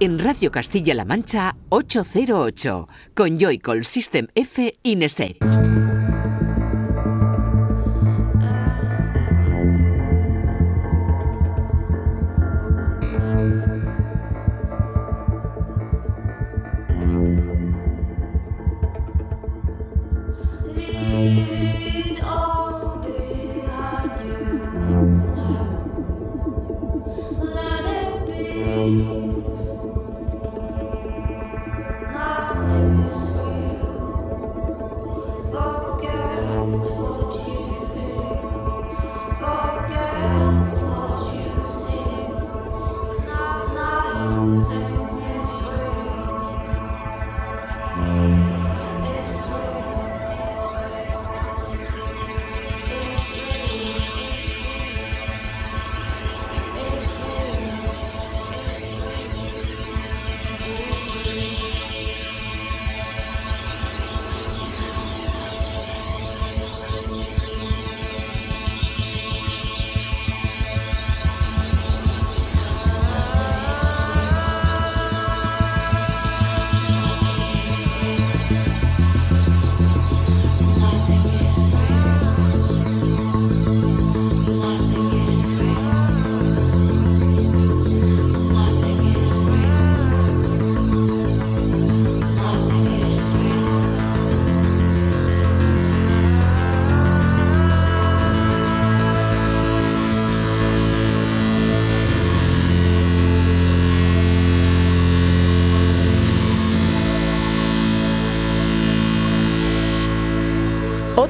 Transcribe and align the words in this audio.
en 0.00 0.18
Radio 0.18 0.50
Castilla-La 0.50 1.04
Mancha 1.04 1.56
808 1.70 2.88
con 3.14 3.38
Joycall 3.38 3.84
System 3.84 4.26
F 4.34 4.78
Ineset. 4.82 5.45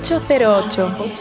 808. 0.09 1.16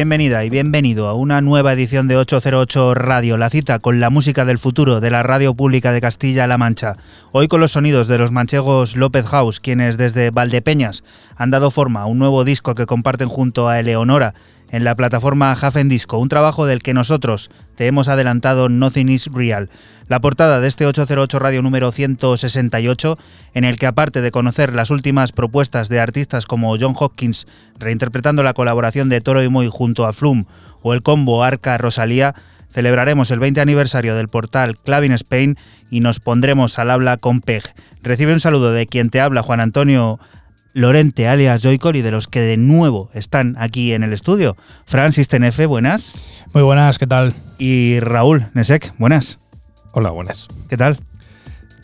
Bienvenida 0.00 0.46
y 0.46 0.48
bienvenido 0.48 1.08
a 1.08 1.14
una 1.14 1.42
nueva 1.42 1.74
edición 1.74 2.08
de 2.08 2.16
808 2.16 2.94
Radio, 2.94 3.36
la 3.36 3.50
cita 3.50 3.78
con 3.80 4.00
la 4.00 4.08
música 4.08 4.46
del 4.46 4.56
futuro 4.56 4.98
de 4.98 5.10
la 5.10 5.22
radio 5.22 5.52
pública 5.52 5.92
de 5.92 6.00
Castilla-La 6.00 6.56
Mancha. 6.56 6.96
Hoy 7.32 7.48
con 7.48 7.60
los 7.60 7.72
sonidos 7.72 8.08
de 8.08 8.16
los 8.16 8.32
manchegos 8.32 8.96
López 8.96 9.26
House, 9.26 9.60
quienes 9.60 9.98
desde 9.98 10.30
Valdepeñas 10.30 11.04
han 11.36 11.50
dado 11.50 11.70
forma 11.70 12.00
a 12.00 12.06
un 12.06 12.18
nuevo 12.18 12.44
disco 12.44 12.74
que 12.74 12.86
comparten 12.86 13.28
junto 13.28 13.68
a 13.68 13.78
Eleonora 13.78 14.32
en 14.70 14.84
la 14.84 14.94
plataforma 14.94 15.52
Hafen 15.52 15.90
Disco, 15.90 16.16
un 16.16 16.30
trabajo 16.30 16.64
del 16.64 16.80
que 16.80 16.94
nosotros 16.94 17.50
te 17.74 17.86
hemos 17.86 18.08
adelantado 18.08 18.70
Nothing 18.70 19.10
is 19.10 19.26
Real, 19.26 19.68
la 20.10 20.20
portada 20.20 20.58
de 20.58 20.66
este 20.66 20.86
808 20.86 21.38
Radio 21.38 21.62
número 21.62 21.92
168, 21.92 23.16
en 23.54 23.62
el 23.62 23.78
que 23.78 23.86
aparte 23.86 24.20
de 24.20 24.32
conocer 24.32 24.74
las 24.74 24.90
últimas 24.90 25.30
propuestas 25.30 25.88
de 25.88 26.00
artistas 26.00 26.46
como 26.46 26.76
John 26.76 26.96
Hopkins 26.98 27.46
reinterpretando 27.78 28.42
la 28.42 28.52
colaboración 28.52 29.08
de 29.08 29.20
Toro 29.20 29.40
y 29.40 29.48
Moy 29.48 29.68
junto 29.70 30.06
a 30.06 30.12
Flum 30.12 30.46
o 30.82 30.94
el 30.94 31.02
combo 31.02 31.44
Arca 31.44 31.78
Rosalía, 31.78 32.34
celebraremos 32.68 33.30
el 33.30 33.38
20 33.38 33.60
aniversario 33.60 34.16
del 34.16 34.26
portal 34.26 34.76
Clavin 34.76 35.12
Spain 35.12 35.56
y 35.92 36.00
nos 36.00 36.18
pondremos 36.18 36.80
al 36.80 36.90
habla 36.90 37.16
con 37.16 37.40
Peg. 37.40 37.62
Recibe 38.02 38.32
un 38.32 38.40
saludo 38.40 38.72
de 38.72 38.86
quien 38.86 39.10
te 39.10 39.20
habla, 39.20 39.44
Juan 39.44 39.60
Antonio 39.60 40.18
Lorente, 40.72 41.28
alias 41.28 41.62
Joycor, 41.62 41.94
y 41.94 42.02
de 42.02 42.10
los 42.10 42.26
que 42.26 42.40
de 42.40 42.56
nuevo 42.56 43.10
están 43.14 43.54
aquí 43.60 43.92
en 43.92 44.02
el 44.02 44.12
estudio. 44.12 44.56
Francis 44.86 45.28
Tenefe, 45.28 45.66
buenas. 45.66 46.44
Muy 46.52 46.64
buenas, 46.64 46.98
¿qué 46.98 47.06
tal? 47.06 47.32
Y 47.60 48.00
Raúl 48.00 48.48
Nesek, 48.54 48.92
buenas. 48.98 49.38
Hola, 49.92 50.10
buenas. 50.10 50.46
¿Qué 50.68 50.76
tal? 50.76 50.98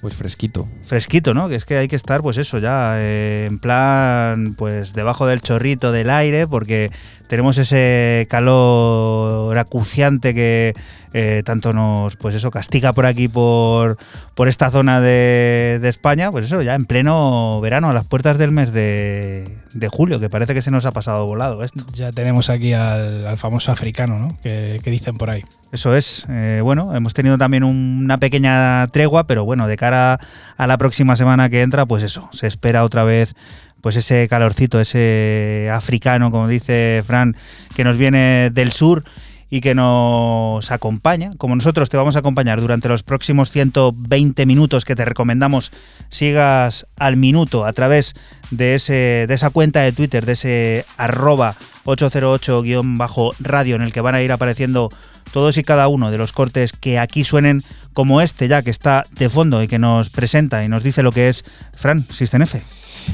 Pues 0.07 0.15
fresquito. 0.15 0.69
Fresquito, 0.83 1.35
¿no? 1.35 1.49
Que 1.49 1.57
es 1.57 1.65
que 1.65 1.79
hay 1.79 1.89
que 1.89 1.97
estar, 1.97 2.23
pues 2.23 2.37
eso, 2.37 2.61
ya 2.61 2.93
eh, 2.95 3.49
en 3.51 3.59
plan, 3.59 4.55
pues 4.57 4.93
debajo 4.93 5.27
del 5.27 5.41
chorrito 5.41 5.91
del 5.91 6.11
aire, 6.11 6.47
porque 6.47 6.93
tenemos 7.27 7.59
ese 7.59 8.29
calor 8.31 9.59
acuciante 9.59 10.33
que 10.33 10.75
eh, 11.19 11.43
tanto 11.47 11.73
nos, 11.73 12.15
pues 12.17 12.35
eso, 12.35 12.51
castiga 12.51 12.93
por 12.93 13.07
aquí, 13.07 13.27
por, 13.27 13.97
por 14.35 14.49
esta 14.49 14.71
zona 14.71 15.01
de, 15.01 15.81
España, 15.83 16.31
pues 16.31 16.45
eso, 16.45 16.61
ya 16.61 16.75
en 16.75 16.85
pleno 16.85 17.59
verano, 17.63 17.89
a 17.89 17.95
las 17.95 18.05
puertas 18.05 18.37
del 18.37 18.51
mes 18.51 18.71
de, 18.73 19.49
julio, 19.91 20.21
que 20.21 20.29
parece 20.29 20.53
que 20.53 20.61
se 20.61 20.71
nos 20.71 20.85
ha 20.85 20.93
pasado 20.93 21.25
volado 21.27 21.63
esto. 21.63 21.87
Ya 21.95 22.13
tenemos 22.13 22.51
aquí 22.51 22.75
al, 22.75 23.37
famoso 23.39 23.73
africano, 23.73 24.19
¿no? 24.19 24.37
Que, 24.43 24.79
dicen 24.85 25.17
por 25.17 25.31
ahí. 25.31 25.43
Eso 25.73 25.97
es, 25.97 26.27
eh, 26.29 26.61
bueno, 26.63 26.95
hemos 26.95 27.15
tenido 27.15 27.39
también 27.39 27.65
una 27.65 28.19
pequeña 28.19 28.87
tregua, 28.89 29.25
pero 29.25 29.45
bueno, 29.47 29.67
de 29.67 29.77
cara 29.79 29.96
a 29.97 30.67
la 30.67 30.79
próxima 30.79 31.17
semana 31.17 31.49
que 31.49 31.63
entra, 31.63 31.87
pues 31.87 32.03
eso, 32.03 32.29
se 32.33 32.47
espera 32.47 32.85
otra 32.85 33.05
vez 33.05 33.35
pues 33.81 33.95
ese 33.95 34.27
calorcito, 34.29 34.81
ese 34.81 35.71
africano, 35.73 36.33
como 36.33 36.49
dice 36.49 37.05
Fran, 37.07 37.37
que 37.75 37.85
nos 37.85 37.97
viene 37.97 38.51
del 38.51 38.73
sur 38.73 39.05
y 39.49 39.61
que 39.61 39.77
nos 39.77 40.73
acompaña, 40.73 41.31
como 41.39 41.55
nosotros 41.55 41.89
te 41.89 41.97
vamos 41.97 42.17
a 42.17 42.19
acompañar 42.19 42.61
durante 42.61 42.89
los 42.89 43.05
próximos 43.05 43.51
120 43.51 44.45
minutos 44.45 44.85
que 44.85 44.97
te 44.97 45.05
recomendamos 45.05 45.71
sigas 46.09 46.89
al 46.97 47.17
minuto 47.17 47.65
a 47.65 47.73
través 47.73 48.15
de, 48.51 48.75
ese, 48.75 49.27
de 49.29 49.35
esa 49.35 49.51
cuenta 49.51 49.83
de 49.83 49.93
Twitter, 49.93 50.27
de 50.27 50.33
ese 50.33 50.85
arroba 50.97 51.55
808-radio 51.85 53.77
en 53.77 53.83
el 53.83 53.93
que 53.93 54.01
van 54.01 54.17
a 54.17 54.23
ir 54.23 54.33
apareciendo 54.33 54.91
todos 55.33 55.59
y 55.59 55.63
cada 55.63 55.87
uno 55.87 56.11
de 56.11 56.19
los 56.19 56.33
cortes 56.33 56.73
que 56.73 56.99
aquí 56.99 57.23
suenen 57.23 57.63
como 57.97 58.21
este 58.21 58.47
ya 58.47 58.61
que 58.61 58.69
está 58.69 59.05
de 59.13 59.31
fondo 59.31 59.63
y 59.63 59.69
que 59.69 59.79
nos 59.79 60.11
presenta 60.11 60.63
y 60.63 60.69
nos 60.69 60.83
dice 60.83 61.03
lo 61.03 61.13
que 61.13 61.31
es 61.31 61.47
Fran, 61.73 62.03
System 62.03 62.43
F. 62.43 62.61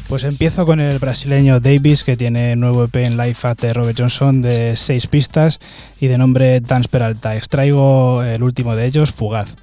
Pues 0.08 0.25
empiezo 0.25 0.67
con 0.67 0.81
el 0.81 0.99
brasileño 0.99 1.61
Davis, 1.61 2.02
que 2.02 2.17
tiene 2.17 2.56
nuevo 2.56 2.82
EP 2.82 2.96
en 2.96 3.17
Live 3.17 3.37
at 3.44 3.58
de 3.58 3.73
Robert 3.75 3.96
Johnson 3.96 4.43
de 4.43 4.76
seis 4.76 5.06
pistas 5.06 5.61
y 6.00 6.08
de 6.08 6.19
nombre 6.19 6.61
Dance 6.61 6.88
Peralta. 6.88 7.37
Extraigo 7.37 8.25
el 8.25 8.43
último 8.43 8.75
de 8.75 8.87
ellos, 8.87 9.12
Fugaz. 9.12 9.55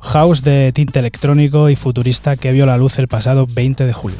House 0.00 0.42
de 0.42 0.72
tinte 0.72 0.98
electrónico 0.98 1.70
y 1.70 1.76
futurista 1.76 2.36
que 2.36 2.50
vio 2.50 2.66
la 2.66 2.76
luz 2.76 2.98
el 2.98 3.06
pasado 3.06 3.46
20 3.48 3.86
de 3.86 3.92
julio. 3.92 4.18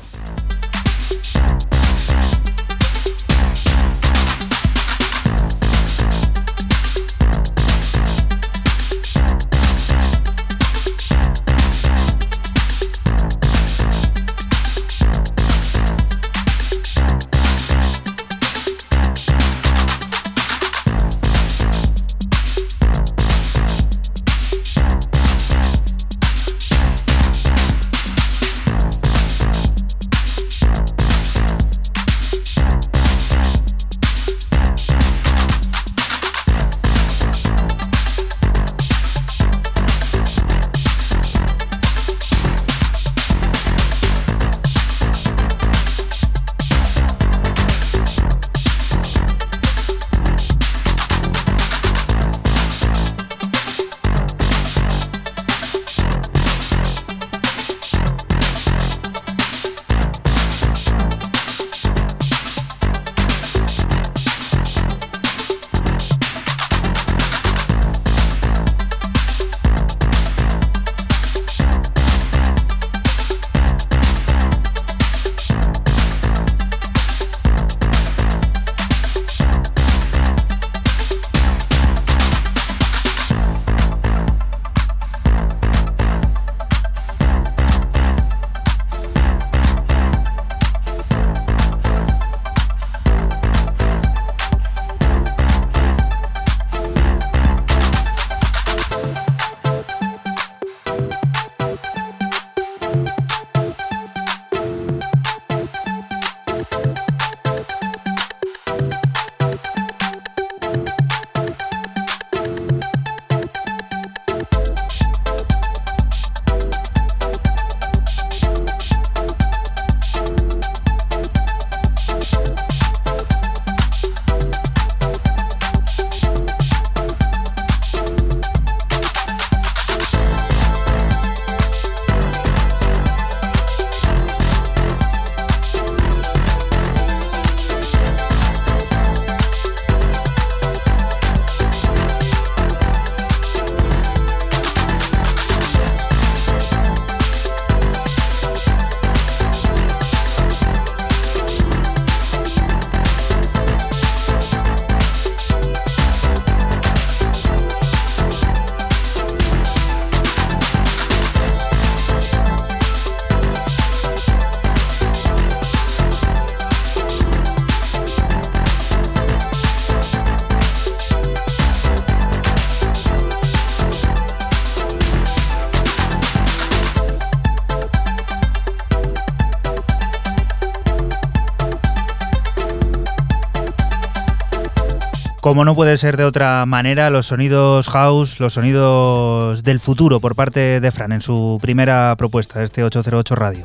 Como 185.55 185.65
no 185.65 185.77
puede 185.77 185.97
ser 185.99 186.17
de 186.17 186.25
otra 186.25 186.67
manera, 186.67 187.11
los 187.11 187.27
sonidos 187.27 187.89
house, 187.89 188.41
los 188.41 188.55
sonidos 188.55 189.63
del 189.63 189.79
futuro 189.79 190.19
por 190.19 190.35
parte 190.35 190.81
de 190.81 190.91
Fran 190.91 191.13
en 191.13 191.21
su 191.21 191.61
primera 191.63 192.13
propuesta, 192.19 192.61
este 192.65 192.83
808 192.83 193.37
Radio. 193.37 193.65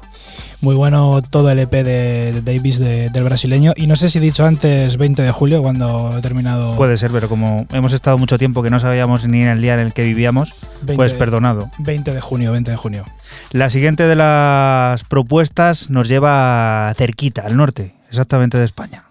Muy 0.62 0.76
bueno 0.76 1.20
todo 1.28 1.50
el 1.50 1.58
EP 1.58 1.72
de, 1.72 2.44
Davis 2.44 2.78
del 2.78 3.24
brasileño. 3.24 3.74
Y 3.76 3.88
no 3.88 3.96
sé 3.96 4.12
si 4.12 4.20
he 4.20 4.22
dicho 4.22 4.46
antes 4.46 4.98
20 4.98 5.24
de 5.24 5.32
julio 5.32 5.64
cuando 5.64 6.16
he 6.16 6.22
terminado. 6.22 6.76
Puede 6.76 6.96
ser, 6.96 7.10
pero 7.10 7.28
como 7.28 7.66
hemos 7.72 7.94
estado 7.94 8.20
mucho 8.20 8.38
tiempo 8.38 8.62
que 8.62 8.70
no 8.70 8.80
sabíamos 8.80 9.28
ni 9.28 9.42
en 9.42 9.48
el 9.48 9.60
día 9.60 9.74
en 9.74 9.80
el 9.80 9.94
que 9.94 10.04
vivíamos, 10.04 10.54
pues 10.96 11.16
perdonado. 11.16 11.72
20 11.80 12.14
de 12.14 12.22
junio, 12.22 12.52
20 12.52 12.70
de 12.70 12.78
junio. 12.78 13.06
La 13.52 13.72
siguiente 13.72 14.06
de 14.06 14.16
las 14.16 15.04
propuestas 15.06 15.90
nos 15.90 16.08
lleva 16.08 16.94
cerquita, 16.96 17.48
al 17.48 17.58
norte, 17.58 17.96
exactamente 18.10 18.60
de 18.60 18.66
España. 18.66 19.09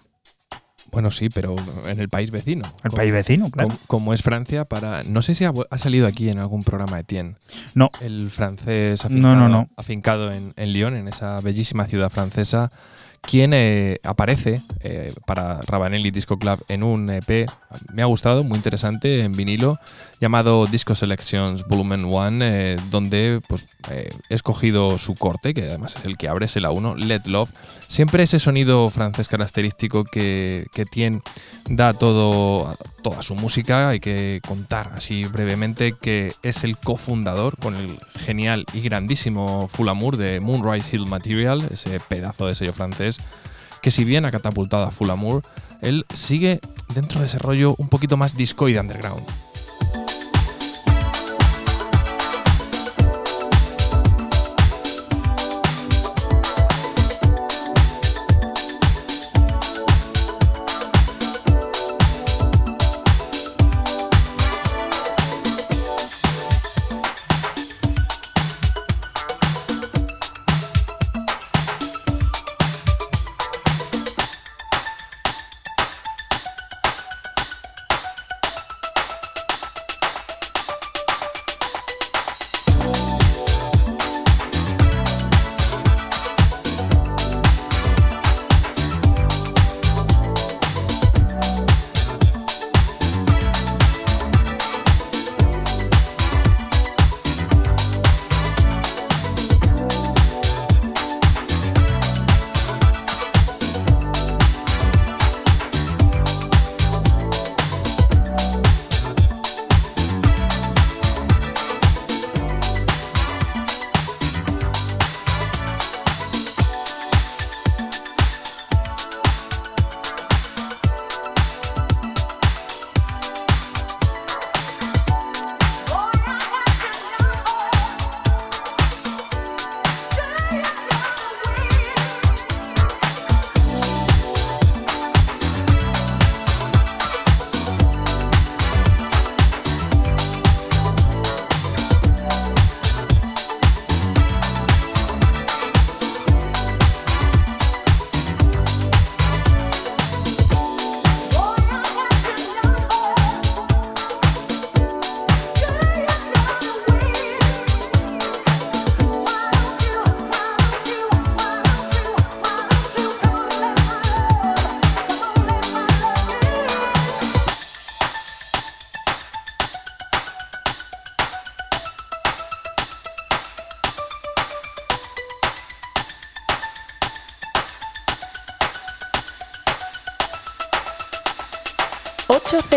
Bueno, 0.91 1.11
sí, 1.11 1.29
pero 1.29 1.55
en 1.85 1.99
el 1.99 2.09
país 2.09 2.31
vecino. 2.31 2.65
El 2.83 2.91
país 2.91 3.11
vecino, 3.11 3.49
claro. 3.49 3.69
Como, 3.87 4.13
es 4.13 4.21
Francia, 4.21 4.65
para. 4.65 5.03
No 5.03 5.21
sé 5.21 5.35
si 5.35 5.45
ha, 5.45 5.53
salido 5.77 6.07
aquí 6.07 6.29
en 6.29 6.39
algún 6.39 6.63
programa 6.63 6.99
Etienne. 6.99 7.35
No. 7.75 7.91
El 8.01 8.29
francés 8.29 9.05
afincado, 9.05 9.35
no, 9.35 9.47
no, 9.47 9.49
no. 9.49 9.69
afincado 9.75 10.31
en, 10.31 10.53
en 10.55 10.73
Lyon, 10.73 10.95
en 10.95 11.07
esa 11.07 11.39
bellísima 11.41 11.85
ciudad 11.85 12.09
francesa 12.09 12.71
quien 13.21 13.53
eh, 13.53 13.99
aparece 14.03 14.61
eh, 14.81 15.13
para 15.25 15.61
Rabanelli 15.61 16.11
Disco 16.11 16.37
Club 16.37 16.63
en 16.67 16.83
un 16.83 17.09
EP, 17.09 17.49
me 17.93 18.01
ha 18.01 18.05
gustado, 18.05 18.43
muy 18.43 18.57
interesante, 18.57 19.23
en 19.23 19.31
vinilo, 19.33 19.79
llamado 20.19 20.65
Disco 20.65 20.95
Selections 20.95 21.65
Volumen 21.67 22.05
1, 22.05 22.45
eh, 22.45 22.77
donde 22.89 23.41
pues, 23.47 23.67
he 23.89 24.09
escogido 24.29 24.97
su 24.97 25.15
corte, 25.15 25.53
que 25.53 25.63
además 25.63 25.95
es 25.97 26.05
el 26.05 26.17
que 26.17 26.27
abre, 26.27 26.45
es 26.45 26.55
el 26.57 26.65
A1, 26.65 26.95
Let 26.97 27.23
Love. 27.25 27.51
Siempre 27.87 28.23
ese 28.23 28.39
sonido 28.39 28.89
francés 28.89 29.27
característico 29.27 30.03
que, 30.03 30.65
que 30.73 30.85
tiene, 30.85 31.21
da 31.69 31.93
todo, 31.93 32.77
toda 33.01 33.21
su 33.21 33.35
música. 33.35 33.89
Hay 33.89 33.99
que 33.99 34.41
contar 34.47 34.91
así 34.95 35.23
brevemente 35.25 35.93
que 35.93 36.33
es 36.43 36.63
el 36.63 36.77
cofundador 36.77 37.57
con 37.57 37.75
el 37.75 37.91
genial 38.25 38.65
y 38.73 38.81
grandísimo 38.81 39.67
Full 39.67 39.89
Amour 39.89 40.17
de 40.17 40.39
Moonrise 40.39 40.95
Hill 40.95 41.07
Material, 41.07 41.67
ese 41.71 41.99
pedazo 41.99 42.47
de 42.47 42.55
sello 42.55 42.73
francés, 42.73 43.17
que 43.81 43.91
si 43.91 44.03
bien 44.03 44.25
ha 44.25 44.31
catapultado 44.31 44.85
a 44.85 44.91
Full 44.91 45.09
Amour, 45.09 45.43
él 45.81 46.05
sigue 46.13 46.59
dentro 46.93 47.19
de 47.19 47.27
ese 47.27 47.39
rollo 47.39 47.75
un 47.77 47.89
poquito 47.89 48.17
más 48.17 48.35
disco 48.35 48.69
y 48.69 48.73
de 48.73 48.79
underground. 48.79 49.25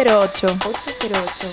808. 0.04 0.59
808. 0.99 1.51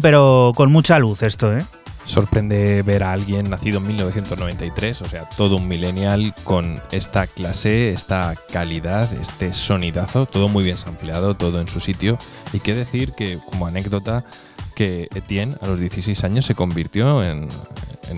Pero 0.00 0.52
con 0.54 0.70
mucha 0.70 0.98
luz 0.98 1.22
esto, 1.22 1.56
¿eh? 1.56 1.64
Sorprende 2.04 2.82
ver 2.82 3.02
a 3.02 3.12
alguien 3.12 3.50
nacido 3.50 3.78
en 3.78 3.88
1993, 3.88 5.02
o 5.02 5.04
sea, 5.04 5.28
todo 5.28 5.56
un 5.56 5.68
millennial 5.68 6.34
con 6.44 6.80
esta 6.92 7.26
clase, 7.26 7.90
esta 7.90 8.34
calidad, 8.52 9.12
este 9.14 9.52
sonidazo, 9.52 10.26
todo 10.26 10.48
muy 10.48 10.64
bien 10.64 10.76
sampleado, 10.76 11.34
todo 11.34 11.60
en 11.60 11.68
su 11.68 11.78
sitio. 11.80 12.18
Y 12.52 12.60
qué 12.60 12.74
decir 12.74 13.12
que, 13.16 13.38
como 13.50 13.66
anécdota, 13.66 14.24
que 14.74 15.08
Etienne 15.14 15.56
a 15.60 15.66
los 15.66 15.78
16 15.78 16.24
años 16.24 16.46
se 16.46 16.54
convirtió 16.54 17.22
en, 17.22 17.48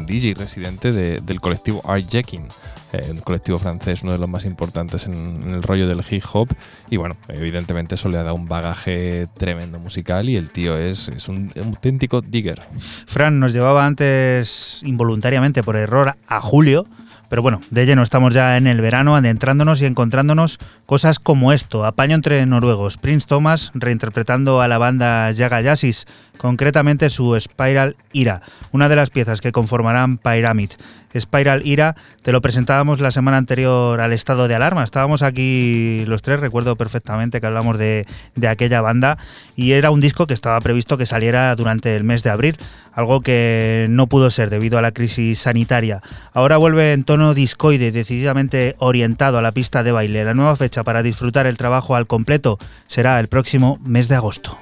DJ 0.06 0.34
residente 0.34 0.90
del 0.92 1.40
colectivo 1.40 1.82
Art 1.84 2.06
Jacking 2.08 2.48
un 3.10 3.20
colectivo 3.20 3.58
francés, 3.58 4.02
uno 4.02 4.12
de 4.12 4.18
los 4.18 4.28
más 4.28 4.44
importantes 4.44 5.06
en, 5.06 5.42
el 5.46 5.62
rollo 5.62 5.88
del 5.88 6.04
hip 6.08 6.22
hop. 6.32 6.48
Y 6.90 6.96
bueno, 6.96 7.16
evidentemente 7.28 7.94
eso 7.94 8.08
le 8.08 8.18
ha 8.18 8.22
dado 8.22 8.34
un 8.34 8.48
bagaje 8.48 9.28
tremendo 9.36 9.78
musical 9.78 10.28
y 10.28 10.36
el 10.36 10.50
tío 10.50 10.76
es, 10.76 11.10
un, 11.28 11.50
auténtico 11.56 12.20
digger. 12.20 12.60
Fran 13.06 13.40
nos 13.40 13.52
llevaba 13.52 13.86
antes 13.86 14.82
involuntariamente 14.84 15.62
por 15.62 15.76
error 15.76 16.16
a 16.26 16.40
Julio. 16.40 16.86
Pero 17.32 17.40
bueno, 17.40 17.62
de 17.70 17.86
lleno 17.86 18.02
estamos 18.02 18.34
ya 18.34 18.58
en 18.58 18.66
el 18.66 18.82
verano, 18.82 19.16
adentrándonos 19.16 19.80
y 19.80 19.86
encontrándonos 19.86 20.58
cosas 20.84 21.18
como 21.18 21.54
esto. 21.54 21.86
Apaño 21.86 22.14
entre 22.14 22.44
noruegos. 22.44 22.98
Prince 22.98 23.26
Thomas 23.26 23.70
reinterpretando 23.72 24.60
a 24.60 24.68
la 24.68 24.76
banda 24.76 25.30
Yaga 25.30 25.62
Yassis, 25.62 26.06
concretamente 26.36 27.08
su 27.08 27.34
Spiral 27.40 27.96
Ira, 28.12 28.42
una 28.70 28.90
de 28.90 28.96
las 28.96 29.08
piezas 29.08 29.40
que 29.40 29.50
conformarán 29.50 30.18
Pyramid. 30.18 30.72
Spiral 31.18 31.66
Ira, 31.66 31.96
te 32.22 32.32
lo 32.32 32.40
presentábamos 32.40 33.00
la 33.00 33.10
semana 33.10 33.36
anterior 33.36 34.00
al 34.00 34.12
estado 34.12 34.48
de 34.48 34.54
alarma. 34.54 34.84
Estábamos 34.84 35.22
aquí 35.22 36.04
los 36.06 36.22
tres, 36.22 36.40
recuerdo 36.40 36.76
perfectamente 36.76 37.40
que 37.40 37.46
hablamos 37.46 37.78
de, 37.78 38.06
aquella 38.48 38.80
banda 38.80 39.18
y 39.56 39.72
era 39.72 39.90
un 39.90 40.00
disco 40.00 40.26
que 40.26 40.34
estaba 40.34 40.60
previsto 40.60 40.98
que 40.98 41.06
saliera 41.06 41.54
durante 41.56 41.96
el 41.96 42.04
mes 42.04 42.22
de 42.22 42.30
abril, 42.30 42.56
algo 42.92 43.20
que 43.20 43.86
no 43.90 44.06
pudo 44.06 44.30
ser 44.30 44.50
debido 44.50 44.78
a 44.78 44.82
la 44.82 44.92
crisis 44.92 45.38
sanitaria. 45.38 46.02
Ahora 46.32 46.56
vuelve 46.56 46.92
en 46.92 47.04
tono 47.04 47.34
discoide, 47.34 47.92
decididamente 47.92 48.76
orientado 48.78 49.38
a 49.38 49.42
la 49.42 49.52
pista 49.52 49.82
de 49.82 49.92
baile. 49.92 50.24
La 50.24 50.34
nueva 50.34 50.56
fecha 50.56 50.84
para 50.84 51.02
disfrutar 51.02 51.46
el 51.46 51.56
trabajo 51.56 51.94
al 51.94 52.06
completo 52.06 52.58
será 52.86 53.20
el 53.20 53.28
próximo 53.28 53.78
mes 53.84 54.08
de 54.08 54.16
agosto. 54.16 54.56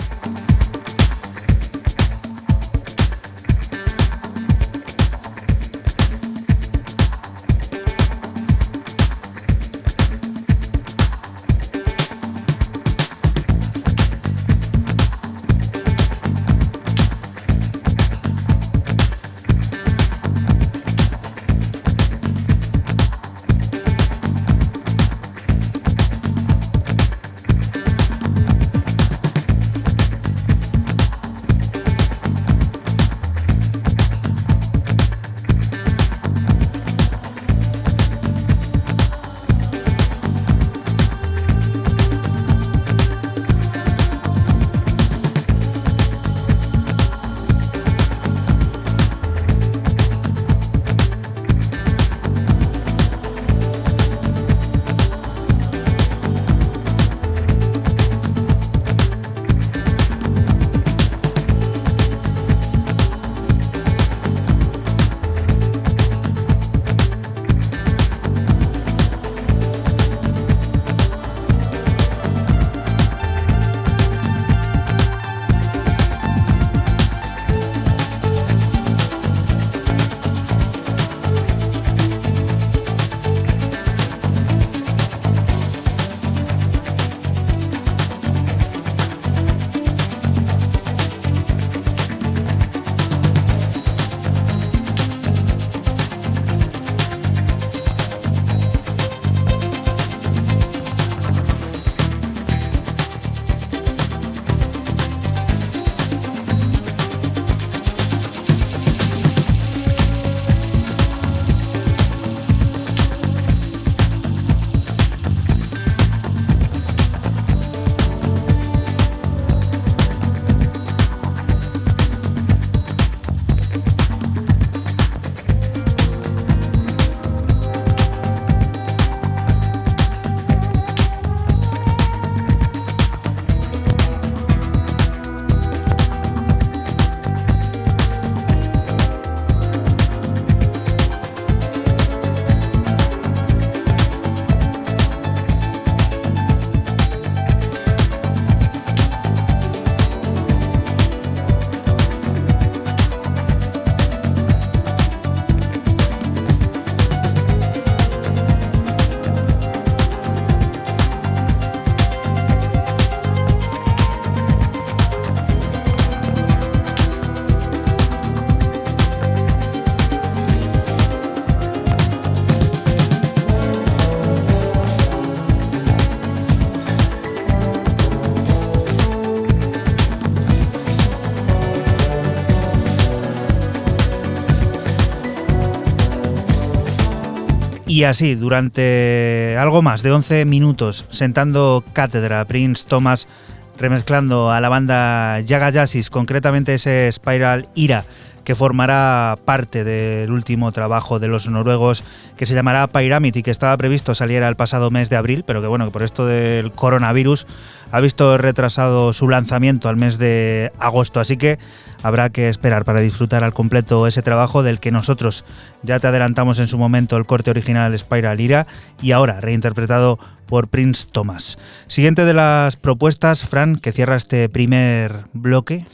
Y 188.00 188.04
así, 188.04 188.34
durante 188.34 189.58
algo 189.58 189.82
más 189.82 190.02
de 190.02 190.10
11 190.10 190.46
minutos, 190.46 191.04
sentando 191.10 191.84
cátedra, 191.92 192.42
Prince 192.46 192.86
Thomas 192.88 193.28
remezclando 193.76 194.50
a 194.50 194.58
la 194.62 194.70
banda 194.70 195.38
Yaga 195.40 195.68
Yassis, 195.68 196.08
concretamente 196.08 196.72
ese 196.72 197.12
Spiral 197.12 197.68
Ira, 197.74 198.06
que 198.42 198.54
formará 198.54 199.38
parte 199.44 199.84
del 199.84 200.30
último 200.30 200.72
trabajo 200.72 201.18
de 201.18 201.28
los 201.28 201.46
noruegos 201.50 202.02
que 202.38 202.46
se 202.46 202.54
llamará 202.54 202.86
Pyramid 202.86 203.36
y 203.36 203.42
que 203.42 203.50
estaba 203.50 203.76
previsto 203.76 204.14
saliera 204.14 204.48
el 204.48 204.56
pasado 204.56 204.90
mes 204.90 205.10
de 205.10 205.16
abril, 205.16 205.44
pero 205.46 205.60
que 205.60 205.68
bueno, 205.68 205.84
que 205.84 205.90
por 205.90 206.02
esto 206.02 206.24
del 206.24 206.72
coronavirus 206.72 207.46
ha 207.90 208.00
visto 208.00 208.38
retrasado 208.38 209.12
su 209.12 209.28
lanzamiento 209.28 209.88
al 209.88 209.96
mes 209.96 210.18
de 210.18 210.72
agosto, 210.78 211.20
así 211.20 211.36
que 211.36 211.58
habrá 212.02 212.30
que 212.30 212.48
esperar 212.48 212.84
para 212.84 213.00
disfrutar 213.00 213.44
al 213.44 213.52
completo 213.52 214.06
ese 214.06 214.22
trabajo 214.22 214.62
del 214.62 214.80
que 214.80 214.90
nosotros 214.90 215.44
ya 215.82 215.98
te 215.98 216.06
adelantamos 216.06 216.58
en 216.58 216.68
su 216.68 216.78
momento 216.78 217.16
el 217.16 217.26
corte 217.26 217.50
original 217.50 217.98
Spiral 217.98 218.40
Ira 218.40 218.66
y 219.02 219.12
ahora 219.12 219.40
reinterpretado 219.40 220.18
por 220.46 220.68
Prince 220.68 221.06
Thomas. 221.10 221.58
Siguiente 221.86 222.24
de 222.24 222.34
las 222.34 222.76
propuestas, 222.76 223.46
Fran, 223.46 223.76
que 223.76 223.92
cierra 223.92 224.16
este 224.16 224.48
primer 224.48 225.24
bloque. 225.32 225.84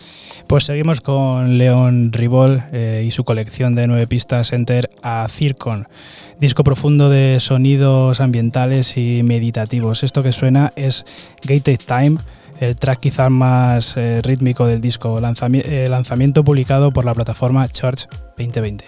Pues 0.49 0.65
seguimos 0.65 1.01
con 1.01 1.59
Leon 1.59 2.13
Ribol 2.13 2.63
eh, 2.73 3.05
y 3.07 3.11
su 3.11 3.25
colección 3.25 3.75
de 3.75 3.89
nueve 3.89 4.07
pistas 4.07 4.53
Enter 4.53 4.89
a 5.03 5.27
Circon, 5.29 5.89
disco 6.41 6.65
profundo 6.65 7.09
de 7.11 7.39
sonidos 7.41 8.21
ambientales 8.21 8.97
y 8.97 9.23
meditativos. 9.23 10.03
Esto 10.03 10.23
que 10.23 10.33
suena 10.33 10.73
es 10.77 11.05
Gated 11.43 11.79
Time, 11.87 12.19
el 12.61 12.77
track 12.77 13.01
quizás 13.01 13.31
más 13.31 13.97
eh, 13.97 14.21
rítmico 14.23 14.67
del 14.67 14.81
disco, 14.81 15.19
eh, 15.19 15.89
lanzamiento 15.89 16.45
publicado 16.45 16.93
por 16.93 17.05
la 17.05 17.15
plataforma 17.15 17.69
Church 17.69 18.09
2020. 18.37 18.85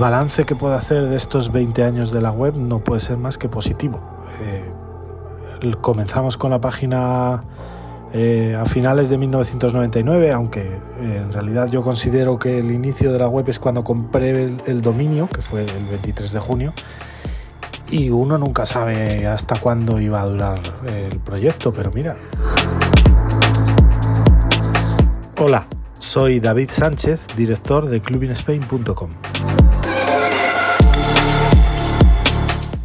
Balance 0.00 0.46
que 0.46 0.56
puedo 0.56 0.72
hacer 0.74 1.08
de 1.08 1.16
estos 1.16 1.52
20 1.52 1.84
años 1.84 2.10
de 2.10 2.22
la 2.22 2.32
web 2.32 2.56
no 2.56 2.78
puede 2.78 3.00
ser 3.00 3.18
más 3.18 3.36
que 3.36 3.50
positivo. 3.50 4.00
Eh, 4.42 5.72
comenzamos 5.82 6.38
con 6.38 6.50
la 6.50 6.58
página 6.58 7.44
eh, 8.14 8.56
a 8.58 8.64
finales 8.64 9.10
de 9.10 9.18
1999, 9.18 10.32
aunque 10.32 10.62
eh, 10.62 11.22
en 11.22 11.30
realidad 11.30 11.68
yo 11.68 11.82
considero 11.82 12.38
que 12.38 12.58
el 12.58 12.70
inicio 12.70 13.12
de 13.12 13.18
la 13.18 13.28
web 13.28 13.44
es 13.48 13.58
cuando 13.58 13.84
compré 13.84 14.56
el, 14.64 14.80
dominio, 14.80 15.28
que 15.28 15.42
fue 15.42 15.66
el 15.66 15.84
23 15.84 16.32
de 16.32 16.40
junio, 16.40 16.72
y 17.90 18.08
uno 18.08 18.38
nunca 18.38 18.64
sabe 18.64 19.26
hasta 19.26 19.60
cuándo 19.60 20.00
iba 20.00 20.22
a 20.22 20.26
durar 20.26 20.60
el 20.86 21.18
proyecto, 21.20 21.72
pero 21.72 21.92
mira. 21.92 22.16
Hola, 25.38 25.66
soy 25.98 26.40
David 26.40 26.70
Sánchez, 26.72 27.26
director 27.36 27.86
de 27.86 28.00
clubinspain.com. 28.00 29.10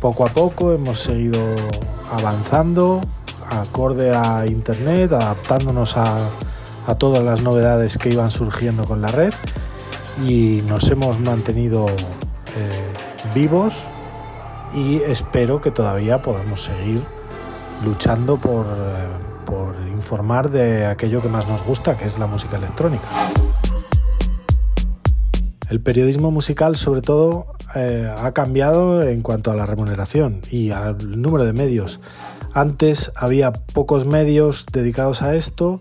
poco 0.05 0.23
a 0.23 0.29
poco 0.29 0.71
hemos 0.71 0.99
seguido 0.99 1.39
avanzando 2.11 3.01
acorde 3.49 4.15
a 4.15 4.45
Internet, 4.45 5.11
adaptándonos 5.11 5.97
a, 5.97 6.15
todas 6.99 7.23
las 7.23 7.41
novedades 7.41 7.97
que 7.97 8.09
iban 8.09 8.29
surgiendo 8.29 8.85
con 8.85 9.01
la 9.01 9.07
red 9.07 9.33
y 10.23 10.61
nos 10.67 10.91
hemos 10.91 11.19
mantenido 11.19 11.87
eh, 11.89 13.33
vivos 13.33 13.83
y 14.75 14.97
espero 14.97 15.59
que 15.59 15.71
todavía 15.71 16.21
podamos 16.21 16.65
seguir 16.65 17.01
luchando 17.83 18.37
por, 18.37 18.67
eh, 18.67 19.07
por 19.47 19.75
informar 19.87 20.51
de 20.51 20.85
aquello 20.85 21.19
que 21.19 21.29
más 21.29 21.47
nos 21.47 21.63
gusta, 21.63 21.97
que 21.97 22.05
es 22.05 22.19
la 22.19 22.27
música 22.27 22.57
electrónica. 22.57 23.07
El 25.69 25.81
periodismo 25.81 26.29
musical, 26.29 26.75
sobre 26.75 27.01
todo, 27.01 27.47
eh, 27.75 28.11
ha 28.15 28.31
cambiado 28.33 29.01
en 29.01 29.21
cuanto 29.21 29.51
a 29.51 29.55
la 29.55 29.65
remuneración 29.65 30.41
y 30.51 30.71
al 30.71 31.21
número 31.21 31.43
de 31.43 31.53
medios. 31.53 31.99
Antes 32.53 33.11
había 33.15 33.51
pocos 33.51 34.05
medios 34.05 34.65
dedicados 34.71 35.21
a 35.21 35.35
esto 35.35 35.79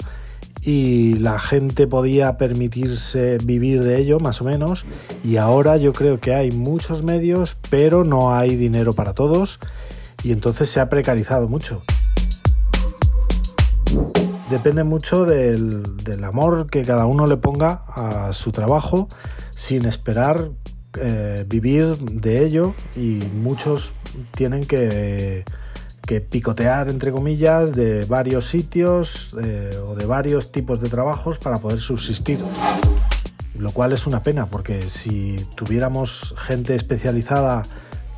y 0.62 1.14
la 1.14 1.38
gente 1.38 1.86
podía 1.86 2.38
permitirse 2.38 3.38
vivir 3.44 3.82
de 3.82 3.98
ello, 4.00 4.18
más 4.18 4.40
o 4.40 4.44
menos, 4.44 4.86
y 5.22 5.36
ahora 5.36 5.76
yo 5.76 5.92
creo 5.92 6.18
que 6.18 6.34
hay 6.34 6.50
muchos 6.50 7.02
medios, 7.02 7.56
pero 7.68 8.04
no 8.04 8.34
hay 8.34 8.56
dinero 8.56 8.94
para 8.94 9.12
todos, 9.12 9.60
y 10.22 10.32
entonces 10.32 10.70
se 10.70 10.80
ha 10.80 10.88
precarizado 10.88 11.48
mucho. 11.48 11.82
Depende 14.50 14.84
mucho 14.84 15.24
del, 15.24 15.82
amor 16.22 16.68
que 16.68 16.82
cada 16.82 17.06
uno 17.06 17.26
le 17.26 17.36
ponga 17.38 17.82
a 17.88 18.32
su 18.32 18.52
trabajo 18.52 19.08
sin 19.50 19.86
esperar 19.86 20.50
eh, 21.00 21.44
vivir 21.48 21.96
de 21.96 22.44
ello 22.44 22.74
y 22.94 23.20
muchos 23.34 23.94
tienen 24.36 24.64
que, 24.64 25.44
picotear, 26.30 26.90
entre 26.90 27.10
comillas, 27.10 27.72
de 27.72 28.04
varios 28.04 28.46
sitios 28.46 29.34
eh, 29.42 29.70
o 29.88 29.94
de 29.94 30.04
varios 30.04 30.52
tipos 30.52 30.80
de 30.80 30.90
trabajos 30.90 31.38
para 31.38 31.58
poder 31.58 31.80
subsistir. 31.80 32.38
Lo 33.58 33.70
cual 33.70 33.92
es 33.92 34.06
una 34.06 34.22
pena 34.22 34.46
porque 34.46 34.82
si 34.82 35.36
tuviéramos 35.54 36.34
gente 36.36 36.74
especializada 36.74 37.62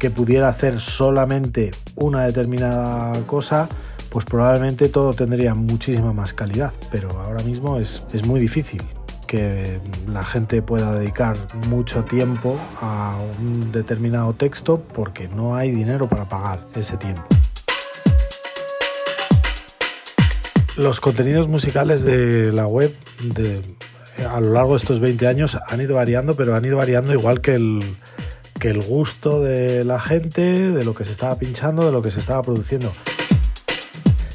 que 0.01 0.11
pudiera 0.11 0.49
hacer 0.49 0.81
solamente 0.81 1.71
una 1.95 2.25
determinada 2.25 3.13
cosa, 3.27 3.69
pues 4.17 4.25
probablemente 4.25 4.89
todo 4.89 5.13
tendría 5.13 5.55
muchísima 5.55 6.15
más 6.15 6.33
calidad, 6.33 6.73
pero 6.91 7.11
ahora 7.21 7.45
mismo 7.45 7.79
es, 7.79 8.03
es 8.15 8.25
muy 8.25 8.41
difícil 8.41 8.83
que 9.27 9.79
la 10.09 10.23
gente 10.23 10.63
pueda 10.63 10.99
dedicar 10.99 11.37
mucho 11.69 12.03
tiempo 12.03 12.59
a 12.81 13.19
un 13.39 13.73
determinado 13.73 14.33
texto 14.33 14.81
porque 14.81 15.29
no 15.29 15.55
hay 15.55 15.71
dinero 15.71 16.09
para 16.09 16.27
pagar 16.31 16.67
ese 16.75 16.97
tiempo. 16.97 17.25
Los 20.79 20.99
contenidos 21.01 21.47
musicales 21.47 22.03
de 22.03 22.53
la 22.55 22.67
web 22.67 22.95
a 24.27 24.41
lo 24.41 24.51
largo 24.55 24.71
de 24.71 24.77
estos 24.79 24.99
20 24.99 25.27
años 25.27 25.59
han 25.69 25.83
ido 25.83 25.97
variando, 25.97 26.37
pero 26.37 26.57
han 26.57 26.65
ido 26.65 26.79
variando 26.79 27.13
igual 27.13 27.43
que 27.43 27.57
el, 27.57 27.85
que 28.59 28.71
el 28.71 28.81
gusto 28.81 29.43
de 29.43 29.85
la 29.85 30.01
gente, 30.01 30.73
de 30.73 30.85
lo 30.87 30.95
que 30.95 31.05
se 31.05 31.13
estaba 31.13 31.39
pinchando, 31.39 31.85
de 31.85 31.93
lo 31.93 32.01
que 32.01 32.11
se 32.11 32.21
estaba 32.21 32.43
produciendo 32.43 32.95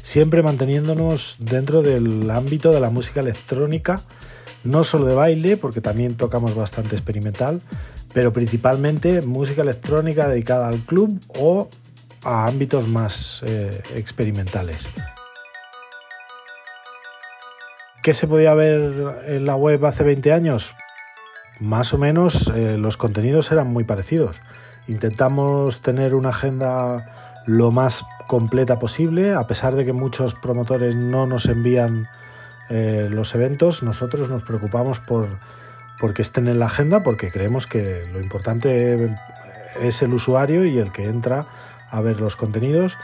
siempre 0.02 0.42
manteniéndonos 0.42 1.36
dentro 1.38 1.82
del 1.82 2.30
ámbito 2.30 2.72
de 2.72 2.80
la 2.80 2.90
música 2.90 3.20
electrónica 3.20 4.00
no 4.64 4.84
solo 4.84 5.06
de 5.06 5.14
baile, 5.14 5.56
porque 5.56 5.80
también 5.80 6.16
tocamos 6.16 6.54
bastante 6.54 6.94
experimental, 6.94 7.60
pero 8.12 8.32
principalmente 8.32 9.22
música 9.22 9.62
electrónica 9.62 10.28
dedicada 10.28 10.68
al 10.68 10.78
club 10.80 11.20
o 11.38 11.68
a 12.24 12.46
ámbitos 12.46 12.86
más 12.86 13.42
eh, 13.44 13.82
experimentales. 13.96 14.78
¿Qué 18.02 18.14
se 18.14 18.26
podía 18.26 18.54
ver 18.54 19.24
en 19.26 19.46
la 19.46 19.56
web 19.56 19.84
hace 19.86 20.04
20 20.04 20.32
años? 20.32 20.74
Más 21.60 21.94
o 21.94 21.98
menos 21.98 22.52
eh, 22.54 22.76
los 22.78 22.96
contenidos 22.96 23.52
eran 23.52 23.68
muy 23.68 23.84
parecidos. 23.84 24.36
Intentamos 24.88 25.80
tener 25.80 26.14
una 26.14 26.30
agenda 26.30 27.42
lo 27.46 27.70
más 27.70 28.04
completa 28.26 28.78
posible, 28.78 29.34
a 29.34 29.46
pesar 29.46 29.74
de 29.74 29.84
que 29.84 29.92
muchos 29.92 30.34
promotores 30.34 30.96
no 30.96 31.26
nos 31.26 31.46
envían 31.46 32.08
eh, 32.70 33.08
los 33.10 33.34
eventos, 33.34 33.82
nosotros 33.82 34.28
nos 34.28 34.42
preocupamos 34.42 35.00
por, 35.00 35.28
que 36.14 36.22
estén 36.22 36.48
en 36.48 36.58
la 36.58 36.66
agenda 36.66 37.02
porque 37.02 37.30
creemos 37.30 37.66
que 37.66 38.04
lo 38.12 38.20
importante 38.20 39.16
es 39.80 40.02
el 40.02 40.12
usuario 40.14 40.64
y 40.64 40.78
el 40.78 40.90
que 40.90 41.04
entra 41.04 41.46
a 41.90 42.00
ver 42.00 42.20
los 42.20 42.34
contenidos. 42.34 42.96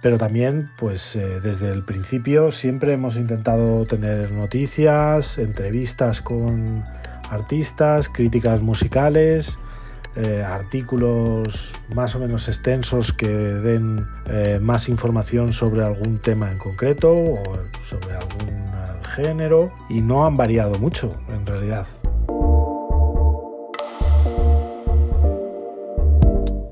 Pero 0.00 0.18
también, 0.18 0.70
pues 0.78 1.14
eh, 1.14 1.40
desde 1.40 1.70
el 1.70 1.84
principio 1.84 2.50
siempre 2.50 2.92
hemos 2.92 3.16
intentado 3.16 3.84
tener 3.86 4.32
noticias, 4.32 5.38
entrevistas 5.38 6.20
con 6.20 6.84
artistas, 7.30 8.08
críticas 8.08 8.62
musicales, 8.62 9.58
eh, 10.16 10.42
artículos 10.42 11.74
más 11.94 12.14
o 12.14 12.18
menos 12.18 12.48
extensos 12.48 13.12
que 13.12 13.28
den 13.28 14.06
eh, 14.26 14.58
más 14.60 14.88
información 14.88 15.52
sobre 15.52 15.82
algún 15.82 16.18
tema 16.18 16.50
en 16.50 16.58
concreto 16.58 17.12
o 17.12 17.42
sobre 17.88 18.14
algún 18.14 18.62
género 19.14 19.72
y 19.88 20.00
no 20.00 20.26
han 20.26 20.36
variado 20.36 20.78
mucho 20.78 21.10
en 21.28 21.46
realidad. 21.46 21.86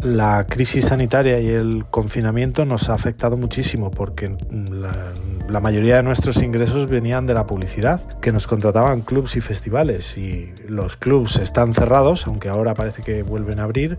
La 0.02 0.46
crisis 0.46 0.86
sanitaria 0.86 1.40
y 1.40 1.48
el 1.48 1.84
confinamiento 1.90 2.64
nos 2.64 2.88
ha 2.88 2.94
afectado 2.94 3.36
muchísimo 3.36 3.90
porque 3.90 4.34
la, 4.50 5.60
mayoría 5.60 5.96
de 5.96 6.02
nuestros 6.02 6.42
ingresos 6.42 6.88
venían 6.88 7.26
de 7.26 7.34
la 7.34 7.46
publicidad, 7.46 8.00
que 8.20 8.32
nos 8.32 8.46
contrataban 8.46 9.02
clubs 9.02 9.36
y 9.36 9.42
festivales 9.42 10.16
y 10.16 10.54
los 10.66 10.96
clubs 10.96 11.36
están 11.36 11.74
cerrados, 11.74 12.26
aunque 12.26 12.48
ahora 12.48 12.72
parece 12.72 13.02
que 13.02 13.22
vuelven 13.22 13.58
a 13.58 13.64
abrir, 13.64 13.98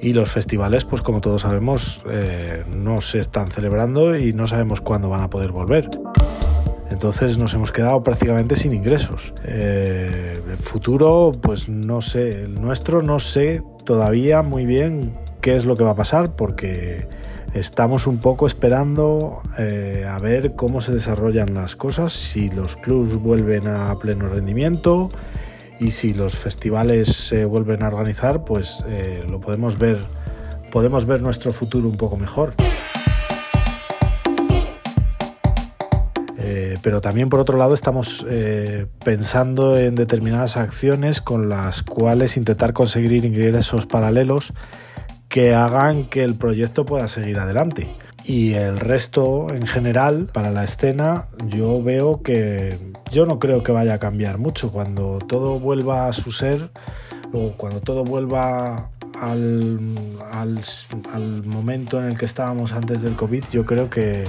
y 0.00 0.14
los 0.14 0.30
festivales, 0.30 0.86
pues 0.86 1.02
como 1.02 1.20
todos 1.20 1.42
sabemos, 1.42 2.02
eh, 2.10 2.64
no 2.68 3.02
se 3.02 3.18
están 3.18 3.48
celebrando 3.48 4.16
y 4.16 4.32
no 4.32 4.46
sabemos 4.46 4.80
cuándo 4.80 5.10
van 5.10 5.20
a 5.20 5.28
poder 5.28 5.52
volver. 5.52 5.90
Entonces 6.90 7.36
nos 7.36 7.52
hemos 7.52 7.72
quedado 7.72 8.02
prácticamente 8.02 8.56
sin 8.56 8.72
ingresos. 8.72 9.34
Eh, 9.44 10.32
el 10.50 10.56
futuro, 10.56 11.32
pues 11.42 11.68
no 11.68 12.00
sé, 12.00 12.44
el 12.44 12.54
nuestro 12.54 13.02
no 13.02 13.18
sé 13.18 13.62
todavía 13.84 14.42
muy 14.42 14.64
bien 14.64 15.21
qué 15.42 15.56
es 15.56 15.66
lo 15.66 15.76
que 15.76 15.82
va 15.84 15.90
a 15.90 15.96
pasar 15.96 16.36
porque 16.36 17.08
estamos 17.52 18.06
un 18.06 18.18
poco 18.18 18.46
esperando 18.46 19.42
eh, 19.58 20.06
a 20.08 20.16
ver 20.18 20.54
cómo 20.54 20.80
se 20.80 20.92
desarrollan 20.92 21.52
las 21.52 21.76
cosas, 21.76 22.12
si 22.12 22.48
los 22.48 22.76
clubs 22.76 23.16
vuelven 23.18 23.66
a 23.66 23.94
pleno 23.98 24.28
rendimiento 24.28 25.08
y 25.80 25.90
si 25.90 26.14
los 26.14 26.36
festivales 26.36 27.08
se 27.08 27.44
vuelven 27.44 27.82
a 27.82 27.88
organizar, 27.88 28.44
pues 28.44 28.84
eh, 28.88 29.24
lo 29.28 29.40
podemos 29.40 29.78
ver, 29.78 29.98
podemos 30.70 31.06
ver 31.06 31.20
nuestro 31.20 31.50
futuro 31.50 31.88
un 31.88 31.96
poco 31.96 32.16
mejor. 32.16 32.54
Eh, 36.38 36.76
pero 36.82 37.00
también 37.00 37.28
por 37.28 37.40
otro 37.40 37.58
lado 37.58 37.74
estamos 37.74 38.24
pensando 39.04 39.76
en 39.76 39.96
determinadas 39.96 40.56
acciones 40.56 41.20
con 41.20 41.48
las 41.48 41.82
cuales 41.82 42.36
intentar 42.36 42.72
conseguir 42.72 43.24
ingresos 43.24 43.86
paralelos 43.86 44.52
que 45.32 45.54
hagan 45.54 46.04
que 46.04 46.22
el 46.22 46.34
proyecto 46.34 46.84
pueda 46.84 47.08
seguir 47.08 47.40
adelante. 47.40 47.88
Y 48.22 48.52
el 48.52 48.78
resto 48.78 49.46
en 49.48 49.66
general, 49.66 50.28
para 50.30 50.50
la 50.50 50.62
escena, 50.62 51.28
yo 51.46 51.82
veo 51.82 52.22
que 52.22 52.76
yo 53.10 53.24
no 53.24 53.38
creo 53.38 53.62
que 53.62 53.72
vaya 53.72 53.94
a 53.94 53.98
cambiar 53.98 54.36
mucho. 54.36 54.70
Cuando 54.70 55.20
todo 55.20 55.58
vuelva 55.58 56.06
a 56.06 56.12
su 56.12 56.32
ser 56.32 56.68
o 57.32 57.52
cuando 57.52 57.80
todo 57.80 58.04
vuelva 58.04 58.90
al, 59.18 59.80
al, 61.14 61.42
momento 61.44 61.98
en 61.98 62.08
el 62.08 62.18
que 62.18 62.26
estábamos 62.26 62.74
antes 62.74 63.00
del 63.00 63.16
COVID, 63.16 63.44
yo 63.50 63.64
creo 63.64 63.88
que 63.88 64.24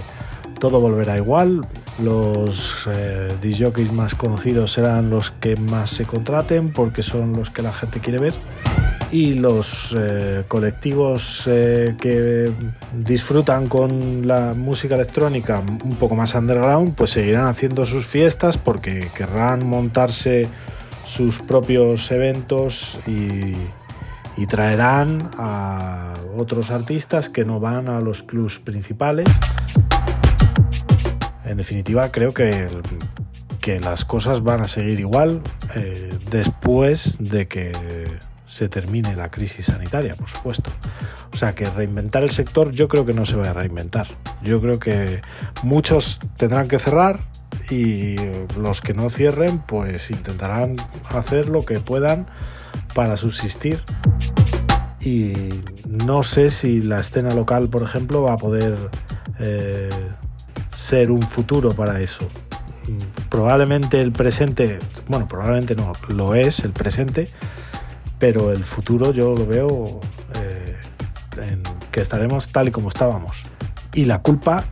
todo 0.58 0.80
volverá 0.80 1.18
igual, 1.18 1.68
los 2.02 2.88
eh, 2.88 3.90
más 3.92 4.16
conocidos 4.16 4.72
serán 4.72 5.10
los 5.10 5.32
que 5.32 5.58
más 5.58 5.90
se 5.90 6.06
contraten 6.06 6.72
porque 6.72 7.04
son 7.04 7.34
los 7.34 7.50
que 7.50 7.62
la 7.62 7.74
gente 7.74 8.00
quiere 8.00 8.20
ver 8.20 8.34
y 9.14 9.36
los 9.36 9.96
eh, 9.96 10.44
colectivos 10.48 11.44
eh, 11.46 11.96
que 12.02 12.52
disfrutan 12.98 13.70
con 13.70 14.28
la 14.28 14.56
música 14.56 14.96
electrónica 14.96 15.62
un 15.84 15.96
poco 15.98 16.16
más 16.16 16.34
underground 16.34 16.96
pues 16.96 17.12
seguirán 17.12 17.46
haciendo 17.46 17.86
sus 17.86 18.08
fiestas 18.08 18.58
porque 18.58 19.10
querrán 19.16 19.68
montarse 19.68 20.50
sus 21.06 21.40
propios 21.40 22.12
eventos 22.12 23.00
y, 23.08 23.56
traerán 24.48 25.32
a 25.38 26.14
otros 26.38 26.70
artistas 26.70 27.30
que 27.30 27.46
no 27.46 27.60
van 27.60 27.88
a 27.88 28.02
los 28.02 28.24
clubs 28.24 28.60
principales. 28.60 29.26
En 31.46 31.58
definitiva, 31.58 32.12
creo 32.12 32.34
que, 32.34 32.68
que 33.62 33.80
las 33.80 34.04
cosas 34.06 34.44
van 34.44 34.62
a 34.62 34.68
seguir 34.68 35.00
igual 35.00 35.42
eh, 35.76 36.12
después 36.30 37.16
de 37.20 37.48
que 37.48 37.72
se 38.54 38.70
termine 38.70 39.16
la 39.16 39.32
crisis 39.32 39.66
sanitaria, 39.66 40.16
por 40.16 40.28
supuesto. 40.28 40.70
O 41.32 41.36
sea 41.36 41.56
que 41.56 41.68
reinventar 41.70 42.22
el 42.22 42.30
sector 42.30 42.72
yo 42.72 42.88
creo 42.88 43.04
que 43.06 43.14
no 43.14 43.26
se 43.26 43.36
va 43.36 43.50
a 43.50 43.54
reinventar. 43.54 44.06
Yo 44.44 44.62
creo 44.62 44.80
que 44.80 45.22
muchos 45.64 46.20
tendrán 46.38 46.68
que 46.68 46.78
cerrar 46.78 47.22
y 47.72 48.16
los 48.60 48.82
que 48.82 48.94
no 48.94 49.10
cierren 49.10 49.60
pues 49.60 50.12
intentarán 50.12 50.78
hacer 51.10 51.50
lo 51.50 51.66
que 51.66 51.80
puedan 51.80 52.28
para 52.94 53.18
subsistir. 53.18 53.82
Y 55.02 55.34
no 55.88 56.22
sé 56.22 56.52
si 56.52 56.82
la 56.82 57.00
escena 57.00 57.34
local, 57.34 57.70
por 57.70 57.82
ejemplo, 57.82 58.22
va 58.22 58.34
a 58.34 58.38
poder 58.38 58.78
eh, 59.40 59.90
ser 60.76 61.10
un 61.10 61.24
futuro 61.24 61.74
para 61.74 62.00
eso. 62.02 62.28
Probablemente 63.30 64.00
el 64.00 64.12
presente, 64.12 64.78
bueno, 65.08 65.28
probablemente 65.28 65.76
no, 65.76 65.94
lo 66.10 66.36
es 66.36 66.60
el 66.60 66.72
presente, 66.72 67.28
pero 68.24 68.54
el 68.54 68.64
futuro 68.64 69.12
yo 69.12 69.36
lo 69.36 69.46
veo 69.46 70.00
eh, 70.36 70.78
en 71.42 71.62
que 71.92 72.00
estaremos 72.00 72.48
tal 72.48 72.70
y 72.70 72.72
como 72.72 72.88
estábamos. 72.88 73.42
Y 73.94 74.06
la 74.06 74.22
culpa 74.22 74.64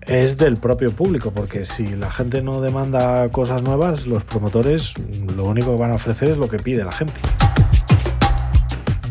es 0.00 0.36
del 0.36 0.56
propio 0.56 0.90
público, 0.90 1.30
porque 1.30 1.64
si 1.64 1.86
la 1.86 2.10
gente 2.10 2.42
no 2.42 2.60
demanda 2.60 3.28
cosas 3.28 3.62
nuevas, 3.62 4.08
los 4.08 4.24
promotores 4.24 4.94
lo 5.36 5.44
único 5.44 5.76
que 5.76 5.80
van 5.80 5.92
a 5.92 5.94
ofrecer 5.94 6.30
es 6.30 6.36
lo 6.36 6.48
que 6.48 6.58
pide 6.58 6.82
la 6.82 6.90
gente. 6.90 7.14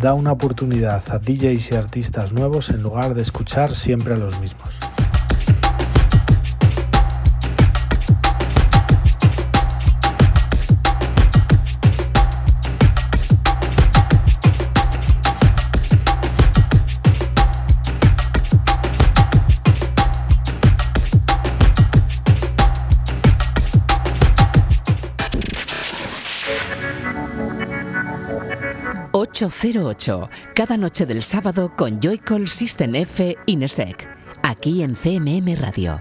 Da 0.01 0.13
una 0.13 0.33
oportunidad 0.33 1.01
a 1.09 1.17
DJs 1.17 1.71
y 1.71 1.75
artistas 1.75 2.33
nuevos 2.33 2.71
en 2.71 2.83
lugar 2.83 3.13
de 3.13 3.21
escuchar 3.21 3.73
siempre 3.73 4.15
a 4.15 4.17
los 4.17 4.41
mismos. 4.41 4.77
808, 29.35 30.29
cada 30.55 30.77
noche 30.77 31.05
del 31.05 31.21
sábado 31.21 31.73
con 31.75 31.99
Joycall 31.99 32.47
System 32.47 32.95
F 32.95 33.35
Inesec, 33.47 34.07
aquí 34.43 34.81
en 34.81 34.95
CMM 34.95 35.57
Radio. 35.57 35.99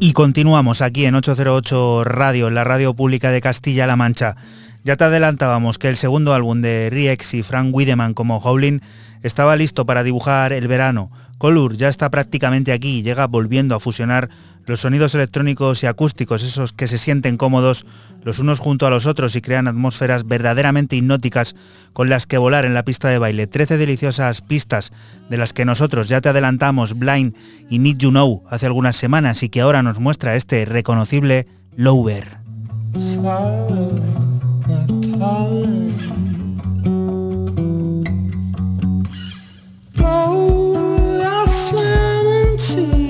Y 0.00 0.12
continuamos 0.14 0.82
aquí 0.82 1.04
en 1.04 1.14
808 1.14 2.02
Radio, 2.02 2.50
la 2.50 2.64
radio 2.64 2.94
pública 2.94 3.30
de 3.30 3.40
Castilla-La 3.40 3.94
Mancha. 3.94 4.34
Ya 4.82 4.96
te 4.96 5.04
adelantábamos 5.04 5.78
que 5.78 5.88
el 5.88 5.96
segundo 5.96 6.34
álbum 6.34 6.60
de 6.60 6.90
Riex 6.90 7.34
y 7.34 7.44
Frank 7.44 7.72
Wiedemann 7.72 8.14
como 8.14 8.38
Howlin 8.38 8.82
estaba 9.22 9.54
listo 9.54 9.86
para 9.86 10.02
dibujar 10.02 10.52
el 10.52 10.66
verano, 10.66 11.12
Colur 11.38 11.76
ya 11.76 11.88
está 11.88 12.10
prácticamente 12.10 12.72
aquí 12.72 12.98
y 12.98 13.02
llega 13.02 13.26
volviendo 13.26 13.74
a 13.74 13.80
fusionar 13.80 14.28
los 14.66 14.80
sonidos 14.80 15.14
electrónicos 15.14 15.82
y 15.82 15.86
acústicos, 15.86 16.42
esos 16.42 16.72
que 16.72 16.88
se 16.88 16.98
sienten 16.98 17.38
cómodos 17.38 17.86
los 18.22 18.38
unos 18.38 18.58
junto 18.58 18.86
a 18.86 18.90
los 18.90 19.06
otros 19.06 19.34
y 19.34 19.40
crean 19.40 19.66
atmósferas 19.66 20.26
verdaderamente 20.26 20.96
hipnóticas 20.96 21.56
con 21.94 22.10
las 22.10 22.26
que 22.26 22.36
volar 22.36 22.66
en 22.66 22.74
la 22.74 22.84
pista 22.84 23.08
de 23.08 23.18
baile. 23.18 23.46
Trece 23.46 23.78
deliciosas 23.78 24.42
pistas 24.42 24.92
de 25.30 25.38
las 25.38 25.54
que 25.54 25.64
nosotros 25.64 26.08
ya 26.08 26.20
te 26.20 26.28
adelantamos 26.28 26.98
Blind 26.98 27.34
y 27.70 27.78
Need 27.78 27.96
You 27.96 28.10
Know 28.10 28.44
hace 28.50 28.66
algunas 28.66 28.96
semanas 28.96 29.42
y 29.42 29.48
que 29.48 29.62
ahora 29.62 29.82
nos 29.82 30.00
muestra 30.00 30.36
este 30.36 30.64
reconocible 30.66 31.46
Lower. 31.76 32.38
swam 41.58 42.26
into 42.26 43.07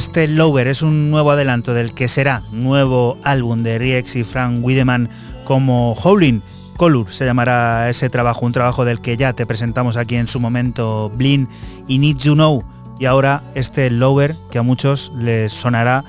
Este 0.00 0.26
Lover 0.28 0.66
es 0.66 0.80
un 0.80 1.10
nuevo 1.10 1.30
adelanto 1.30 1.74
del 1.74 1.92
que 1.92 2.08
será 2.08 2.42
nuevo 2.52 3.18
álbum 3.22 3.62
de 3.62 3.78
Riex 3.78 4.16
y 4.16 4.24
Frank 4.24 4.60
Wiedemann 4.64 5.10
como 5.44 5.92
Howling. 5.92 6.40
Color 6.78 7.12
se 7.12 7.26
llamará 7.26 7.86
ese 7.90 8.08
trabajo, 8.08 8.46
un 8.46 8.52
trabajo 8.52 8.86
del 8.86 9.02
que 9.02 9.18
ya 9.18 9.34
te 9.34 9.44
presentamos 9.44 9.98
aquí 9.98 10.16
en 10.16 10.26
su 10.26 10.40
momento 10.40 11.12
Blin 11.14 11.50
y 11.86 11.98
Need 11.98 12.16
You 12.16 12.32
Know. 12.32 12.64
Y 12.98 13.04
ahora 13.04 13.42
este 13.54 13.90
Lover 13.90 14.36
que 14.50 14.56
a 14.56 14.62
muchos 14.62 15.12
les 15.18 15.52
sonará, 15.52 16.02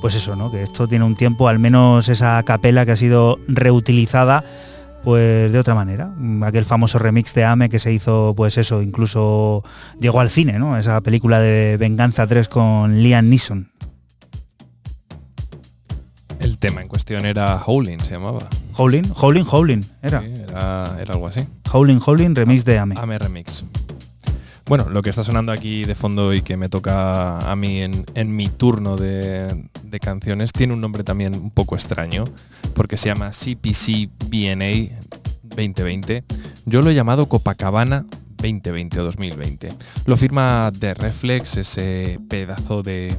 pues 0.00 0.16
eso, 0.16 0.34
¿no? 0.34 0.50
Que 0.50 0.64
esto 0.64 0.88
tiene 0.88 1.04
un 1.04 1.14
tiempo, 1.14 1.46
al 1.46 1.60
menos 1.60 2.08
esa 2.08 2.42
capela 2.42 2.84
que 2.84 2.92
ha 2.92 2.96
sido 2.96 3.38
reutilizada 3.46 4.42
pues 5.06 5.52
de 5.52 5.58
otra 5.60 5.76
manera. 5.76 6.12
Aquel 6.42 6.64
famoso 6.64 6.98
remix 6.98 7.32
de 7.32 7.44
Ame 7.44 7.68
que 7.68 7.78
se 7.78 7.92
hizo, 7.92 8.34
pues 8.36 8.58
eso, 8.58 8.82
incluso 8.82 9.62
llegó 10.00 10.18
al 10.18 10.30
cine, 10.30 10.58
¿no? 10.58 10.76
Esa 10.76 11.00
película 11.00 11.38
de 11.38 11.76
Venganza 11.76 12.26
3 12.26 12.48
con 12.48 13.00
Liam 13.00 13.28
Neeson. 13.28 13.70
El 16.40 16.58
tema 16.58 16.82
en 16.82 16.88
cuestión 16.88 17.24
era 17.24 17.56
Howling, 17.64 18.00
se 18.00 18.14
llamaba. 18.14 18.48
Howling, 18.76 19.04
Howling, 19.14 19.44
Howling, 19.48 19.80
era. 20.02 20.24
era, 20.24 20.96
era 21.00 21.14
algo 21.14 21.28
así. 21.28 21.46
Howling, 21.72 22.00
Howling, 22.04 22.34
remix 22.34 22.64
de 22.64 22.76
Ame. 22.80 22.96
Ame 22.98 23.16
remix. 23.20 23.64
Bueno, 24.68 24.88
lo 24.90 25.00
que 25.00 25.10
está 25.10 25.22
sonando 25.22 25.52
aquí 25.52 25.84
de 25.84 25.94
fondo 25.94 26.34
y 26.34 26.42
que 26.42 26.56
me 26.56 26.68
toca 26.68 27.38
a 27.38 27.54
mí 27.54 27.82
en, 27.82 28.36
mi 28.36 28.48
turno 28.48 28.96
de, 28.96 29.68
canciones 30.02 30.52
tiene 30.52 30.72
un 30.72 30.80
nombre 30.80 31.04
también 31.04 31.36
un 31.36 31.52
poco 31.52 31.76
extraño, 31.76 32.24
porque 32.74 32.96
se 32.96 33.08
llama 33.08 33.30
CPC 33.30 34.10
BNA 34.28 34.98
2020. 35.44 36.24
Yo 36.64 36.82
lo 36.82 36.90
he 36.90 36.94
llamado 36.94 37.28
Copacabana 37.28 38.06
2020 38.38 39.00
o 39.00 39.04
2020. 39.04 39.72
Lo 40.04 40.16
firma 40.16 40.72
The 40.76 40.94
Reflex, 40.94 41.58
ese 41.58 42.18
pedazo 42.28 42.82
de... 42.82 43.16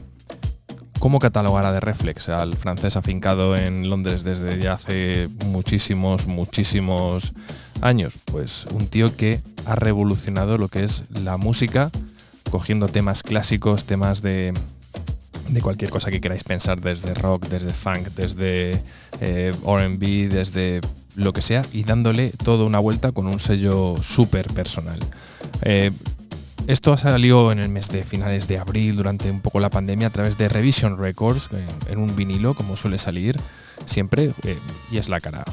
¿Cómo 1.00 1.20
catalogar 1.20 1.66
a 1.66 1.74
The 1.74 1.80
Reflex? 1.80 2.30
Al 2.30 2.56
francés 2.56 2.98
afincado 2.98 3.56
en 3.56 3.90
Londres 3.90 4.24
desde 4.24 4.60
ya 4.60 4.74
hace 4.74 5.30
muchísimos, 5.46 6.28
muchísimos 6.28 7.34
años? 7.82 8.16
Pues 8.26 8.66
un 8.72 8.88
tío 8.88 9.16
que 9.16 9.40
ha 9.66 9.76
revolucionado 9.76 10.58
lo 10.58 10.70
que 10.70 10.84
es 10.84 11.04
la 11.10 11.38
música, 11.38 11.92
cogiendo 12.50 12.88
temas 12.88 13.22
clásicos, 13.22 13.84
temas 13.84 14.22
de, 14.22 14.54
de 15.50 15.62
cualquier 15.62 15.92
cosa 15.92 16.10
que 16.10 16.20
queráis 16.20 16.44
pensar, 16.44 16.82
desde 16.82 17.14
rock, 17.14 17.48
desde 17.48 17.74
funk, 17.74 18.08
desde 18.16 18.82
eh, 19.22 19.52
RB, 19.64 20.30
desde 20.30 20.82
lo 21.16 21.32
que 21.32 21.42
sea, 21.42 21.64
y 21.74 21.84
dándole 21.84 22.32
toda 22.44 22.66
una 22.66 22.80
vuelta 22.80 23.12
con 23.12 23.28
un 23.28 23.40
sello 23.40 23.96
súper 24.02 24.48
personal. 24.54 25.00
Eh, 25.62 25.92
esto 26.66 26.94
ha 26.94 26.98
salido 26.98 27.52
en 27.52 27.60
el 27.60 27.70
mes 27.70 27.90
de 27.90 28.04
finales 28.04 28.48
de 28.48 28.58
abril, 28.58 28.96
durante 28.96 29.30
un 29.30 29.42
poco 29.42 29.60
la 29.60 29.70
pandemia, 29.70 30.08
a 30.08 30.12
través 30.12 30.38
de 30.38 30.50
Revision 30.50 30.98
Records, 30.98 31.50
en 31.88 32.00
un 32.00 32.16
vinilo, 32.16 32.54
como 32.56 32.76
suele 32.76 32.98
salir 32.98 33.38
siempre, 33.86 34.32
eh, 34.44 34.58
y 34.92 34.98
es 34.98 35.10
la 35.10 35.20
cara 35.20 35.46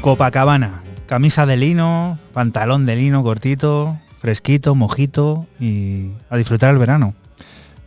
Copacabana. 0.00 0.82
Camisa 1.04 1.44
de 1.44 1.58
lino, 1.58 2.18
pantalón 2.32 2.86
de 2.86 2.96
lino 2.96 3.22
cortito, 3.22 3.98
fresquito, 4.18 4.74
mojito 4.74 5.46
y 5.60 6.12
a 6.30 6.38
disfrutar 6.38 6.70
el 6.70 6.78
verano. 6.78 7.14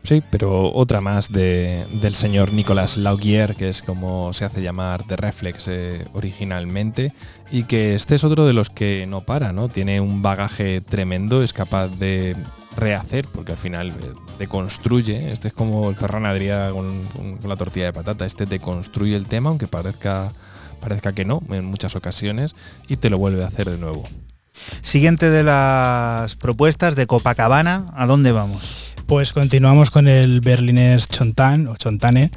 Sí, 0.04 0.22
pero 0.30 0.72
otra 0.74 1.02
más 1.02 1.32
del 1.32 2.14
señor 2.14 2.54
Nicolas 2.54 2.98
Laugier, 2.98 3.56
que 3.56 3.70
es 3.70 3.82
como 3.82 4.32
se 4.34 4.46
hace 4.46 4.62
llamar 4.62 5.06
de 5.06 5.16
Reflex 5.16 5.68
eh, 5.70 6.06
originalmente, 6.14 7.14
y 7.52 7.64
que 7.64 7.96
este 7.96 8.16
es 8.16 8.24
otro 8.24 8.46
de 8.46 8.54
los 8.54 8.70
que 8.70 9.06
no 9.08 9.22
para, 9.22 9.54
¿no? 9.54 9.70
Tiene 9.70 10.00
un 10.00 10.22
bagaje 10.22 10.82
tremendo, 10.82 11.42
es 11.42 11.54
capaz 11.54 11.88
de 11.88 12.36
rehacer, 12.76 13.26
porque 13.34 13.54
al 13.54 13.58
final 13.58 13.88
eh, 13.90 13.94
deconstruye, 14.38 15.32
este 15.32 15.48
es 15.48 15.54
como 15.54 15.90
el 15.90 15.96
Ferran 15.96 16.26
Adrià 16.26 16.72
con, 16.72 16.90
con 17.40 17.50
la 17.50 17.56
tortilla 17.56 17.86
de 17.86 17.94
patata, 17.94 18.26
este 18.26 18.46
deconstruye 18.46 19.16
el 19.16 19.26
tema, 19.26 19.50
aunque 19.50 19.68
parezca 19.68 20.34
parezca 20.84 21.14
que 21.14 21.24
no 21.24 21.42
en 21.50 21.66
muchas 21.66 21.96
ocasiones 21.96 22.56
y 22.90 22.98
te 22.98 23.10
lo 23.10 23.18
vuelve 23.18 23.44
a 23.44 23.48
hacer 23.48 23.72
de 23.72 23.78
nuevo. 23.78 24.04
Siguiente 24.82 25.30
de 25.30 25.44
las 25.44 26.36
propuestas 26.36 26.96
de 26.96 27.08
Copacabana, 27.08 27.92
¿a 27.96 28.06
dónde 28.06 28.34
vamos? 28.34 28.94
Pues 29.08 29.32
continuamos 29.32 29.92
con 29.92 30.08
el 30.08 30.42
berlinés 30.42 31.08
Chontan 31.08 31.68
o 31.68 31.76
Chontane 31.78 32.32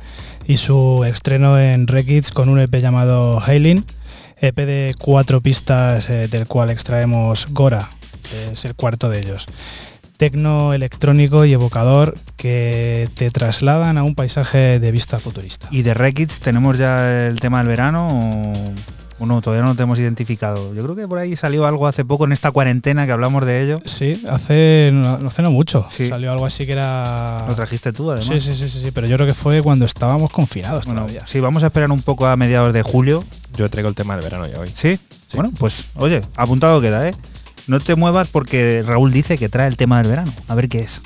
y 0.46 0.56
su 0.56 1.04
estreno 1.04 1.58
en 1.58 1.88
Rekids 1.88 2.30
con 2.30 2.48
un 2.48 2.60
EP 2.60 2.74
llamado 2.76 3.40
Hailing, 3.40 3.84
EP 4.38 4.56
de 4.56 4.94
cuatro 4.98 5.40
pistas 5.40 6.08
eh, 6.08 6.28
del 6.28 6.46
cual 6.46 6.70
extraemos 6.70 7.48
Gora, 7.50 7.90
que 8.28 8.52
es 8.52 8.64
el 8.64 8.74
cuarto 8.74 9.10
de 9.10 9.20
ellos. 9.20 9.46
Tecno 10.16 10.72
electrónico 10.72 11.44
y 11.44 11.52
evocador 11.52 12.14
que 12.36 13.08
te 13.14 13.30
trasladan 13.30 13.98
a 13.98 14.02
un 14.02 14.14
paisaje 14.14 14.80
de 14.80 14.92
vista 14.92 15.18
futurista. 15.18 15.68
¿Y 15.70 15.82
de 15.82 15.94
Rekids 15.94 16.40
tenemos 16.40 16.78
ya 16.78 17.26
el 17.26 17.40
tema 17.40 17.58
del 17.58 17.68
verano 17.68 18.08
o 18.10 18.72
bueno, 19.18 19.40
todavía 19.40 19.62
no 19.62 19.70
lo 19.70 19.74
tenemos 19.74 19.98
identificado. 19.98 20.74
Yo 20.74 20.82
creo 20.82 20.94
que 20.94 21.08
por 21.08 21.18
ahí 21.18 21.36
salió 21.36 21.66
algo 21.66 21.86
hace 21.86 22.04
poco 22.04 22.26
en 22.26 22.32
esta 22.32 22.50
cuarentena 22.50 23.06
que 23.06 23.12
hablamos 23.12 23.46
de 23.46 23.62
ello. 23.62 23.78
Sí, 23.84 24.22
hace 24.28 24.90
no, 24.92 25.18
hace 25.26 25.42
no 25.42 25.50
mucho. 25.50 25.86
Salió 25.90 26.32
algo 26.32 26.44
así 26.44 26.66
que 26.66 26.72
era. 26.72 27.46
Lo 27.48 27.54
trajiste 27.54 27.92
tú, 27.92 28.10
además. 28.10 28.42
Sí, 28.42 28.54
sí, 28.54 28.54
sí, 28.54 28.68
sí, 28.68 28.90
pero 28.90 29.06
yo 29.06 29.16
creo 29.16 29.26
que 29.26 29.34
fue 29.34 29.62
cuando 29.62 29.86
estábamos 29.86 30.30
confinados 30.30 30.86
todavía. 30.86 31.24
Sí, 31.24 31.40
vamos 31.40 31.62
a 31.62 31.66
esperar 31.66 31.90
un 31.90 32.02
poco 32.02 32.26
a 32.26 32.36
mediados 32.36 32.74
de 32.74 32.82
julio. 32.82 33.24
Yo 33.56 33.70
traigo 33.70 33.88
el 33.88 33.94
tema 33.94 34.16
del 34.16 34.24
verano 34.24 34.46
ya 34.46 34.60
hoy. 34.60 34.68
¿Sí? 34.74 34.98
¿Sí? 35.28 35.36
Bueno, 35.36 35.50
pues 35.58 35.86
oye, 35.96 36.22
apuntado 36.36 36.80
queda, 36.80 37.08
¿eh? 37.08 37.14
No 37.66 37.80
te 37.80 37.96
muevas 37.96 38.28
porque 38.28 38.84
Raúl 38.86 39.12
dice 39.12 39.38
que 39.38 39.48
trae 39.48 39.66
el 39.68 39.76
tema 39.76 39.98
del 39.98 40.08
verano. 40.08 40.32
A 40.46 40.54
ver 40.54 40.68
qué 40.68 40.80
es. 40.80 41.02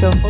808. 0.00 0.29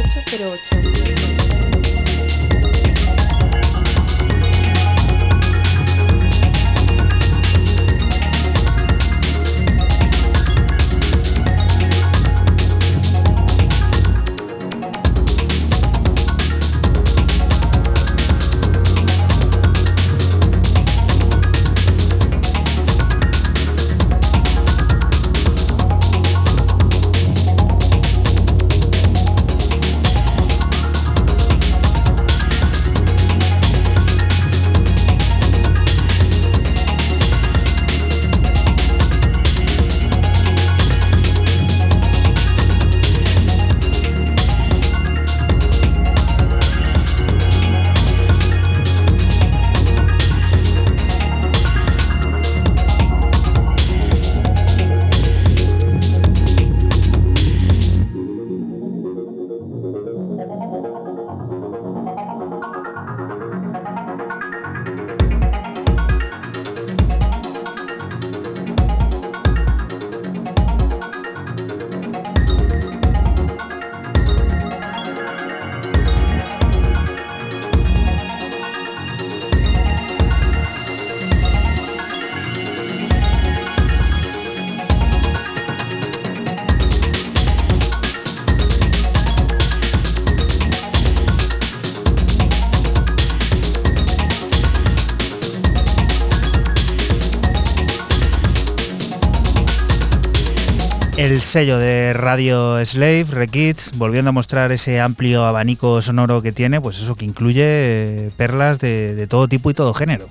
Sello 101.51 101.79
de 101.79 102.13
Radio 102.13 102.79
Slave, 102.85 103.27
Rekids, 103.29 103.91
volviendo 103.97 104.29
a 104.29 104.33
mostrar 104.33 104.71
ese 104.71 105.01
amplio 105.01 105.45
abanico 105.45 106.01
sonoro 106.01 106.43
que 106.43 106.53
tiene, 106.53 106.81
pues 106.81 106.99
eso 106.99 107.17
que 107.17 107.25
incluye 107.25 107.65
eh, 107.65 108.31
perlas 108.37 108.79
de, 108.79 109.27
todo 109.29 109.49
tipo 109.49 109.69
y 109.69 109.75
todo 109.75 109.93
género. 109.93 110.29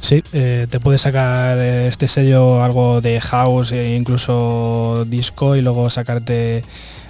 Sí, 0.00 0.24
eh, 0.32 0.66
te 0.68 0.80
puede 0.80 0.98
sacar 0.98 1.58
eh, 1.58 1.86
este 1.86 2.08
sello 2.08 2.64
algo 2.64 3.00
de 3.00 3.20
house 3.20 3.70
e 3.70 3.94
incluso 3.94 5.04
disco 5.06 5.54
y 5.54 5.62
luego 5.62 5.88
sacarte 5.88 6.64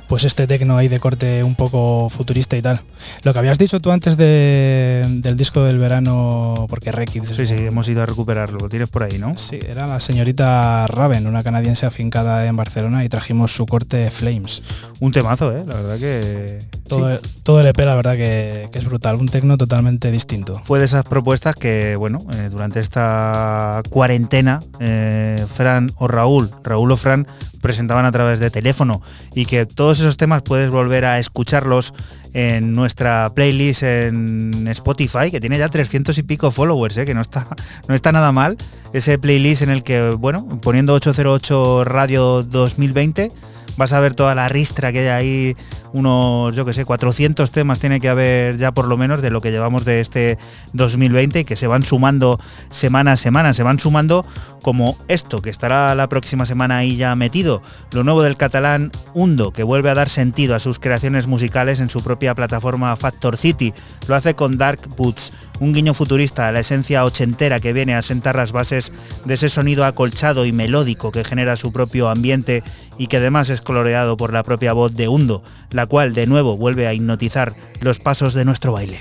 pues 0.09 0.25
este 0.25 0.47
tecno 0.47 0.77
ahí 0.77 0.89
de 0.89 0.99
corte 0.99 1.43
un 1.43 1.55
poco 1.55 2.09
futurista 2.11 2.57
y 2.57 2.63
tal. 2.63 2.81
Lo 3.23 3.33
que 3.33 3.39
habías 3.39 3.59
dicho 3.59 3.81
tú 3.81 3.91
antes 3.91 4.17
del 4.17 5.37
disco 5.37 5.65
del 5.65 5.79
verano, 5.79 6.67
porque 6.69 6.93
Rekids... 6.93 7.29
Sí, 7.29 7.47
sí, 7.47 7.55
hemos 7.55 7.89
ido 7.89 8.03
a 8.03 8.07
recuperarlo, 8.07 8.59
lo 8.59 8.69
tienes 8.69 8.89
por 8.89 9.03
ahí, 9.03 9.19
¿no? 9.19 9.37
Sí, 9.37 9.59
era 9.69 9.87
la 9.87 10.01
señorita 10.01 10.87
Raven, 10.87 11.27
una 11.27 11.43
canadiense 11.43 11.87
afincada 11.87 12.47
en 12.47 12.57
Barcelona 12.57 13.05
y 13.05 13.09
trajimos 13.09 13.53
su 13.53 13.67
corte 13.67 14.11
Flames. 14.11 14.63
Un 15.01 15.13
temazo, 15.13 15.57
¿eh? 15.57 15.65
La 15.67 15.75
verdad 15.75 15.99
que... 15.99 16.59
Todo, 16.89 17.19
todo 17.43 17.61
el 17.61 17.67
EP, 17.67 17.79
la 17.79 17.97
verdad 17.97 18.15
que, 18.15 18.69
es 18.73 18.85
brutal, 18.85 19.17
un 19.17 19.29
tecno 19.29 19.57
totalmente 19.57 20.11
distinto. 20.11 20.61
Fue 20.65 20.79
de 20.79 20.85
esas 20.85 21.05
propuestas 21.05 21.57
que, 21.57 21.97
bueno, 21.97 22.19
eh, 22.35 22.49
durante 22.51 22.81
esta 22.81 23.83
cuarentena, 23.91 24.61
eh, 24.79 25.45
Fran 25.53 25.91
o 25.97 26.07
Raúl, 26.07 26.51
Raúl 26.63 26.93
o 26.93 26.97
Fran, 26.97 27.27
presentaban 27.61 28.05
a 28.05 28.13
través 28.13 28.39
de 28.39 28.51
teléfono 28.51 29.03
y 29.35 29.47
que 29.47 29.67
todos 29.67 29.96
esos 30.01 30.17
temas 30.17 30.43
puedes 30.43 30.71
volver 30.71 31.05
a 31.05 31.19
escucharlos 31.19 31.95
en 32.33 32.73
nuestra 32.75 33.31
playlist 33.35 33.83
en 33.83 34.67
Spotify, 34.69 35.31
que 35.31 35.41
tiene 35.41 35.59
ya 35.59 35.69
300 35.69 36.17
y 36.19 36.23
pico 36.23 36.51
followers, 36.51 36.97
¿eh? 36.99 37.07
que 37.07 37.15
no 37.15 37.21
está, 37.21 37.47
no 37.89 37.95
está 37.95 38.13
nada 38.13 38.33
mal. 38.33 38.57
Ese 38.93 39.19
playlist 39.19 39.63
en 39.63 39.71
el 39.71 39.83
que, 39.83 40.11
bueno, 40.11 40.47
poniendo 40.61 40.95
808 40.95 41.85
Radio 41.85 42.43
2020, 42.43 43.33
vas 43.77 43.93
a 43.93 44.01
ver 44.01 44.15
toda 44.15 44.35
la 44.35 44.49
ristra 44.49 44.93
que 44.93 45.01
hay 45.01 45.09
ahí, 45.09 45.57
unos, 45.93 46.55
yo 46.55 46.65
que 46.65 46.73
sé, 46.73 46.85
400 46.85 47.51
temas 47.51 47.81
tiene 47.81 48.01
que 48.01 48.09
haber 48.09 48.57
ya 48.57 48.73
por 48.73 48.87
lo 48.87 48.97
menos 48.97 49.23
de 49.23 49.31
lo 49.31 49.41
que 49.41 49.51
llevamos 49.51 49.85
de 49.85 50.01
este 50.01 50.39
2020 50.73 51.41
y 51.41 51.45
que 51.45 51.57
se 51.57 51.67
van 51.67 51.83
sumando 51.83 52.41
semana 52.71 53.13
a 53.13 53.17
semana, 53.17 53.55
se 53.55 53.63
van 53.63 53.79
sumando 53.79 54.25
como 54.63 54.97
esto, 55.09 55.43
que 55.43 55.51
estará 55.51 55.95
la 55.95 56.09
próxima 56.09 56.45
semana 56.45 56.79
ahí 56.79 56.97
ya 56.97 57.15
metido, 57.15 57.63
lo 57.93 58.03
nuevo 58.03 58.23
del 58.23 58.37
catalán 58.37 58.91
Hundo, 59.15 59.53
que 59.53 59.63
vuelve 59.63 59.91
a 59.91 59.95
dar 59.95 60.09
sentido 60.09 60.55
a 60.55 60.59
sus 60.59 60.79
creaciones 60.79 61.27
musicales 61.27 61.81
en 61.81 61.91
su 61.91 62.03
propia 62.03 62.35
plataforma 62.35 62.97
Factor 62.97 63.37
City, 63.37 63.73
lo 64.09 64.15
hace 64.15 64.35
con 64.35 64.59
Dark 64.59 64.81
Boots, 64.97 65.33
un 65.61 65.73
guiño 65.73 65.95
futurista 65.95 66.49
a 66.49 66.53
la 66.53 66.61
esencia 66.61 67.05
ochentera 67.05 67.61
que 67.61 67.73
viene 67.73 67.95
a 67.95 68.03
sentar 68.03 68.37
las 68.37 68.53
bases 68.53 68.93
de 69.25 69.35
ese 69.35 69.49
sonido 69.49 69.85
acolchado 69.85 70.47
y 70.47 70.53
melódico 70.53 71.13
que 71.13 71.25
genera 71.25 71.57
su 71.57 71.73
propio 71.73 72.09
ambiente 72.09 72.63
y 72.99 73.07
que 73.07 73.19
además 73.19 73.51
es 73.51 73.61
coloreado 73.61 74.17
por 74.17 74.33
la 74.33 74.43
propia 74.43 74.73
voz 74.73 74.95
de 74.95 75.09
Hundo, 75.09 75.43
la 75.71 75.87
cual 75.87 76.15
de 76.15 76.27
nuevo 76.27 76.57
vuelve 76.57 76.87
a 76.87 76.95
hipnotizar 76.95 77.55
los 77.81 77.99
pasos 77.99 78.35
de 78.35 78.45
nuestro 78.45 78.73
baile. 78.73 78.99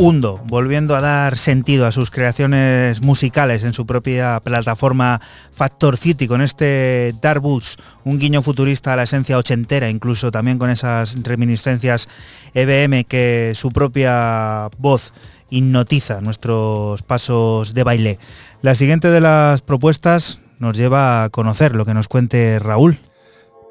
Hundo, 0.00 0.40
volviendo 0.44 0.94
a 0.94 1.00
dar 1.00 1.36
sentido 1.36 1.84
a 1.84 1.90
sus 1.90 2.12
creaciones 2.12 3.02
musicales 3.02 3.64
en 3.64 3.74
su 3.74 3.84
propia 3.84 4.38
plataforma 4.38 5.20
Factor 5.52 5.96
City, 5.96 6.28
con 6.28 6.40
este 6.40 7.14
Dark 7.20 7.40
Boots, 7.40 7.78
un 8.04 8.20
guiño 8.20 8.40
futurista 8.40 8.92
a 8.92 8.96
la 8.96 9.02
esencia 9.02 9.36
ochentera, 9.36 9.90
incluso 9.90 10.30
también 10.30 10.58
con 10.58 10.70
esas 10.70 11.20
reminiscencias 11.24 12.08
EBM 12.54 13.04
que 13.04 13.54
su 13.56 13.70
propia 13.70 14.68
voz 14.78 15.12
hipnotiza 15.50 16.20
nuestros 16.20 17.02
pasos 17.02 17.74
de 17.74 17.82
baile. 17.82 18.18
La 18.62 18.76
siguiente 18.76 19.10
de 19.10 19.20
las 19.20 19.62
propuestas 19.62 20.38
nos 20.60 20.76
lleva 20.76 21.24
a 21.24 21.30
conocer 21.30 21.74
lo 21.74 21.84
que 21.84 21.94
nos 21.94 22.06
cuente 22.06 22.60
Raúl. 22.60 23.00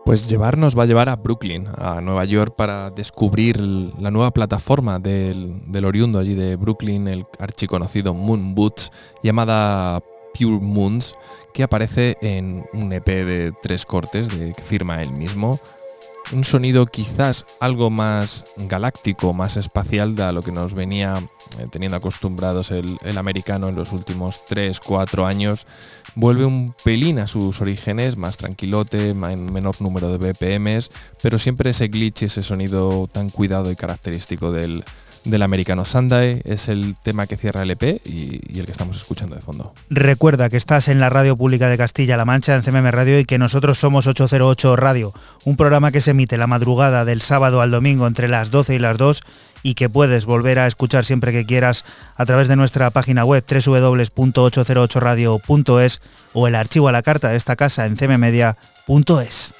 Pues 0.08 0.30
llevarnos 0.30 0.78
va 0.78 0.84
a 0.84 0.86
llevar 0.86 1.10
a 1.10 1.18
Brooklyn, 1.18 1.68
a 1.78 2.00
Nueva 2.00 2.24
York, 2.24 2.56
para 2.56 2.92
descubrir 2.92 3.60
la 3.60 4.10
nueva 4.10 4.32
plataforma 4.32 5.00
del, 5.00 5.84
oriundo 5.84 6.18
allí 6.18 6.34
de 6.34 6.56
Brooklyn, 6.56 7.10
el 7.10 7.26
archiconocido 7.40 8.14
Moon 8.14 8.56
Boots, 8.56 8.90
llamada 9.22 10.02
Pure 10.34 10.62
Moons, 10.62 11.14
que 11.54 11.62
aparece 11.62 12.16
en 12.22 12.64
un 12.72 12.94
EP 12.94 13.06
de 13.06 13.52
tres 13.62 13.86
cortes 13.86 14.30
de, 14.30 14.54
que 14.54 14.62
firma 14.62 15.04
él 15.04 15.12
mismo. 15.12 15.60
Un 16.34 16.44
sonido 16.44 16.88
quizás 16.88 17.46
algo 17.62 17.90
más 17.90 18.44
galáctico, 18.58 19.34
más 19.34 19.56
espacial 19.56 20.16
de 20.16 20.24
a 20.24 20.32
lo 20.34 20.42
que 20.42 20.52
nos 20.52 20.74
venía 20.74 21.26
eh, 21.58 21.68
teniendo 21.72 21.98
acostumbrados 21.98 22.72
el, 22.72 22.98
americano 23.18 23.70
en 23.70 23.76
los 23.76 23.94
últimos 23.94 24.42
3-4 24.50 25.26
años 25.26 25.66
vuelve 26.16 26.46
un 26.46 26.76
pelín 26.84 27.20
a 27.20 27.28
sus 27.28 27.62
orígenes, 27.62 28.18
más 28.18 28.36
tranquilote, 28.36 29.14
menor 29.14 29.82
número 29.82 30.16
de 30.16 30.34
BPMs, 30.34 30.92
pero 31.22 31.40
siempre 31.40 31.70
ese 31.70 31.88
glitch, 31.88 32.24
ese 32.24 32.44
sonido 32.44 33.08
tan 33.08 33.30
cuidado 33.30 33.72
y 33.72 33.76
característico 33.76 34.52
del, 34.52 34.84
americano 35.42 35.86
Sunday 35.86 36.42
es 36.46 36.70
el 36.70 36.96
tema 37.04 37.28
que 37.28 37.38
cierra 37.38 37.64
el 37.64 37.72
EP 37.72 38.02
y, 38.06 38.60
el 38.60 38.66
que 38.66 38.72
estamos 38.72 38.98
escuchando 38.98 39.36
de 39.36 39.42
fondo. 39.42 39.74
Recuerda 39.90 40.50
que 40.50 40.58
estás 40.58 40.88
en 40.88 41.00
la 41.00 41.10
radio 41.10 41.38
pública 41.38 41.68
de 41.68 41.78
Castilla-La 41.78 42.26
Mancha, 42.26 42.56
en 42.56 42.64
CMM 42.64 42.90
Radio, 42.92 43.20
y 43.20 43.26
que 43.26 43.38
nosotros 43.38 43.78
somos 43.78 44.08
808 44.08 44.76
Radio, 44.76 45.14
un 45.46 45.56
programa 45.58 45.92
que 45.92 46.02
se 46.02 46.10
emite 46.12 46.38
la 46.38 46.48
madrugada 46.48 47.06
del 47.06 47.22
sábado 47.22 47.62
al 47.62 47.72
domingo 47.72 48.08
entre 48.08 48.28
las 48.28 48.52
12 48.52 48.76
y 48.76 48.80
las 48.80 48.98
2 48.98 49.22
y 49.64 49.74
que 49.76 49.90
puedes 49.90 50.26
volver 50.26 50.60
a 50.60 50.68
escuchar 50.68 51.06
siempre 51.06 51.32
que 51.32 51.46
quieras 51.46 51.86
a 52.16 52.26
través 52.26 52.48
de 52.48 52.56
nuestra 52.56 52.90
página 52.92 53.26
web 53.26 53.44
www.808radio.es 53.48 56.02
o 56.34 56.48
el 56.48 56.56
archivo 56.56 56.88
a 56.88 56.92
la 56.92 57.02
carta 57.02 57.30
de 57.30 57.38
esta 57.38 57.56
casa 57.56 57.86
en 57.86 57.96
cmmedia.es. 57.96 59.54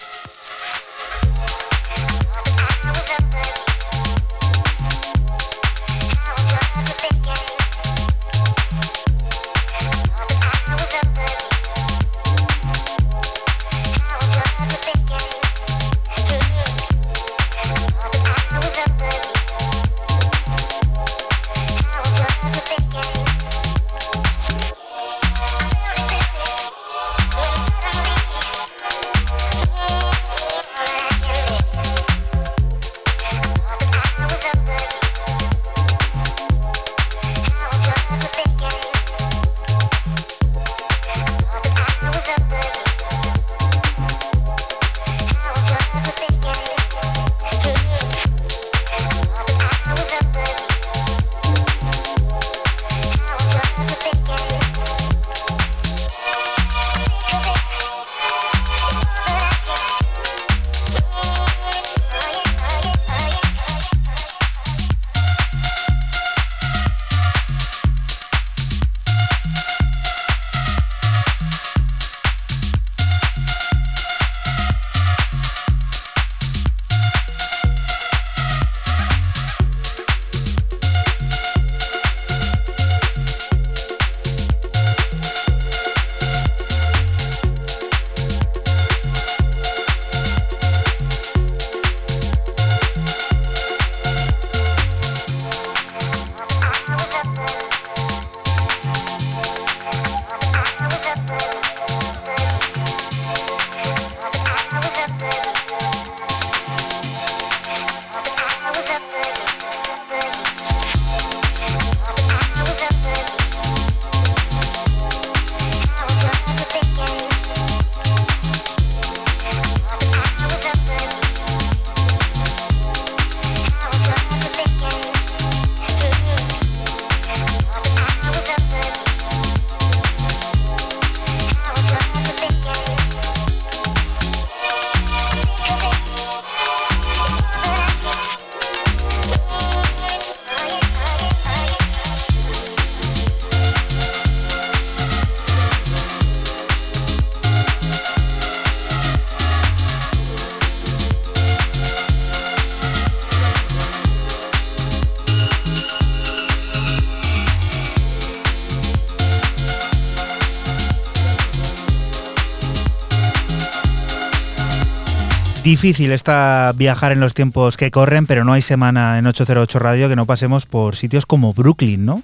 Difícil 165.68 166.14
está 166.14 166.74
viajar 166.78 167.12
en 167.12 167.20
los 167.20 167.34
tiempos 167.34 167.76
que 167.76 167.92
corren, 167.92 168.26
pero 168.26 168.46
no 168.46 168.54
hay 168.54 168.62
semana 168.62 169.20
en 169.20 169.28
808 169.28 169.80
Radio 169.80 170.08
que 170.08 170.16
no 170.16 170.26
pasemos 170.26 170.66
por 170.66 170.96
sitios 170.96 171.26
como 171.26 171.52
Brooklyn, 171.52 172.06
¿no? 172.06 172.24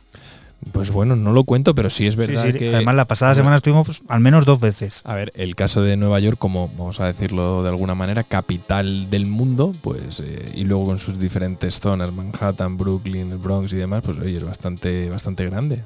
Pues 0.71 0.91
bueno, 0.91 1.17
no 1.17 1.33
lo 1.33 1.43
cuento, 1.43 1.75
pero 1.75 1.89
sí 1.89 2.07
es 2.07 2.15
verdad 2.15 2.53
que... 2.53 2.73
Además, 2.73 2.95
la 2.95 3.03
pasada 3.03 3.35
semana 3.35 3.57
estuvimos 3.57 4.01
al 4.07 4.21
menos 4.21 4.45
dos 4.45 4.61
veces. 4.61 5.01
A 5.03 5.15
ver, 5.15 5.33
el 5.35 5.57
caso 5.57 5.81
de 5.81 5.97
Nueva 5.97 6.21
York, 6.21 6.37
como 6.39 6.69
vamos 6.69 7.01
a 7.01 7.05
decirlo 7.05 7.63
de 7.63 7.69
alguna 7.69 7.95
manera, 7.95 8.23
capital 8.23 9.09
del 9.09 9.25
mundo, 9.25 9.75
pues, 9.81 10.21
eh, 10.21 10.53
y 10.55 10.63
luego 10.63 10.85
con 10.85 10.97
sus 10.97 11.19
diferentes 11.19 11.81
zonas, 11.81 12.13
Manhattan, 12.13 12.77
Brooklyn, 12.77 13.29
el 13.33 13.39
Bronx 13.39 13.73
y 13.73 13.75
demás, 13.75 14.03
pues 14.05 14.19
oye, 14.19 14.37
es 14.37 14.43
bastante, 14.45 15.09
bastante 15.09 15.45
grande. 15.49 15.83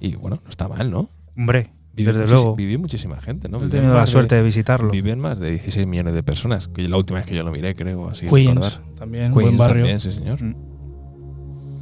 Y 0.00 0.16
bueno, 0.16 0.40
no 0.42 0.50
está 0.50 0.66
mal, 0.66 0.90
¿no? 0.90 1.08
Hombre, 1.36 1.70
desde 2.04 2.26
luego. 2.26 2.56
Vivió 2.56 2.78
muchísima 2.78 3.20
gente, 3.20 3.48
¿no? 3.48 3.62
He 3.62 3.68
tenido 3.68 3.94
la 3.94 4.06
suerte 4.06 4.36
de, 4.36 4.42
visitarlo. 4.42 4.90
Viven 4.90 5.18
más 5.18 5.38
de 5.38 5.50
16 5.50 5.86
millones 5.86 6.14
de 6.14 6.22
personas, 6.22 6.68
que 6.68 6.88
la 6.88 6.96
última 6.96 7.18
vez 7.18 7.26
que 7.26 7.34
yo 7.34 7.42
lo 7.42 7.50
miré, 7.50 7.74
creo, 7.74 8.08
así 8.08 8.26
Queens, 8.26 8.80
también, 8.96 9.32
buen 9.32 9.56
barrio. 9.56 9.84
También, 9.84 10.00
sí, 10.00 10.12
señor. 10.12 10.42
Mm. 10.42 10.54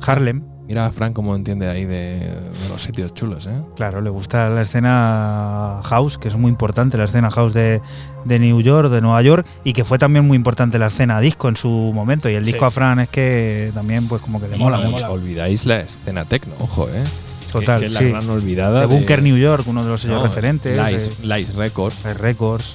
Harlem. 0.00 0.42
Mira 0.68 0.86
a 0.86 0.90
Frank 0.90 1.12
cómo 1.12 1.36
entiende 1.36 1.68
ahí 1.68 1.84
de, 1.84 2.28
los 2.68 2.82
sitios 2.82 3.14
chulos, 3.14 3.46
¿eh? 3.46 3.62
Claro, 3.76 4.00
le 4.00 4.10
gusta 4.10 4.50
la 4.50 4.62
escena 4.62 5.80
house, 5.84 6.18
que 6.18 6.26
es 6.26 6.34
muy 6.34 6.50
importante, 6.50 6.98
la 6.98 7.04
escena 7.04 7.30
house 7.30 7.54
de, 7.54 7.80
de 8.24 8.38
New 8.40 8.60
York, 8.60 8.90
de 8.90 9.00
Nueva 9.00 9.22
York, 9.22 9.46
y 9.62 9.74
que 9.74 9.84
fue 9.84 9.96
también 9.96 10.26
muy 10.26 10.36
importante 10.36 10.80
la 10.80 10.88
escena 10.88 11.20
disco 11.20 11.48
en 11.48 11.54
su 11.54 11.68
momento. 11.68 12.28
Y 12.28 12.34
el 12.34 12.44
disco 12.44 12.64
a 12.64 12.72
Fran 12.72 12.98
es 12.98 13.08
que 13.08 13.70
también, 13.74 14.08
pues 14.08 14.20
como 14.20 14.40
que 14.40 14.48
le 14.48 14.56
mola 14.56 14.78
mucho. 14.78 15.08
Olvidáis 15.08 15.66
la 15.66 15.78
escena 15.78 16.24
techno, 16.24 16.54
ojo, 16.58 16.88
¿eh? 16.88 17.04
Total, 17.50 17.80
que, 17.80 17.86
es 17.86 17.92
la 17.92 18.02
gran 18.02 18.28
olvidada. 18.28 18.80
De 18.80 18.86
Bunker 18.86 19.22
New 19.22 19.36
York, 19.36 19.64
uno 19.66 19.82
de 19.82 19.90
los 19.90 20.00
sellos 20.00 20.22
referentes. 20.22 20.78
Lice, 21.22 21.52
Records. 21.52 22.02
Records. 22.18 22.74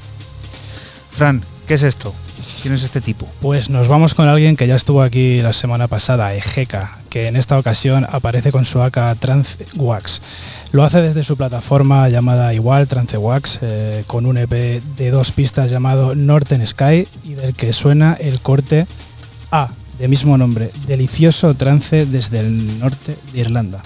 Fran, 1.12 1.44
¿qué 1.68 1.74
es 1.76 1.84
esto? 1.84 2.14
¿Quién 2.62 2.74
es 2.76 2.84
este 2.84 3.02
tipo? 3.02 3.28
Pues 3.42 3.70
nos 3.70 3.88
vamos 3.88 4.14
con 4.14 4.28
alguien 4.28 4.56
que 4.56 4.68
ya 4.68 4.76
estuvo 4.76 5.02
aquí 5.02 5.42
la 5.42 5.52
semana 5.52 5.88
pasada, 5.88 6.36
Ejeca, 6.36 7.00
que 7.10 7.28
en 7.28 7.36
esta 7.36 7.58
ocasión 7.58 8.06
aparece 8.10 8.52
con 8.52 8.66
su 8.66 8.82
AK 8.82 9.18
Trance 9.20 9.66
Wax. 9.76 10.22
Lo 10.72 10.84
hace 10.84 11.02
desde 11.02 11.24
su 11.24 11.36
plataforma 11.38 12.08
llamada 12.10 12.54
igual, 12.54 12.88
Trance 12.88 13.18
Wax, 13.18 13.60
eh, 13.62 14.04
con 14.08 14.26
un 14.26 14.38
EP 14.38 14.82
de 14.96 15.12
dos 15.12 15.32
pistas 15.32 15.72
llamado 15.72 16.16
Northern 16.16 16.66
Sky 16.66 17.08
y 17.24 17.34
del 17.34 17.56
que 17.56 17.74
suena 17.74 18.14
el 18.14 18.40
corte 18.42 18.86
A, 19.50 19.70
de 20.00 20.08
mismo 20.08 20.38
nombre, 20.38 20.72
Delicioso 20.88 21.56
Trance 21.56 22.06
desde 22.06 22.40
el 22.40 22.80
norte 22.80 23.18
de 23.34 23.40
Irlanda. 23.40 23.82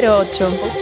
808. 0.00 0.77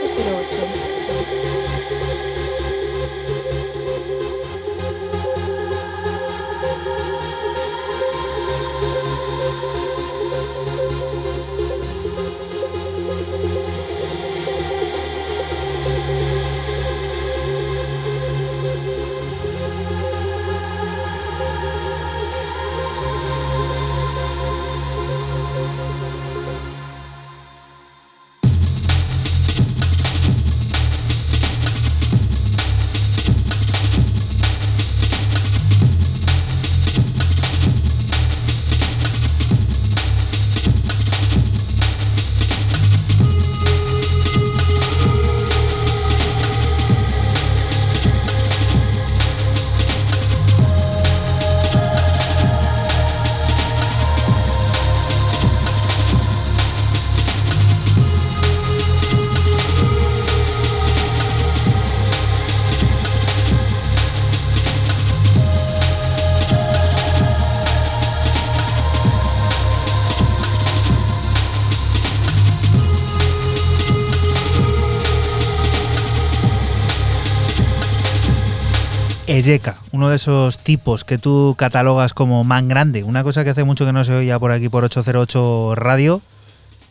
Eyeka, 79.46 79.76
uno 79.92 80.08
de 80.08 80.16
esos 80.16 80.58
tipos 80.58 81.04
que 81.04 81.18
tú 81.18 81.54
catalogas 81.56 82.14
como 82.14 82.42
man 82.42 82.66
grande, 82.66 83.04
una 83.04 83.22
cosa 83.22 83.44
que 83.44 83.50
hace 83.50 83.62
mucho 83.62 83.86
que 83.86 83.92
no 83.92 84.02
se 84.02 84.12
oía 84.12 84.40
por 84.40 84.50
aquí 84.50 84.68
por 84.68 84.84
808 84.84 85.74
Radio 85.76 86.20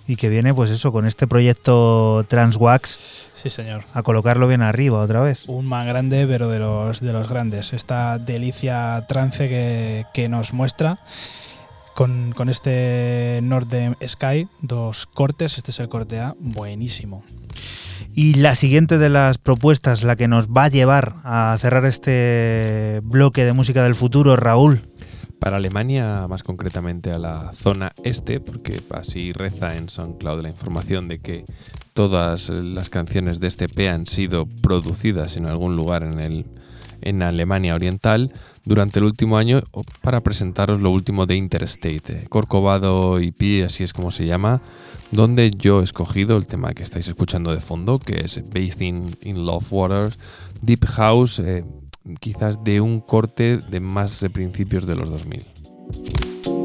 y 0.07 0.15
que 0.15 0.29
viene 0.29 0.53
pues 0.53 0.69
eso 0.69 0.93
con 0.93 1.05
este 1.05 1.27
proyecto 1.27 2.25
Transwax. 2.29 3.29
Sí, 3.33 3.49
señor. 3.49 3.83
A 3.93 4.03
colocarlo 4.03 4.47
bien 4.47 4.61
arriba 4.61 4.99
otra 4.99 5.19
vez. 5.19 5.43
Un 5.47 5.65
man 5.65 5.85
grande, 5.85 6.25
pero 6.27 6.49
de 6.49 6.59
los 6.59 7.01
de 7.01 7.11
los 7.11 7.27
grandes. 7.27 7.73
Esta 7.73 8.19
delicia 8.19 9.03
trance 9.07 9.49
que, 9.49 10.05
que 10.13 10.29
nos 10.29 10.53
muestra 10.53 10.99
con, 11.95 12.33
con 12.33 12.49
este 12.49 13.39
Northern 13.41 13.97
Sky, 14.05 14.47
dos 14.61 15.07
cortes, 15.07 15.57
este 15.57 15.71
es 15.71 15.79
el 15.79 15.89
corte 15.89 16.19
A, 16.19 16.35
buenísimo. 16.39 17.23
Y 18.13 18.35
la 18.35 18.55
siguiente 18.55 18.97
de 18.97 19.09
las 19.09 19.37
propuestas, 19.37 20.03
la 20.03 20.15
que 20.15 20.27
nos 20.27 20.47
va 20.47 20.65
a 20.65 20.69
llevar 20.69 21.15
a 21.23 21.55
cerrar 21.59 21.85
este 21.85 23.01
bloque 23.03 23.45
de 23.45 23.53
música 23.53 23.83
del 23.83 23.95
futuro, 23.95 24.35
Raúl. 24.35 24.87
Para 25.39 25.57
Alemania, 25.57 26.27
más 26.27 26.43
concretamente 26.43 27.11
a 27.11 27.19
la 27.19 27.51
zona 27.53 27.91
este, 28.03 28.39
porque 28.39 28.81
así 28.91 29.33
reza 29.33 29.75
en 29.75 29.89
SoundCloud 29.89 30.41
la 30.41 30.49
información 30.49 31.07
de 31.07 31.19
que 31.19 31.45
todas 31.93 32.49
las 32.49 32.89
canciones 32.89 33.39
de 33.39 33.47
este 33.47 33.69
P 33.69 33.89
han 33.89 34.05
sido 34.05 34.47
producidas 34.61 35.37
en 35.37 35.45
algún 35.45 35.75
lugar 35.75 36.03
en, 36.03 36.19
el, 36.19 36.45
en 37.01 37.21
Alemania 37.21 37.75
Oriental 37.75 38.33
durante 38.65 38.99
el 38.99 39.05
último 39.05 39.37
año 39.37 39.61
para 40.01 40.21
presentaros 40.21 40.81
lo 40.81 40.91
último 40.91 41.25
de 41.25 41.35
Interstate. 41.35 42.25
Corcovado 42.29 43.19
EP, 43.19 43.65
así 43.65 43.83
es 43.83 43.93
como 43.93 44.11
se 44.11 44.25
llama, 44.25 44.61
donde 45.11 45.51
yo 45.51 45.81
he 45.81 45.83
escogido 45.83 46.37
el 46.37 46.47
tema 46.47 46.73
que 46.73 46.83
estáis 46.83 47.07
escuchando 47.07 47.51
de 47.51 47.61
fondo, 47.61 47.99
que 47.99 48.21
es 48.25 48.43
Bathing 48.43 49.15
in 49.21 49.45
Love 49.45 49.71
Waters, 49.71 50.19
Deep 50.61 50.85
House, 50.85 51.39
eh, 51.39 51.63
quizás 52.19 52.63
de 52.63 52.81
un 52.81 52.99
corte 52.99 53.57
de 53.57 53.79
más 53.79 54.19
de 54.19 54.29
principios 54.29 54.85
de 54.85 54.95
los 54.95 55.09
2000. 55.09 56.64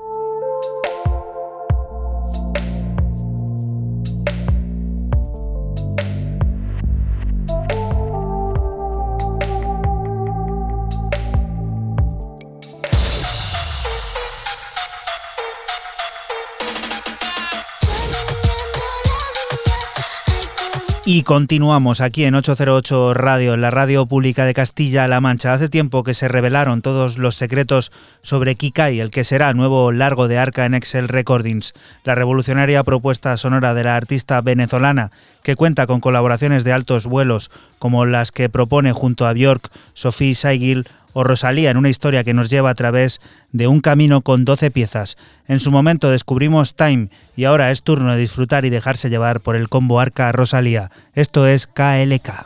Y 21.13 21.23
continuamos 21.23 21.99
aquí 21.99 22.23
en 22.23 22.35
808 22.35 23.13
Radio, 23.13 23.57
la 23.57 23.69
radio 23.69 24.05
pública 24.05 24.45
de 24.45 24.53
Castilla-La 24.53 25.19
Mancha. 25.19 25.53
Hace 25.53 25.67
tiempo 25.67 26.03
que 26.03 26.13
se 26.13 26.29
revelaron 26.29 26.81
todos 26.81 27.17
los 27.17 27.35
secretos 27.35 27.91
sobre 28.21 28.55
Kikai, 28.55 29.01
el 29.01 29.11
que 29.11 29.25
será 29.25 29.51
nuevo 29.51 29.91
largo 29.91 30.29
de 30.29 30.37
arca 30.37 30.63
en 30.63 30.73
Excel 30.73 31.09
Recordings, 31.09 31.73
la 32.05 32.15
revolucionaria 32.15 32.85
propuesta 32.85 33.35
sonora 33.35 33.73
de 33.73 33.83
la 33.83 33.97
artista 33.97 34.39
venezolana, 34.39 35.11
que 35.43 35.57
cuenta 35.57 35.85
con 35.85 35.99
colaboraciones 35.99 36.63
de 36.63 36.71
altos 36.71 37.07
vuelos 37.07 37.51
como 37.77 38.05
las 38.05 38.31
que 38.31 38.47
propone 38.47 38.93
junto 38.93 39.27
a 39.27 39.33
Björk, 39.33 39.69
Sophie 39.93 40.33
Saigil 40.33 40.87
o 41.13 41.23
Rosalía 41.23 41.71
en 41.71 41.77
una 41.77 41.89
historia 41.89 42.23
que 42.23 42.33
nos 42.33 42.49
lleva 42.49 42.69
a 42.69 42.75
través 42.75 43.21
de 43.51 43.67
un 43.67 43.81
camino 43.81 44.21
con 44.21 44.45
12 44.45 44.71
piezas. 44.71 45.17
En 45.47 45.59
su 45.59 45.71
momento 45.71 46.09
descubrimos 46.09 46.75
Time 46.75 47.09
y 47.35 47.45
ahora 47.45 47.71
es 47.71 47.83
turno 47.83 48.13
de 48.13 48.19
disfrutar 48.19 48.65
y 48.65 48.69
dejarse 48.69 49.09
llevar 49.09 49.41
por 49.41 49.55
el 49.55 49.69
combo 49.69 49.99
Arca 49.99 50.31
Rosalía. 50.31 50.91
Esto 51.13 51.47
es 51.47 51.67
KLK. 51.67 52.45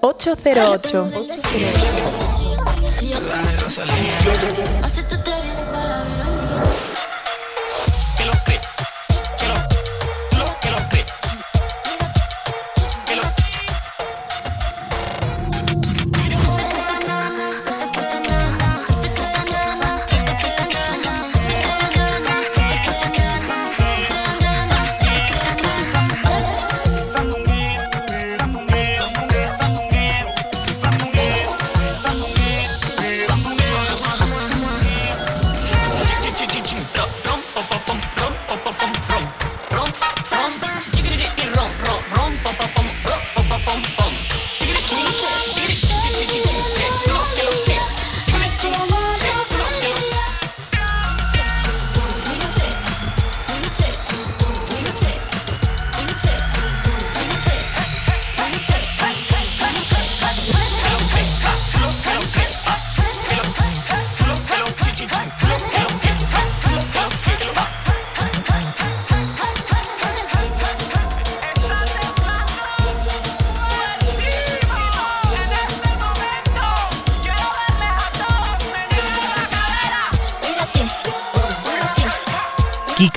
808. 0.00 1.08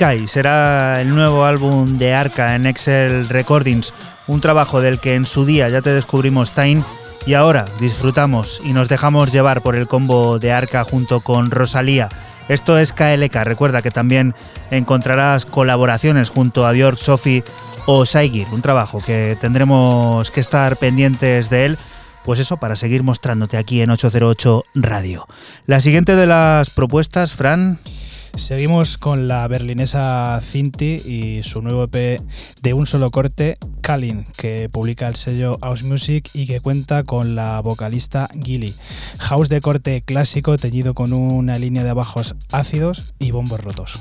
Kikai 0.02 0.26
será 0.26 1.00
el 1.00 1.14
nuevo 1.14 1.44
álbum 1.44 1.96
de 1.96 2.12
Arca 2.12 2.56
en 2.56 2.66
Excel 2.66 3.28
Recordings, 3.28 3.94
un 4.26 4.40
trabajo 4.40 4.80
del 4.80 4.98
que 4.98 5.14
en 5.14 5.26
su 5.26 5.44
día 5.44 5.68
ya 5.68 5.80
te 5.80 5.94
descubrimos 5.94 6.54
Time 6.54 6.82
y 7.24 7.34
ahora 7.34 7.66
disfrutamos 7.78 8.60
y 8.64 8.72
nos 8.72 8.88
dejamos 8.88 9.30
llevar 9.30 9.62
por 9.62 9.76
el 9.76 9.86
combo 9.86 10.40
de 10.40 10.50
Arca 10.50 10.82
junto 10.82 11.20
con 11.20 11.52
Rosalía. 11.52 12.08
Esto 12.48 12.78
es 12.78 12.92
KLK, 12.92 13.44
recuerda 13.44 13.80
que 13.80 13.92
también 13.92 14.34
encontrarás 14.72 15.46
colaboraciones 15.46 16.30
junto 16.30 16.66
a 16.66 16.72
Björk, 16.72 16.98
Sophie 16.98 17.44
o 17.86 18.04
Saigir, 18.04 18.48
un 18.50 18.60
trabajo 18.60 19.00
que 19.06 19.38
tendremos 19.40 20.32
que 20.32 20.40
estar 20.40 20.78
pendientes 20.78 21.48
de 21.48 21.66
él 21.66 21.78
pues 22.24 22.38
eso, 22.38 22.56
para 22.56 22.76
seguir 22.76 23.02
mostrándote 23.02 23.56
aquí 23.56 23.82
en 23.82 23.90
808 23.90 24.64
Radio. 24.74 25.26
La 25.66 25.80
siguiente 25.80 26.16
de 26.16 26.26
las 26.26 26.70
propuestas, 26.70 27.34
Fran. 27.34 27.78
Seguimos 28.34 28.96
con 28.98 29.28
la 29.28 29.46
berlinesa 29.46 30.40
Cinti 30.42 30.94
y 31.04 31.42
su 31.42 31.60
nuevo 31.60 31.84
EP 31.84 32.20
de 32.62 32.74
un 32.74 32.86
solo 32.86 33.10
corte, 33.10 33.58
Kalin, 33.82 34.26
que 34.36 34.68
publica 34.70 35.06
el 35.06 35.16
sello 35.16 35.58
House 35.62 35.82
Music 35.82 36.30
y 36.32 36.46
que 36.46 36.60
cuenta 36.60 37.04
con 37.04 37.34
la 37.34 37.60
vocalista 37.60 38.28
Gilly. 38.42 38.74
House 39.18 39.48
de 39.48 39.60
corte 39.60 40.02
clásico 40.02 40.56
teñido 40.56 40.94
con 40.94 41.12
una 41.12 41.58
línea 41.58 41.84
de 41.84 41.92
bajos 41.92 42.34
ácidos 42.50 43.14
y 43.18 43.30
bombos 43.32 43.60
rotos. 43.60 44.00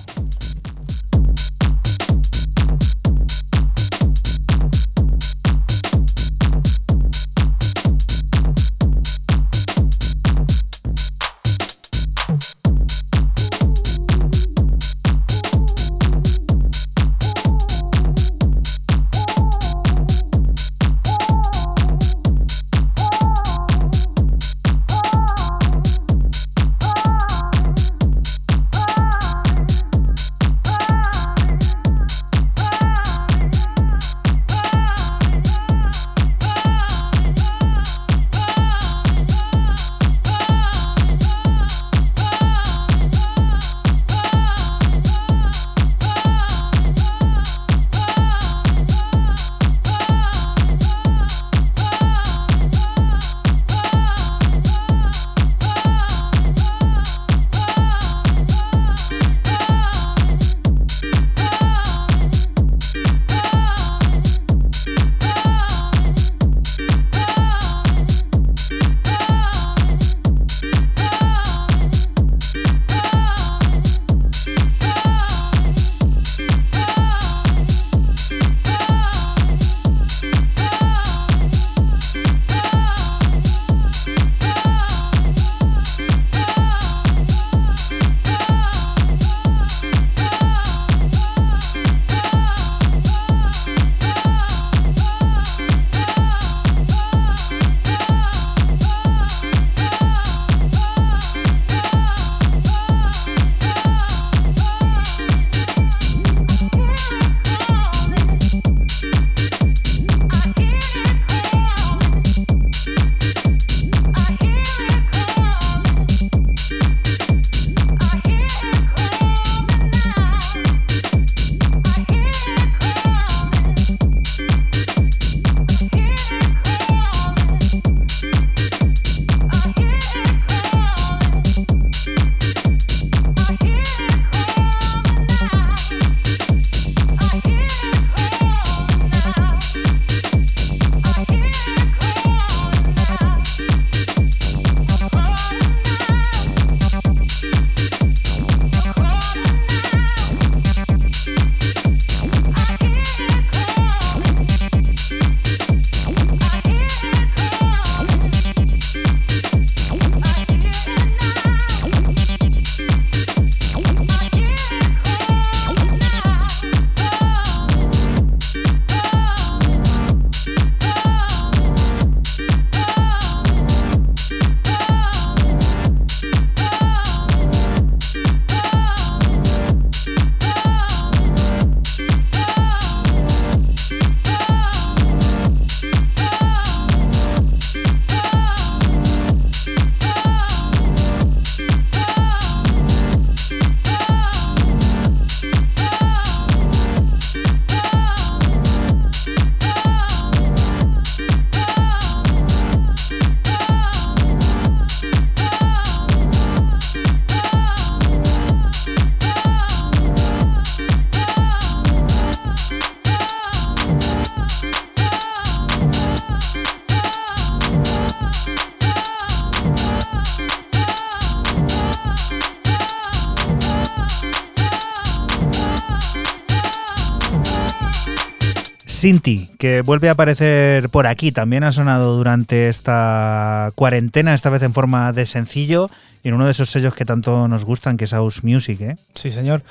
Sinti, 229.02 229.50
que 229.58 229.82
vuelve 229.82 230.10
a 230.10 230.12
aparecer 230.12 230.90
por 230.90 231.08
aquí, 231.08 231.32
también 231.32 231.64
ha 231.64 231.72
sonado 231.72 232.16
durante 232.16 232.70
esta 232.70 233.72
cuarentena, 233.74 234.36
esta 234.36 234.52
vez 234.52 234.62
en 234.62 234.74
forma 234.74 235.12
de 235.12 235.26
sencillo, 235.26 235.90
y 236.24 236.28
en 236.28 236.36
uno 236.36 236.46
de 236.46 236.52
esos 236.52 236.70
sellos 236.70 236.94
que 236.94 237.04
tanto 237.04 237.48
nos 237.48 237.66
gustan, 237.66 237.98
que 237.98 238.04
es 238.04 238.12
House 238.12 238.44
Music, 238.44 238.80
¿eh? 238.82 238.98
Sí, 239.16 239.32
señor. 239.32 239.64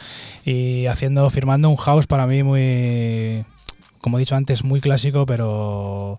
Y 0.44 0.86
haciendo, 0.86 1.30
firmando 1.30 1.70
un 1.70 1.76
house 1.76 2.08
para 2.08 2.26
mí 2.26 2.42
muy, 2.42 3.44
como 4.00 4.18
he 4.18 4.20
dicho 4.20 4.34
antes, 4.34 4.64
muy 4.64 4.80
clásico, 4.80 5.26
pero, 5.26 6.18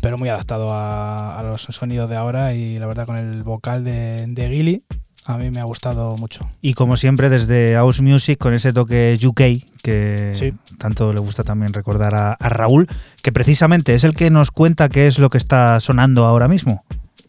pero 0.00 0.16
muy 0.16 0.30
adaptado 0.30 0.70
a, 0.72 1.42
los 1.44 1.64
sonidos 1.64 2.08
de 2.08 2.16
ahora 2.16 2.54
y 2.54 2.78
la 2.78 2.86
verdad 2.86 3.04
con 3.04 3.18
el 3.18 3.42
vocal 3.42 3.84
de, 3.84 4.26
de 4.26 4.48
Gilly 4.48 4.84
a 5.24 5.36
mí 5.36 5.50
me 5.50 5.60
ha 5.60 5.64
gustado 5.64 6.16
mucho. 6.16 6.48
Y 6.62 6.74
como 6.74 6.96
siempre 6.96 7.28
desde 7.28 7.74
House 7.74 8.00
Music 8.00 8.38
con 8.38 8.54
ese 8.54 8.72
toque 8.72 9.18
UK 9.22 9.40
que 9.82 10.54
tanto 10.78 11.12
le 11.12 11.20
gusta 11.20 11.44
también 11.44 11.72
recordar 11.72 12.14
a, 12.14 12.36
Raúl, 12.48 12.88
que 13.22 13.32
precisamente 13.32 13.94
es 13.94 14.04
el 14.04 14.14
que 14.14 14.30
nos 14.30 14.50
cuenta 14.50 14.88
qué 14.88 15.06
es 15.06 15.18
lo 15.18 15.30
que 15.30 15.38
está 15.38 15.80
sonando 15.80 16.26
ahora 16.26 16.48
mismo. 16.48 16.84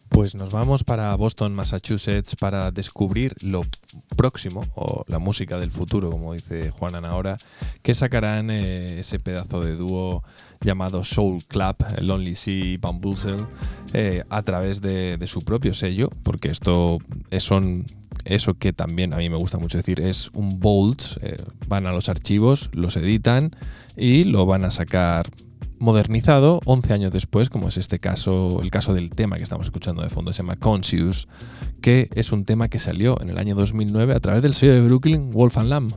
Pues 0.09 0.33
nos 0.35 0.51
vamos 0.51 0.83
para 0.83 1.15
Boston, 1.15 1.53
Massachusetts, 1.53 2.35
para 2.35 2.71
descubrir 2.71 3.35
lo 3.41 3.63
próximo, 4.15 4.65
o 4.75 5.03
la 5.07 5.19
música 5.19 5.59
del 5.59 5.71
futuro, 5.71 6.09
como 6.09 6.33
dice 6.33 6.71
Juanan 6.71 7.05
ahora, 7.05 7.37
que 7.83 7.93
sacarán 7.93 8.49
eh, 8.49 8.99
ese 8.99 9.19
pedazo 9.19 9.63
de 9.63 9.75
dúo 9.75 10.23
llamado 10.61 11.03
Soul 11.03 11.43
Club, 11.45 11.75
Lonely 12.01 12.35
Sea 12.35 12.77
Bamboozle, 12.79 13.45
eh, 13.93 14.23
a 14.29 14.41
través 14.43 14.81
de, 14.81 15.17
su 15.25 15.41
propio 15.41 15.73
sello, 15.73 16.09
porque 16.23 16.49
esto 16.49 16.99
son 17.37 17.85
eso 18.25 18.55
que 18.55 18.73
también 18.73 19.13
a 19.13 19.17
mí 19.17 19.29
me 19.29 19.37
gusta 19.37 19.57
mucho 19.57 19.77
decir, 19.77 20.01
es 20.01 20.29
un 20.33 20.59
bolt, 20.59 21.01
eh, 21.21 21.37
van 21.67 21.87
a 21.87 21.91
los 21.91 22.09
archivos, 22.09 22.69
los 22.73 22.95
editan 22.97 23.55
y 23.95 24.25
lo 24.25 24.45
van 24.45 24.65
a 24.65 24.71
sacar 24.71 25.29
modernizado 25.79 26.59
11 26.65 26.93
años 26.93 27.11
después, 27.11 27.49
como 27.49 27.69
es 27.69 27.77
este 27.77 27.99
caso, 27.99 28.59
el 28.61 28.69
caso 28.69 28.93
del 28.93 29.11
tema 29.11 29.37
que 29.37 29.43
estamos 29.43 29.67
escuchando 29.67 30.01
de 30.01 30.09
fondo, 30.09 30.33
se 30.33 30.43
llama 30.43 30.57
Conscious, 30.57 31.27
que 31.81 32.09
es 32.13 32.31
un 32.31 32.45
tema 32.45 32.67
que 32.67 32.79
salió 32.79 33.19
en 33.21 33.29
el 33.29 33.37
año 33.37 33.55
2009 33.55 34.13
a 34.13 34.19
través 34.19 34.41
del 34.41 34.53
sello 34.53 34.73
de 34.73 34.81
Brooklyn 34.81 35.31
Wolf 35.31 35.57
and 35.57 35.69
Lamb. 35.69 35.93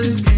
again. 0.00 0.33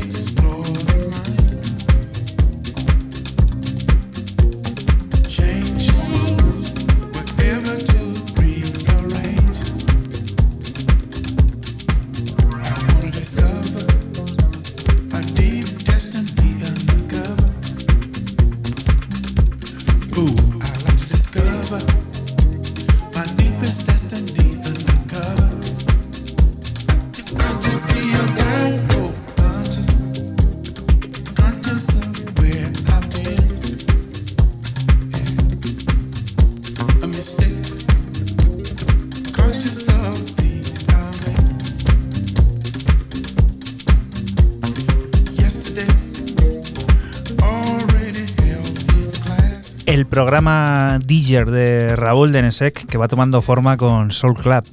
De 51.26 51.96
Raúl 51.96 52.30
Denesec 52.30 52.86
que 52.86 52.98
va 52.98 53.08
tomando 53.08 53.42
forma 53.42 53.76
con 53.76 54.12
Soul 54.12 54.34
Club. 54.34 54.64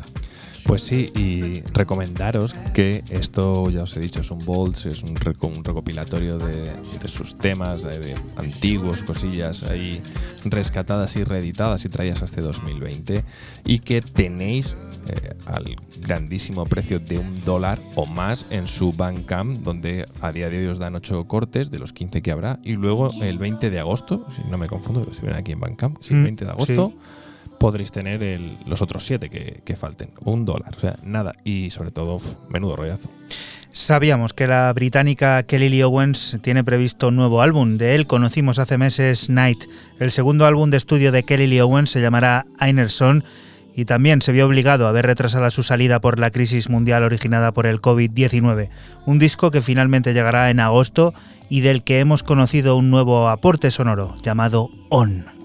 Pues 0.66 0.84
sí, 0.84 1.12
y 1.16 1.62
recomendaros 1.74 2.54
que 2.74 3.04
esto, 3.10 3.70
ya 3.70 3.84
os 3.84 3.98
he 3.98 4.00
dicho, 4.00 4.22
es 4.22 4.30
un 4.32 4.46
Bolts, 4.46 4.86
es 4.86 5.04
un, 5.04 5.16
recopilatorio 5.16 6.38
de, 6.38 6.72
sus 7.08 7.38
temas, 7.38 7.84
de, 7.84 8.16
antiguos, 8.38 9.04
cosillas 9.04 9.64
ahí 9.64 10.02
rescatadas 10.46 11.16
y 11.16 11.24
reeditadas 11.24 11.84
y 11.86 11.90
traídas 11.90 12.22
hasta 12.22 12.42
2020, 12.42 13.26
y 13.66 13.80
que 13.80 14.02
tenéis 14.02 14.78
eh, 15.08 15.34
al 15.46 15.76
grandísimo 16.02 16.66
precio 16.66 17.00
de 17.00 17.18
un 17.18 17.42
dólar 17.42 17.80
o 17.96 18.06
más 18.06 18.46
en 18.50 18.68
su 18.68 18.94
Bandcamp, 18.94 19.60
donde 19.60 20.06
a 20.22 20.32
día 20.32 20.50
de 20.50 20.60
hoy 20.60 20.68
os 20.68 20.80
dan 20.80 20.96
8 20.96 21.26
cortes 21.28 21.72
de 21.72 21.80
los 21.80 21.94
15 21.94 22.22
que 22.22 22.32
habrá, 22.32 22.60
y 22.64 22.74
luego 22.74 23.12
el 23.22 23.38
20 23.38 23.70
de 23.70 23.80
agosto, 23.80 24.26
si 24.36 24.44
no 24.50 24.58
me 24.58 24.68
confundo, 24.68 25.08
si 25.14 25.26
ven 25.26 25.36
aquí 25.36 25.52
en 25.52 25.60
Bandcamp, 25.60 25.98
si 26.02 26.14
el 26.14 26.24
20 26.24 26.44
mm, 26.44 26.48
de 26.48 26.52
agosto 26.52 26.94
podréis 27.58 27.92
tener 27.92 28.42
los 28.66 28.82
otros 28.82 29.06
7 29.06 29.30
que, 29.30 29.76
falten, 29.76 30.10
un 30.26 30.46
dólar, 30.46 30.74
o 30.76 30.80
sea, 30.80 30.98
nada, 31.04 31.36
y 31.44 31.70
sobre 31.70 31.92
todo, 31.92 32.20
menudo 32.50 32.76
rollazo. 32.76 33.10
Sabíamos 33.72 34.34
que 34.34 34.46
la 34.46 34.72
británica 34.74 35.42
Kelly 35.44 35.70
Lee 35.70 35.82
Owens 35.82 36.38
tiene 36.44 36.64
previsto 36.64 37.08
un 37.08 37.16
nuevo 37.16 37.42
álbum. 37.42 37.78
De 37.78 37.96
él 37.96 38.06
conocimos 38.06 38.60
hace 38.60 38.78
meses 38.78 39.30
Night. 39.30 39.64
El 40.00 40.12
segundo 40.12 40.46
álbum 40.46 40.70
de 40.70 40.78
estudio 40.78 41.12
de 41.12 41.24
Kelly 41.24 41.48
Lee 41.48 41.62
Owens 41.62 41.90
se 41.90 42.00
llamará 42.00 42.46
Einerson 42.60 43.24
y 43.76 43.86
también 43.86 44.22
se 44.22 44.32
vio 44.32 44.46
obligado 44.46 44.88
a 44.88 44.92
ver 44.92 45.06
retrasada 45.06 45.52
su 45.52 45.64
salida 45.64 46.00
por 46.00 46.20
la 46.20 46.32
crisis 46.32 46.70
mundial 46.70 47.04
originada 47.04 47.52
por 47.52 47.66
el 47.66 47.82
COVID-19. 47.82 48.70
Un 49.06 49.20
disco 49.20 49.52
que 49.52 49.62
finalmente 49.62 50.14
llegará 50.14 50.50
en 50.50 50.60
agosto 50.60 51.14
y 51.50 51.62
del 51.62 51.84
que 51.84 52.00
hemos 52.00 52.24
conocido 52.24 52.78
un 52.78 52.90
nuevo 52.90 53.30
aporte 53.30 53.72
sonoro 53.72 54.16
llamado 54.24 54.70
On. 54.90 55.43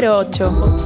808. 0.00 0.77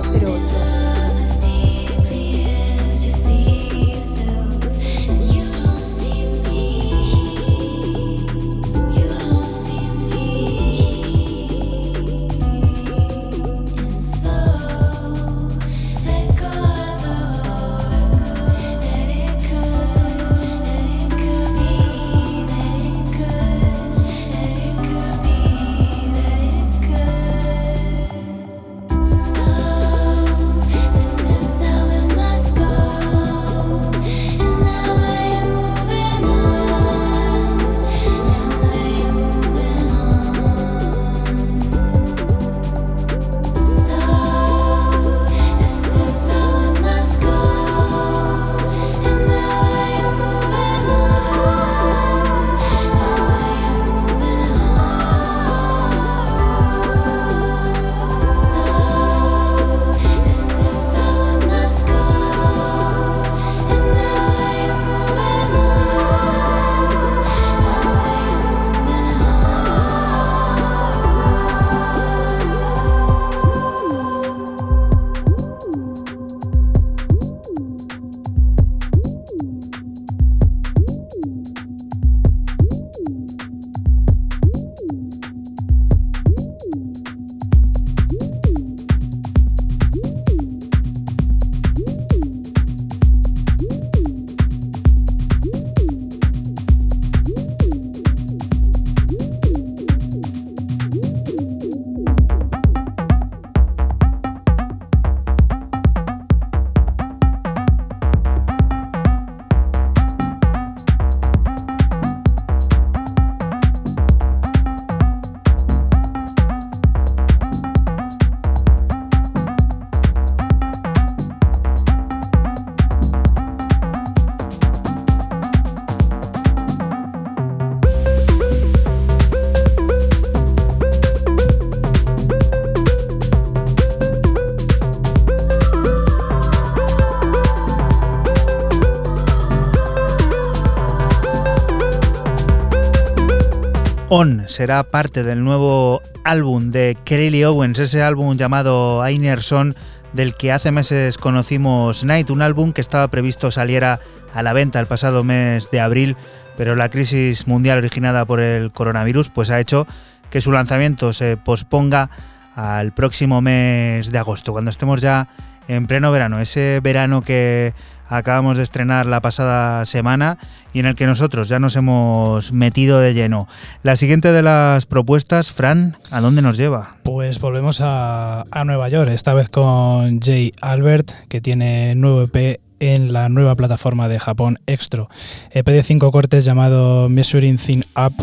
Será 144.53 144.83
parte 144.85 145.25
del 145.25 145.43
nuevo 145.43 146.03
álbum 146.25 146.71
de 146.71 146.97
Kelly 147.05 147.43
Owens, 147.45 147.79
ese 147.79 148.03
álbum 148.03 148.37
llamado 148.37 149.05
Einerson, 149.05 149.75
del 150.13 150.35
que 150.35 150.53
hace 150.53 150.71
meses 150.71 151.17
conocimos 151.17 152.05
Night, 152.05 152.31
un 152.31 152.43
álbum 152.43 152.73
que 152.73 152.83
estaba 152.83 153.09
previsto 153.09 153.51
saliera 153.51 153.99
a 154.33 154.43
la 154.43 154.53
venta 154.53 154.79
el 154.79 154.87
pasado 154.87 155.25
mes 155.25 155.71
de 155.71 155.81
abril, 155.81 156.17
pero 156.57 156.77
la 156.77 156.91
crisis 156.91 157.47
mundial 157.47 157.79
originada 157.79 158.27
por 158.27 158.41
el 158.41 158.73
coronavirus 158.73 159.31
pues 159.31 159.51
ha 159.51 159.59
hecho 159.59 159.87
que 160.31 160.43
su 160.43 160.53
lanzamiento 160.53 161.13
se 161.13 161.37
posponga 161.39 162.11
al 162.55 162.93
próximo 162.93 163.41
mes 163.41 164.13
de 164.13 164.19
agosto, 164.19 164.53
cuando 164.53 164.71
estemos 164.71 165.01
ya 165.01 165.29
en 165.69 165.87
pleno 165.87 166.11
verano, 166.13 166.41
ese 166.41 166.81
verano 166.83 167.23
que 167.23 167.75
acabamos 168.09 168.59
de 168.59 168.63
estrenar 168.63 169.07
la 169.07 169.21
pasada 169.21 169.87
semana 169.87 170.39
y 170.75 170.81
en 170.81 170.87
el 170.87 170.95
que 170.95 171.07
nosotros 171.07 171.49
ya 171.49 171.59
nos 171.59 171.77
hemos 171.77 172.53
metido 172.53 173.01
de 173.01 173.15
lleno. 173.15 173.49
La 173.83 173.97
siguiente 173.97 174.33
de 174.33 174.43
las 174.43 174.87
propuestas, 174.87 175.53
Fran, 175.53 175.97
¿a 176.11 176.21
dónde 176.21 176.43
nos 176.43 176.57
lleva? 176.57 176.97
Pues 177.05 177.41
volvemos 177.41 177.81
a, 177.83 178.45
Nueva 178.67 178.89
York, 178.89 179.11
esta 179.11 179.35
vez 179.35 179.49
con 179.49 180.21
Jay 180.21 180.53
Albert, 180.61 181.11
que 181.29 181.41
tiene 181.41 181.95
nuevo 181.95 182.23
EP 182.23 182.61
en 182.81 183.13
la 183.13 183.29
nueva 183.29 183.55
plataforma 183.55 184.09
de 184.09 184.19
Japón 184.19 184.59
Extro. 184.67 185.09
EP 185.51 185.67
de 185.67 185.83
cinco 185.83 186.11
cortes 186.11 186.45
llamado 186.45 187.09
Measuring 187.09 187.57
Thing 187.57 187.83
Up 187.97 188.15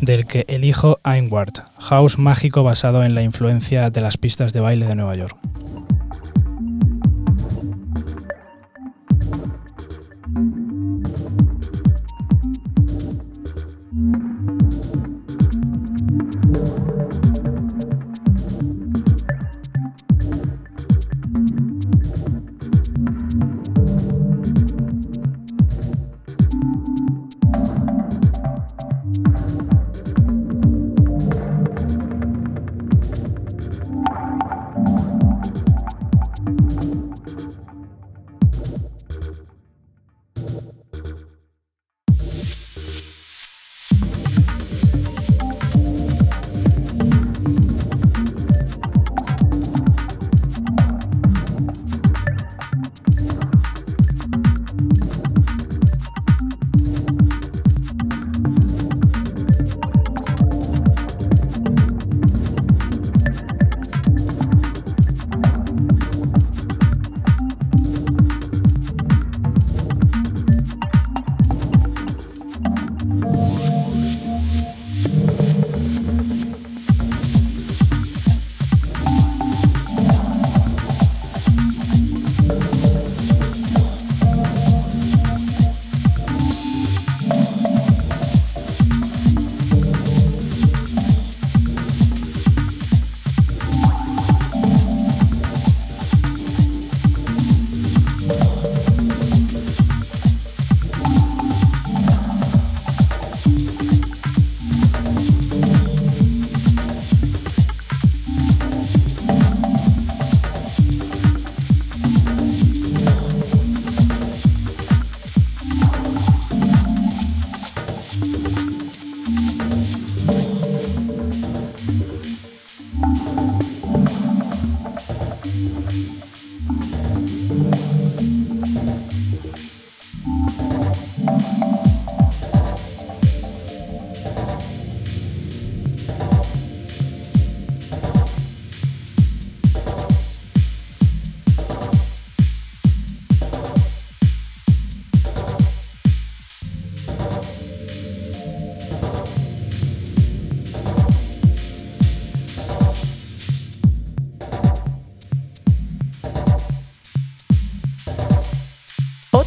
del 0.00 0.26
que 0.26 0.44
elijo 0.48 0.98
Einward, 1.04 1.52
house 1.78 2.18
mágico 2.18 2.62
basado 2.62 3.04
en 3.04 3.14
la 3.14 3.22
influencia 3.22 3.90
de 3.90 4.00
las 4.00 4.16
pistas 4.16 4.52
de 4.52 4.60
baile 4.60 4.86
de 4.86 4.94
Nueva 4.94 5.14
York. 5.14 5.36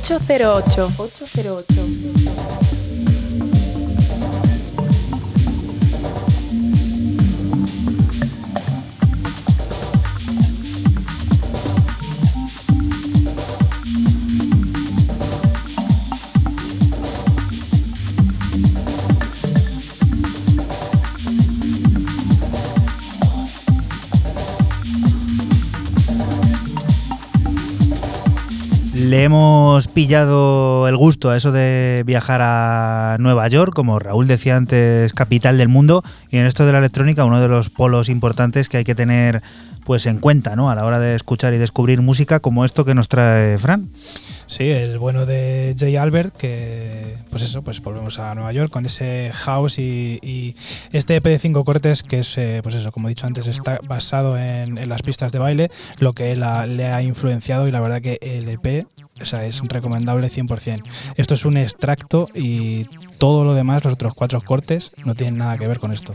808. 0.03 0.89
808. 0.97 1.82
Pillado 30.03 30.85
el 30.89 30.97
gusto 30.97 31.29
a 31.29 31.37
eso 31.37 31.53
de 31.53 32.03
viajar 32.05 32.41
a 32.43 33.15
Nueva 33.21 33.47
York, 33.47 33.73
como 33.73 33.99
Raúl 33.99 34.27
decía 34.27 34.57
antes, 34.57 35.13
capital 35.13 35.57
del 35.57 35.69
mundo, 35.69 36.03
y 36.29 36.39
en 36.39 36.45
esto 36.45 36.65
de 36.65 36.73
la 36.73 36.79
electrónica 36.79 37.23
uno 37.23 37.39
de 37.39 37.47
los 37.47 37.69
polos 37.69 38.09
importantes 38.09 38.67
que 38.67 38.75
hay 38.75 38.83
que 38.83 38.95
tener 38.95 39.41
pues 39.85 40.05
en 40.05 40.19
cuenta, 40.19 40.57
¿no? 40.57 40.69
A 40.69 40.75
la 40.75 40.83
hora 40.83 40.99
de 40.99 41.15
escuchar 41.15 41.53
y 41.53 41.57
descubrir 41.57 42.01
música 42.01 42.41
como 42.41 42.65
esto 42.65 42.83
que 42.83 42.95
nos 42.95 43.07
trae 43.07 43.57
Fran. 43.57 43.89
Sí, 44.47 44.69
el 44.69 44.97
bueno 44.97 45.25
de 45.25 45.73
Jay 45.77 45.95
Albert, 45.95 46.35
que 46.35 47.17
pues 47.29 47.43
eso, 47.43 47.63
pues 47.63 47.81
volvemos 47.81 48.19
a 48.19 48.35
Nueva 48.35 48.51
York 48.51 48.69
con 48.71 48.85
ese 48.85 49.31
house 49.33 49.79
y, 49.79 50.55
este 50.91 51.15
EP 51.15 51.23
de 51.23 51.39
cinco 51.39 51.63
cortes 51.63 52.03
que 52.03 52.19
es, 52.19 52.37
eh, 52.37 52.59
pues 52.61 52.75
eso, 52.75 52.91
como 52.91 53.07
he 53.07 53.11
dicho 53.11 53.25
antes, 53.25 53.47
está 53.47 53.79
basado 53.87 54.37
en, 54.37 54.87
las 54.89 55.01
pistas 55.01 55.31
de 55.31 55.39
baile, 55.39 55.71
lo 55.97 56.11
que 56.11 56.33
él 56.33 56.43
le 56.75 56.87
ha 56.87 57.01
influenciado 57.01 57.69
y 57.69 57.71
la 57.71 57.79
verdad 57.79 58.01
que 58.01 58.19
el 58.21 58.49
EP 58.49 58.85
o 59.21 59.25
sea, 59.25 59.45
es 59.45 59.61
recomendable 59.61 60.29
100%. 60.29 60.83
Esto 61.15 61.33
es 61.33 61.45
un 61.45 61.57
extracto 61.57 62.29
y 62.33 62.85
todo 63.17 63.43
lo 63.45 63.53
demás, 63.53 63.83
los 63.83 63.93
otros 63.93 64.13
cuatro 64.13 64.41
cortes, 64.41 64.95
no 65.05 65.15
tienen 65.15 65.37
nada 65.37 65.57
que 65.57 65.67
ver 65.67 65.79
con 65.79 65.91
esto. 65.91 66.13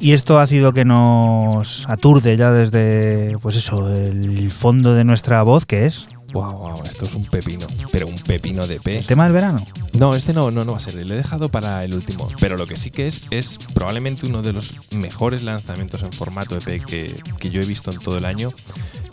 Y 0.00 0.12
esto 0.12 0.38
ha 0.38 0.46
sido 0.46 0.72
que 0.72 0.84
nos 0.84 1.86
aturde 1.88 2.36
ya 2.36 2.50
desde, 2.50 3.36
pues 3.40 3.56
eso, 3.56 3.94
el 3.94 4.50
fondo 4.50 4.94
de 4.94 5.04
nuestra 5.04 5.42
voz, 5.42 5.66
que 5.66 5.86
es 5.86 6.08
Wow, 6.32 6.58
wow, 6.58 6.84
esto 6.84 7.06
es 7.06 7.14
un 7.14 7.24
pepino, 7.24 7.66
pero 7.90 8.06
un 8.06 8.18
pepino 8.18 8.66
de 8.66 8.78
pe. 8.80 8.98
¿El 8.98 9.06
tema 9.06 9.24
del 9.24 9.32
verano? 9.32 9.64
No, 9.94 10.14
este 10.14 10.34
no, 10.34 10.50
no, 10.50 10.62
no 10.62 10.72
va 10.72 10.78
a 10.78 10.80
ser. 10.80 10.94
Le 10.94 11.14
he 11.14 11.16
dejado 11.16 11.48
para 11.48 11.82
el 11.84 11.94
último. 11.94 12.28
Pero 12.38 12.58
lo 12.58 12.66
que 12.66 12.76
sí 12.76 12.90
que 12.90 13.06
es, 13.06 13.22
es 13.30 13.58
probablemente 13.72 14.26
uno 14.26 14.42
de 14.42 14.52
los 14.52 14.74
mejores 14.90 15.42
lanzamientos 15.42 16.02
en 16.02 16.12
formato 16.12 16.54
EP 16.54 16.84
que, 16.84 17.10
que 17.38 17.48
yo 17.48 17.62
he 17.62 17.64
visto 17.64 17.90
en 17.90 17.98
todo 17.98 18.18
el 18.18 18.26
año. 18.26 18.52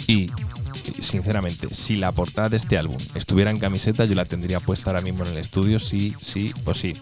Y 0.08 0.30
sinceramente, 1.02 1.74
si 1.74 1.98
la 1.98 2.12
portada 2.12 2.50
de 2.50 2.58
este 2.58 2.78
álbum 2.78 2.98
estuviera 3.16 3.52
en 3.52 3.60
camiseta, 3.60 4.06
yo 4.06 4.16
la 4.16 4.26
tendría 4.26 4.60
puesta 4.60 4.90
ahora 4.90 5.02
mismo 5.02 5.24
en 5.26 5.32
el 5.32 5.38
estudio, 5.38 5.80
sí, 5.80 6.16
sí 6.22 6.52
o 6.66 6.74
sí. 6.74 6.94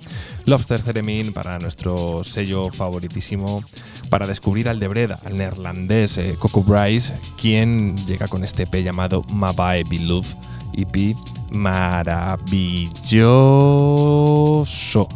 Lobster 0.45 0.81
Theremin 0.81 1.33
para 1.33 1.59
nuestro 1.59 2.23
sello 2.23 2.69
favoritísimo, 2.69 3.63
para 4.09 4.27
descubrir 4.27 4.69
al 4.69 4.79
de 4.79 4.87
Breda, 4.87 5.19
al 5.25 5.37
neerlandés 5.37 6.17
eh, 6.17 6.35
Coco 6.39 6.63
Bryce, 6.63 7.13
quien 7.39 7.97
llega 8.05 8.27
con 8.27 8.43
este 8.43 8.63
EP 8.63 8.83
llamado 8.83 9.23
Mabae 9.29 9.83
Beloved 9.83 10.35
EP 10.75 11.15
maravilloso. 11.51 12.57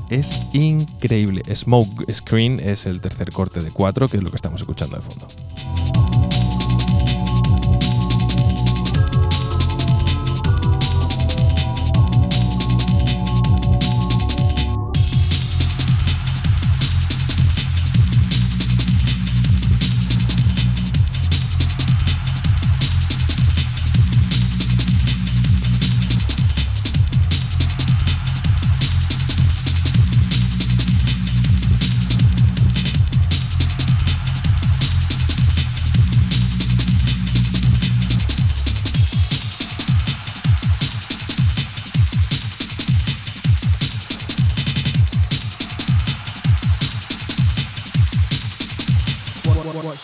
Es 0.09 0.41
increíble. 0.53 1.43
Smoke 1.53 2.11
Screen 2.13 2.59
es 2.59 2.85
el 2.85 3.01
tercer 3.01 3.31
corte 3.31 3.61
de 3.61 3.71
cuatro, 3.71 4.07
que 4.07 4.17
es 4.17 4.23
lo 4.23 4.29
que 4.29 4.35
estamos 4.35 4.61
escuchando 4.61 4.97
de 4.97 5.01
fondo. 5.01 5.27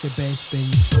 the 0.04 0.10
best 0.20 0.52
thing. 0.52 0.93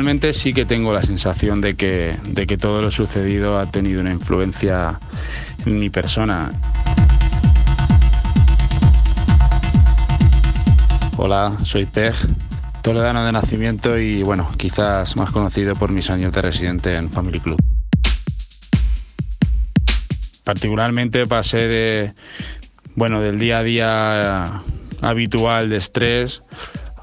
Realmente 0.00 0.32
sí 0.32 0.54
que 0.54 0.64
tengo 0.64 0.94
la 0.94 1.02
sensación 1.02 1.60
de 1.60 1.76
que, 1.76 2.16
de 2.24 2.46
que 2.46 2.56
todo 2.56 2.80
lo 2.80 2.90
sucedido 2.90 3.58
ha 3.58 3.70
tenido 3.70 4.00
una 4.00 4.10
influencia 4.10 4.98
en 5.66 5.78
mi 5.78 5.90
persona. 5.90 6.48
Hola, 11.18 11.54
soy 11.64 11.84
Pej, 11.84 12.14
toledano 12.80 13.26
de 13.26 13.32
nacimiento 13.32 13.98
y 13.98 14.22
bueno, 14.22 14.50
quizás 14.56 15.16
más 15.16 15.30
conocido 15.32 15.74
por 15.74 15.92
mis 15.92 16.08
años 16.08 16.32
de 16.32 16.40
residente 16.40 16.96
en 16.96 17.10
Family 17.10 17.38
Club. 17.38 17.58
Particularmente 20.44 21.26
pasé 21.26 21.58
de, 21.68 22.14
bueno, 22.94 23.20
del 23.20 23.38
día 23.38 23.58
a 23.58 23.62
día 23.62 24.62
habitual 25.02 25.68
de 25.68 25.76
estrés 25.76 26.42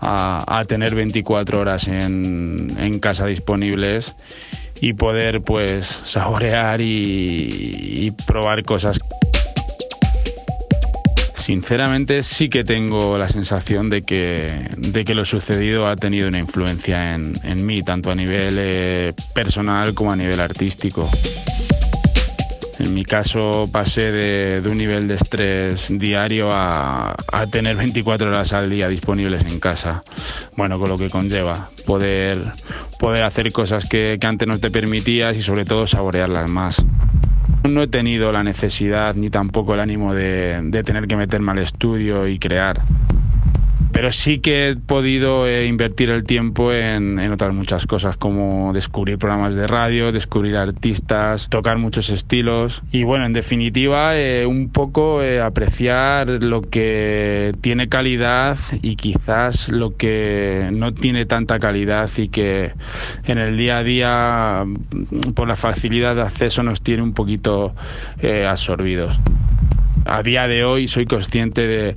a, 0.07 0.63
tener 0.67 0.95
24 0.95 1.59
horas 1.59 1.87
en, 1.87 2.99
casa 2.99 3.25
disponibles 3.25 4.15
y 4.81 4.93
poder 4.93 5.41
pues 5.41 5.87
saborear 5.87 6.81
y, 6.81 8.11
probar 8.25 8.63
cosas. 8.63 8.99
Sinceramente 11.35 12.23
sí 12.23 12.49
que 12.49 12.63
tengo 12.63 13.17
la 13.17 13.29
sensación 13.29 13.89
de 13.89 14.01
que, 14.01 14.67
de 14.77 15.05
que 15.05 15.13
lo 15.13 15.23
sucedido 15.23 15.87
ha 15.87 15.95
tenido 15.95 16.27
una 16.27 16.39
influencia 16.39 17.13
en, 17.13 17.65
mí, 17.65 17.81
tanto 17.81 18.11
a 18.11 18.15
nivel 18.15 18.57
eh, 18.59 19.13
personal 19.33 19.93
como 19.93 20.11
a 20.11 20.15
nivel 20.15 20.41
artístico. 20.41 21.09
En 22.79 22.93
mi 22.93 23.03
caso 23.03 23.63
pasé 23.71 24.11
de, 24.11 24.69
un 24.69 24.77
nivel 24.77 25.07
de 25.07 25.15
estrés 25.15 25.87
diario 25.97 26.49
a, 26.51 27.15
tener 27.51 27.75
24 27.75 28.27
horas 28.27 28.53
al 28.53 28.69
día 28.69 28.87
disponibles 28.87 29.41
en 29.43 29.59
casa. 29.59 30.03
Bueno, 30.55 30.77
con 30.77 30.89
lo 30.89 30.97
que 30.97 31.09
conlleva 31.09 31.69
poder, 31.85 32.37
poder 32.99 33.23
hacer 33.23 33.51
cosas 33.51 33.87
que, 33.89 34.19
antes 34.21 34.47
no 34.47 34.59
te 34.59 34.69
permitías 34.69 35.35
y 35.35 35.41
sobre 35.41 35.65
todo 35.65 35.87
saborearlas 35.87 36.49
más. 36.49 36.85
No 37.67 37.81
he 37.81 37.87
tenido 37.87 38.31
la 38.31 38.43
necesidad 38.43 39.15
ni 39.15 39.29
tampoco 39.29 39.73
el 39.73 39.79
ánimo 39.79 40.13
de, 40.13 40.59
de 40.63 40.83
tener 40.83 41.07
que 41.07 41.15
meterme 41.15 41.53
al 41.53 41.59
estudio 41.59 42.27
y 42.27 42.37
crear. 42.37 42.81
Pero 43.97 44.11
sí 44.11 44.37
que 44.37 44.69
he 44.69 44.75
podido 44.75 45.47
eh, 45.47 45.65
invertir 45.65 46.11
el 46.11 46.23
tiempo 46.23 46.71
en, 46.71 47.17
otras 47.31 47.51
muchas 47.51 47.87
cosas, 47.87 48.15
como 48.15 48.71
descubrir 48.71 49.17
programas 49.17 49.55
de 49.55 49.65
radio, 49.65 50.11
descubrir 50.11 50.55
artistas, 50.55 51.49
tocar 51.49 51.79
muchos 51.79 52.11
estilos. 52.11 52.83
Y 52.91 53.05
bueno, 53.05 53.25
en 53.25 53.33
definitiva, 53.33 54.15
eh, 54.15 54.45
un 54.45 54.69
poco 54.69 55.21
apreciar 55.43 56.29
lo 56.43 56.61
que 56.61 57.55
tiene 57.61 57.89
calidad 57.89 58.59
y 58.83 58.97
quizás 58.97 59.67
lo 59.69 59.97
que 59.97 60.69
no 60.71 60.93
tiene 60.93 61.25
tanta 61.25 61.57
calidad 61.57 62.07
y 62.17 62.27
que 62.27 62.73
en 63.23 63.39
el 63.39 63.57
día 63.57 63.79
a 63.79 63.83
día, 63.83 64.63
por 65.33 65.47
la 65.47 65.55
facilidad 65.55 66.13
de 66.13 66.21
acceso, 66.21 66.61
nos 66.61 66.83
tiene 66.83 67.01
un 67.01 67.13
poquito 67.13 67.73
absorbidos 68.47 69.19
a 70.07 70.23
día 70.23 70.47
de 70.47 70.63
hoy 70.63 70.87
soy 70.87 71.05
consciente 71.05 71.67
de, 71.67 71.95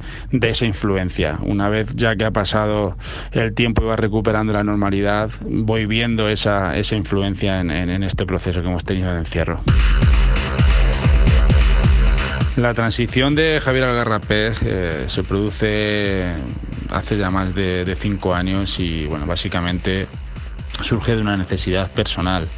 esa 0.48 0.66
influencia. 0.66 1.38
Una 1.42 1.68
vez 1.68 1.94
ya 1.94 2.16
que 2.16 2.24
ha 2.24 2.30
pasado 2.30 2.96
el 3.32 3.54
tiempo 3.54 3.82
y 3.82 3.86
va 3.86 3.96
recuperando 3.96 4.52
la 4.52 4.64
normalidad, 4.64 5.30
voy 5.42 5.86
viendo 5.86 6.28
esa, 6.28 6.76
esa 6.76 6.96
influencia 6.96 7.60
en, 7.60 8.02
este 8.02 8.26
proceso 8.26 8.60
que 8.62 8.68
hemos 8.68 8.84
tenido 8.84 9.12
de 9.12 9.18
encierro. 9.18 9.60
La 12.56 12.74
transición 12.74 13.34
de 13.34 13.60
Javier 13.62 13.84
Algarrapez 13.84 14.60
eh, 14.64 15.04
se 15.06 15.22
produce 15.22 16.34
hace 16.90 17.16
ya 17.16 17.30
más 17.30 17.54
de, 17.54 17.84
de 17.84 17.94
cinco 17.94 18.34
años 18.34 18.78
y 18.80 19.06
bueno, 19.06 19.26
básicamente 19.26 20.06
surge 20.82 21.14
de 21.14 21.22
una 21.22 21.36
necesidad 21.36 21.90
personal 21.92 22.48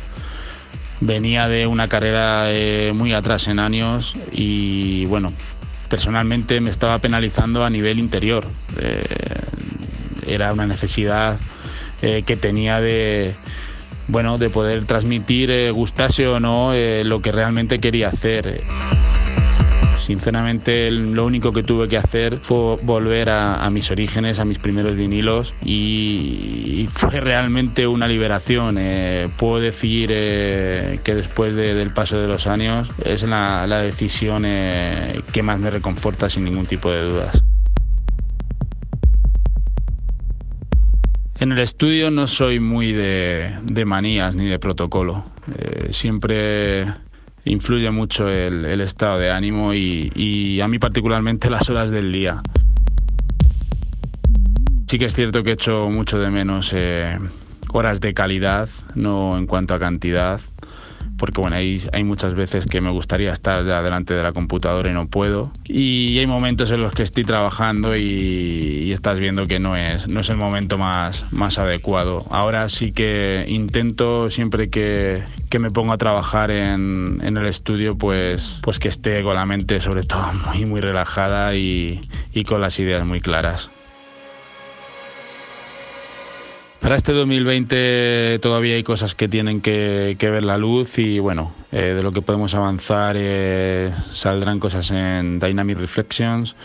venía 1.02 1.48
de 1.48 1.66
una 1.66 1.88
carrera 1.88 2.44
eh, 2.52 2.92
muy 2.94 3.12
atrás 3.12 3.48
en 3.48 3.58
años 3.58 4.14
y 4.30 5.04
bueno, 5.06 5.32
personalmente 5.88 6.60
me 6.60 6.70
estaba 6.70 6.98
penalizando 6.98 7.64
a 7.64 7.70
nivel 7.70 7.98
interior. 7.98 8.46
Eh, 8.80 9.04
era 10.26 10.52
una 10.52 10.66
necesidad 10.66 11.38
eh, 12.00 12.22
que 12.24 12.36
tenía 12.36 12.80
de 12.80 13.34
bueno 14.06 14.38
de 14.38 14.50
poder 14.50 14.84
transmitir, 14.84 15.72
gustase 15.72 16.26
o 16.28 16.38
no, 16.38 16.72
lo 16.74 17.20
que 17.20 17.32
realmente 17.32 17.80
quería 17.80 18.08
hacer. 18.08 18.62
Sinceramente, 20.02 20.90
lo 20.90 21.24
único 21.24 21.52
que 21.52 21.62
tuve 21.62 21.88
que 21.88 21.96
hacer 21.96 22.38
fue 22.38 22.76
volver 22.82 23.30
a, 23.30 23.70
mis 23.70 23.88
orígenes, 23.92 24.40
a 24.40 24.44
mis 24.44 24.58
primeros 24.58 24.96
vinilos 24.96 25.54
y, 25.64 26.88
fue 26.92 27.20
realmente 27.20 27.86
una 27.86 28.08
liberación. 28.08 28.78
Eh, 28.80 29.28
puedo 29.36 29.60
decir 29.60 30.10
eh, 30.12 30.98
que 31.04 31.14
después 31.14 31.54
del 31.54 31.90
paso 31.90 32.18
de 32.18 32.26
los 32.26 32.48
años 32.48 32.90
es 33.04 33.22
la, 33.22 33.64
decisión 33.82 34.42
eh, 34.44 35.20
que 35.32 35.44
más 35.44 35.60
me 35.60 35.70
reconforta 35.70 36.28
sin 36.28 36.44
ningún 36.44 36.66
tipo 36.66 36.90
de 36.90 37.02
dudas. 37.02 37.40
En 41.38 41.52
el 41.52 41.60
estudio 41.60 42.10
no 42.10 42.26
soy 42.26 42.58
muy 42.58 42.92
de, 42.92 43.84
manías 43.86 44.34
ni 44.34 44.46
de 44.46 44.58
protocolo. 44.58 45.22
siempre 45.90 46.92
influye 47.44 47.90
mucho 47.90 48.28
el, 48.28 48.80
estado 48.80 49.18
de 49.18 49.30
ánimo 49.30 49.74
y, 49.74 50.60
a 50.60 50.68
mí 50.68 50.78
particularmente 50.78 51.50
las 51.50 51.68
horas 51.70 51.90
del 51.90 52.12
día. 52.12 52.40
Sí 54.86 54.98
que 54.98 55.06
es 55.06 55.14
cierto 55.14 55.40
que 55.40 55.50
he 55.50 55.54
hecho 55.54 55.88
mucho 55.88 56.18
de 56.18 56.30
menos 56.30 56.74
eh, 56.76 57.16
horas 57.72 58.00
de 58.00 58.12
calidad, 58.12 58.68
no 58.94 59.36
en 59.36 59.46
cuanto 59.46 59.74
a 59.74 59.78
cantidad, 59.78 60.40
porque 61.22 61.40
bueno, 61.40 61.54
hay, 61.54 62.02
muchas 62.02 62.34
veces 62.34 62.66
que 62.66 62.80
me 62.80 62.90
gustaría 62.90 63.30
estar 63.30 63.64
ya 63.64 63.80
delante 63.80 64.12
de 64.12 64.24
la 64.24 64.32
computadora 64.32 64.90
y 64.90 64.92
no 64.92 65.04
puedo. 65.04 65.52
Y 65.62 66.18
hay 66.18 66.26
momentos 66.26 66.72
en 66.72 66.80
los 66.80 66.94
que 66.94 67.04
estoy 67.04 67.22
trabajando 67.22 67.94
y, 67.94 68.90
estás 68.90 69.20
viendo 69.20 69.44
que 69.44 69.60
no 69.60 69.76
es, 69.76 70.08
no 70.08 70.18
es 70.18 70.28
el 70.30 70.36
momento 70.36 70.78
más, 70.78 71.24
más 71.32 71.60
adecuado. 71.60 72.26
Ahora 72.28 72.68
sí 72.68 72.90
que 72.90 73.44
intento 73.46 74.30
siempre 74.30 74.68
que, 74.68 75.22
que 75.48 75.60
me 75.60 75.70
pongo 75.70 75.92
a 75.92 75.96
trabajar 75.96 76.50
en, 76.50 77.20
en, 77.22 77.36
el 77.36 77.46
estudio, 77.46 77.96
pues, 77.96 78.58
pues 78.60 78.80
que 78.80 78.88
esté 78.88 79.22
con 79.22 79.36
la 79.36 79.46
mente 79.46 79.78
sobre 79.78 80.02
todo 80.02 80.24
muy, 80.46 80.66
muy 80.66 80.80
relajada 80.80 81.54
y, 81.54 82.00
y 82.32 82.42
con 82.42 82.60
las 82.60 82.80
ideas 82.80 83.04
muy 83.04 83.20
claras. 83.20 83.70
Para 86.82 86.96
este 86.96 87.12
2020 87.12 88.40
todavía 88.40 88.74
hay 88.74 88.82
cosas 88.82 89.14
que 89.14 89.28
tienen 89.28 89.60
que, 89.60 90.16
ver 90.20 90.42
la 90.42 90.58
luz 90.58 90.98
y 90.98 91.20
bueno, 91.20 91.52
eh, 91.70 91.94
de 91.94 92.02
lo 92.02 92.10
que 92.10 92.22
podemos 92.22 92.56
avanzar 92.56 93.14
eh, 93.16 93.92
saldrán 94.10 94.58
cosas 94.58 94.90
en 94.90 95.38
Dynamic 95.38 95.78
Reflections 95.78 96.56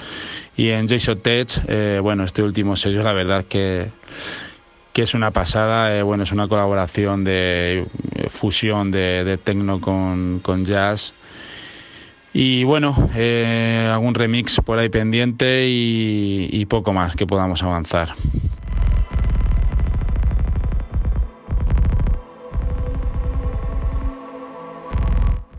y 0.58 0.70
en 0.70 0.90
Jason 0.90 1.20
Tech. 1.20 1.50
Eh, 1.68 2.00
bueno, 2.02 2.24
este 2.24 2.42
último 2.42 2.76
sello 2.76 3.04
la 3.04 3.14
verdad 3.14 3.46
que, 3.46 3.92
que 4.92 5.04
es 5.04 5.14
una 5.14 5.30
pasada, 5.30 6.02
bueno, 6.02 6.24
es 6.24 6.32
una 6.32 6.48
colaboración 6.48 7.24
de 7.24 7.86
fusión 8.30 8.90
de, 8.90 9.24
de 9.24 9.38
techno 9.38 9.80
con 9.80 10.66
jazz. 10.66 11.14
Y 12.34 12.64
bueno, 12.64 12.96
algún 13.92 14.16
remix 14.16 14.62
por 14.66 14.80
ahí 14.80 14.90
pendiente 14.90 15.68
y 15.68 16.66
poco 16.66 16.92
más 16.92 17.16
que 17.16 17.28
podamos 17.28 17.62
avanzar. 17.62 18.16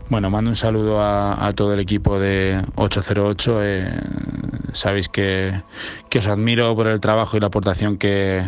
Bueno, 0.09 0.31
mando 0.31 0.49
un 0.49 0.55
saludo 0.55 0.99
a, 1.03 1.51
todo 1.55 1.75
el 1.75 1.79
equipo 1.79 2.19
de 2.19 2.63
808. 2.75 3.63
Eh, 3.63 3.91
sabéis 4.73 5.07
que, 5.07 5.61
os 6.17 6.27
admiro 6.27 6.75
por 6.75 6.87
el 6.87 6.99
trabajo 6.99 7.37
y 7.37 7.39
la 7.39 7.47
aportación 7.47 7.97
que 7.97 8.43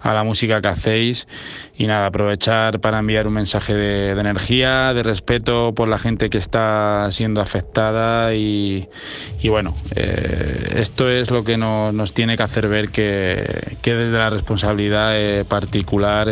a 0.00 0.14
la 0.14 0.22
música 0.22 0.60
que 0.60 0.68
hacéis 0.68 1.26
y 1.76 1.88
nada, 1.88 2.06
aprovechar 2.06 2.78
para 2.78 3.00
enviar 3.00 3.26
un 3.26 3.32
mensaje 3.32 3.74
de, 3.74 4.10
energía, 4.10 4.94
de 4.94 5.02
respeto 5.02 5.74
por 5.74 5.88
la 5.88 5.98
gente 5.98 6.30
que 6.30 6.38
está 6.38 7.08
siendo 7.10 7.40
afectada 7.40 8.32
y, 8.34 8.88
bueno, 9.48 9.74
eh, 9.96 10.74
esto 10.76 11.10
es 11.10 11.32
lo 11.32 11.42
que 11.42 11.56
nos, 11.56 12.14
tiene 12.14 12.36
que 12.36 12.44
hacer 12.44 12.68
ver 12.68 12.90
que, 12.90 13.76
desde 13.82 14.12
la 14.12 14.30
responsabilidad 14.30 15.18
eh, 15.18 15.44
particular 15.44 16.28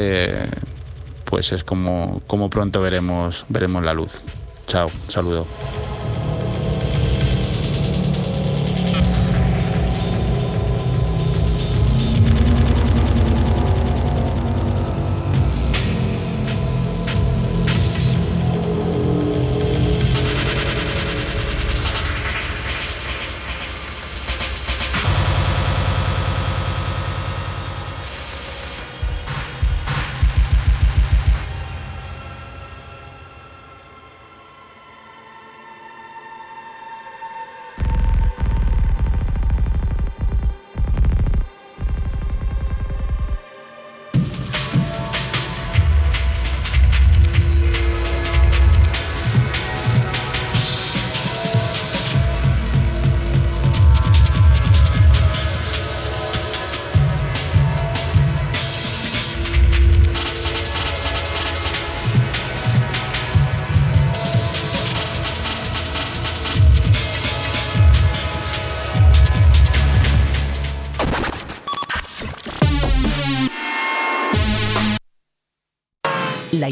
pues 1.25 1.51
es 1.51 1.65
como, 1.65 2.23
como 2.29 2.49
pronto 2.51 2.81
veremos, 2.81 3.47
veremos 3.49 3.83
la 3.83 3.95
luz. 3.95 4.23
Chao, 4.67 4.91
saludo. 5.09 5.47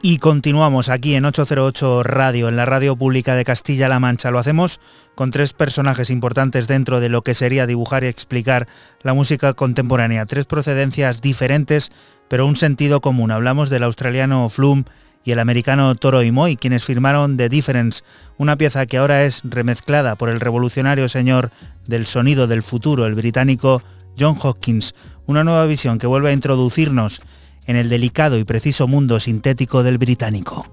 Y 0.00 0.18
continuamos 0.18 0.90
aquí 0.90 1.16
en 1.16 1.24
808 1.24 2.04
Radio, 2.04 2.48
en 2.48 2.54
la 2.54 2.64
radio 2.64 2.94
pública 2.94 3.34
de 3.34 3.44
Castilla-La 3.44 3.98
Mancha. 3.98 4.30
Lo 4.30 4.38
hacemos 4.38 4.78
con 5.16 5.32
tres 5.32 5.54
personajes 5.54 6.10
importantes 6.10 6.68
dentro 6.68 7.00
de 7.00 7.08
lo 7.08 7.22
que 7.22 7.34
sería 7.34 7.66
dibujar 7.66 8.04
y 8.04 8.06
explicar 8.06 8.68
la 9.02 9.12
música 9.12 9.54
contemporánea. 9.54 10.24
Tres 10.24 10.46
procedencias 10.46 11.20
diferentes, 11.20 11.90
pero 12.28 12.46
un 12.46 12.54
sentido 12.54 13.00
común. 13.00 13.32
Hablamos 13.32 13.70
del 13.70 13.82
australiano 13.82 14.48
Flum 14.48 14.84
y 15.24 15.32
el 15.32 15.40
americano 15.40 15.92
Toro 15.96 16.22
y 16.22 16.30
Moy, 16.30 16.54
quienes 16.54 16.84
firmaron 16.84 17.36
The 17.36 17.48
Difference, 17.48 18.04
una 18.36 18.56
pieza 18.56 18.86
que 18.86 18.98
ahora 18.98 19.24
es 19.24 19.40
remezclada 19.42 20.14
por 20.14 20.28
el 20.28 20.38
revolucionario 20.38 21.08
señor 21.08 21.50
del 21.88 22.06
sonido 22.06 22.46
del 22.46 22.62
futuro, 22.62 23.04
el 23.04 23.16
británico 23.16 23.82
John 24.16 24.36
Hopkins. 24.40 24.94
Una 25.26 25.42
nueva 25.42 25.66
visión 25.66 25.98
que 25.98 26.06
vuelve 26.06 26.30
a 26.30 26.34
introducirnos 26.34 27.20
en 27.68 27.76
el 27.76 27.88
delicado 27.88 28.38
y 28.38 28.44
preciso 28.44 28.88
mundo 28.88 29.20
sintético 29.20 29.84
del 29.84 29.98
británico. 29.98 30.66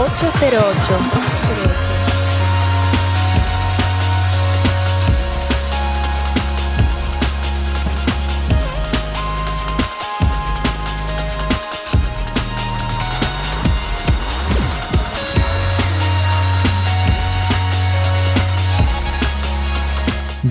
808. 0.00 1.30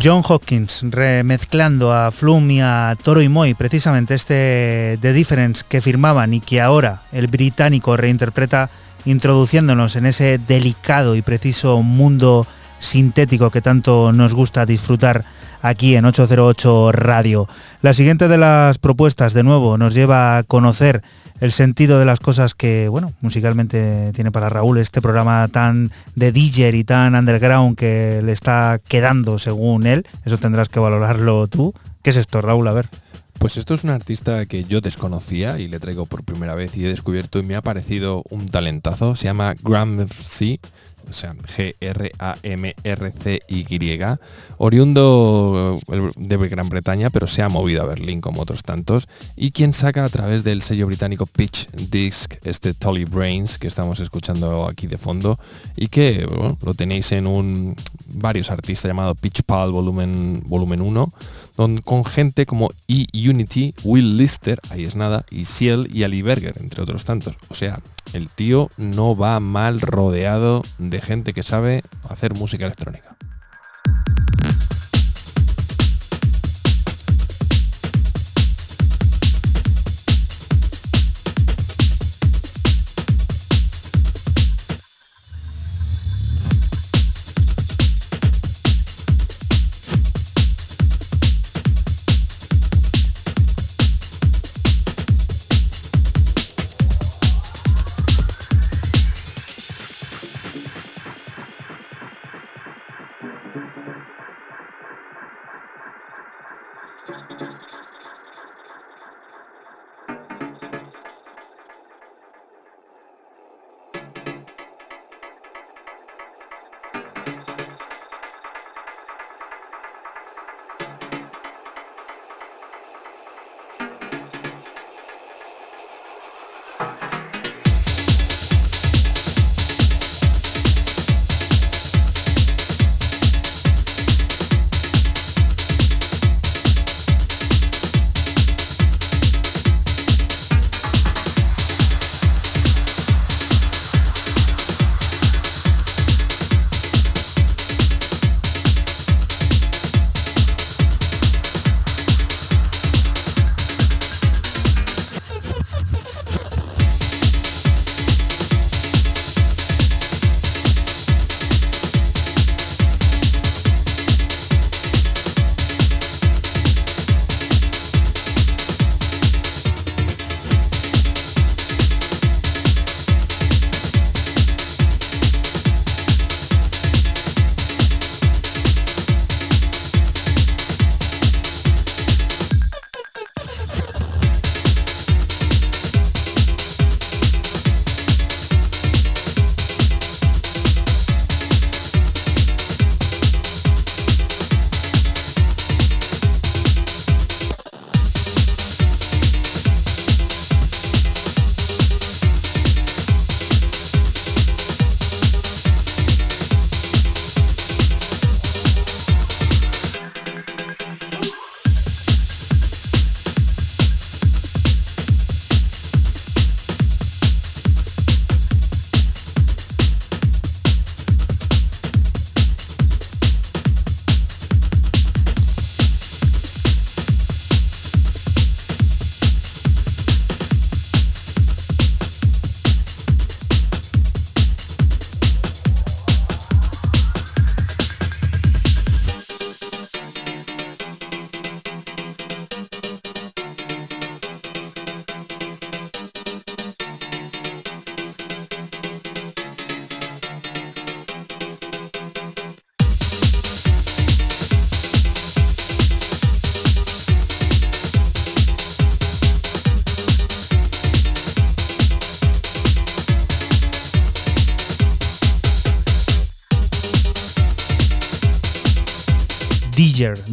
John 0.01 0.21
Hopkins 0.25 0.81
remezclando 0.83 1.91
a 1.91 2.11
Flum 2.11 2.51
y 2.51 2.61
a 2.61 2.95
Toro 3.01 3.23
y 3.23 3.29
Moy, 3.29 3.55
precisamente 3.55 4.13
este 4.13 4.99
The 5.01 5.11
Difference 5.11 5.63
que 5.67 5.81
firmaban 5.81 6.35
y 6.35 6.39
que 6.39 6.61
ahora 6.61 7.01
el 7.11 7.25
británico 7.27 7.97
reinterpreta 7.97 8.69
introduciéndonos 9.09 9.95
en 9.95 10.05
ese 10.05 10.37
delicado 10.37 11.15
y 11.15 11.23
preciso 11.23 11.81
mundo 11.81 12.45
sintético 12.77 13.49
que 13.49 13.59
tanto 13.59 14.13
nos 14.13 14.35
gusta 14.35 14.67
disfrutar 14.67 15.25
aquí 15.63 15.95
en 15.95 16.05
808 16.05 16.91
Radio. 16.91 17.47
La 17.81 17.95
siguiente 17.95 18.27
de 18.27 18.37
las 18.37 18.77
propuestas, 18.77 19.33
de 19.33 19.41
nuevo, 19.41 19.79
nos 19.79 19.95
lleva 19.95 20.37
a 20.37 20.43
conocer 20.43 21.01
el 21.41 21.51
sentido 21.51 21.97
de 21.97 22.05
las 22.05 22.19
cosas 22.19 22.53
que, 22.53 22.87
bueno, 22.87 23.11
musicalmente 23.21 24.11
tiene 24.13 24.31
para 24.31 24.47
Raúl 24.47 24.77
este 24.77 25.01
programa 25.01 25.47
tan 25.47 25.89
de 26.13 26.31
DJ 26.31 26.77
y 26.77 26.83
tan 26.83 27.15
underground 27.15 27.77
que 27.77 28.21
le 28.23 28.31
está 28.31 28.79
quedando 28.87 29.39
según 29.39 29.87
él. 29.87 30.05
Eso 30.23 30.37
tendrás 30.37 30.69
que 30.69 30.79
valorarlo 30.79 31.47
tú. 31.47 31.73
¿Qué 32.03 32.11
es 32.11 32.17
esto, 32.17 32.41
Raúl? 32.41 32.67
A 32.67 32.73
ver. 32.73 32.89
Pues 33.39 33.55
esto 33.55 33.73
es 33.73 33.85
un 33.85 33.89
artista 33.91 34.45
que 34.45 34.65
yo 34.65 34.81
desconocía 34.81 35.57
y 35.59 35.69
le 35.69 35.79
traigo 35.79 36.05
por 36.05 36.25
primera 36.25 36.55
vez 36.55 36.75
y 36.75 36.85
he 36.85 36.89
descubierto 36.89 37.39
y 37.39 37.43
me 37.43 37.55
ha 37.55 37.61
parecido 37.61 38.21
un 38.29 38.47
talentazo. 38.47 39.15
Se 39.15 39.23
llama 39.23 39.55
Gramercy. 39.63 40.59
o 41.09 41.13
sea, 41.13 41.33
G-R-A-M-R-C-Y, 41.33 41.99
oriundo 44.57 45.79
eh, 45.91 46.11
de 46.17 46.37
Gran 46.49 46.67
Bretaña, 46.69 47.09
pero 47.09 47.27
se 47.27 47.41
ha 47.41 47.49
movido 47.49 47.81
a 47.81 47.85
Berlín 47.85 48.19
como 48.21 48.41
otros 48.41 48.61
tantos, 48.63 49.07
y 49.35 49.51
quien 49.51 49.73
saca 49.73 50.03
a 50.05 50.09
través 50.09 50.43
del 50.43 50.61
sello 50.61 50.85
británico 50.87 51.25
Pitch 51.25 51.69
Disc 51.71 52.35
este 52.43 52.73
Tolly 52.73 53.05
Brains 53.05 53.57
que 53.57 53.67
estamos 53.67 54.01
escuchando 54.01 54.67
aquí 54.67 54.85
de 54.87 54.97
fondo, 54.97 55.39
y 55.75 55.87
que 55.87 56.27
lo 56.61 56.73
tenéis 56.73 57.11
en 57.13 57.25
un 57.25 57.75
varios 58.13 58.51
artistas 58.51 58.89
llamado 58.89 59.15
Pitch 59.15 59.43
Pal 59.43 59.71
volumen, 59.71 60.43
volumen 60.45 60.81
1, 60.81 61.11
con 61.83 62.05
gente 62.05 62.45
como 62.45 62.71
E-Unity, 62.87 63.73
Will 63.83 64.15
Lister, 64.15 64.61
ahí 64.69 64.85
es 64.85 64.95
nada, 64.95 65.25
y 65.29 65.43
Ciel 65.43 65.89
y 65.93 66.03
Ali 66.03 66.21
Berger, 66.21 66.55
entre 66.61 66.81
otros 66.81 67.03
tantos. 67.03 67.35
O 67.49 67.53
sea, 67.53 67.79
el 68.13 68.29
tío 68.29 68.69
no 68.77 69.13
va 69.13 69.41
mal 69.41 69.81
rodeado 69.81 70.61
de 70.77 71.01
gente 71.01 71.33
que 71.33 71.43
sabe 71.43 71.83
hacer 72.09 72.33
música 72.33 72.65
electrónica. 72.65 73.08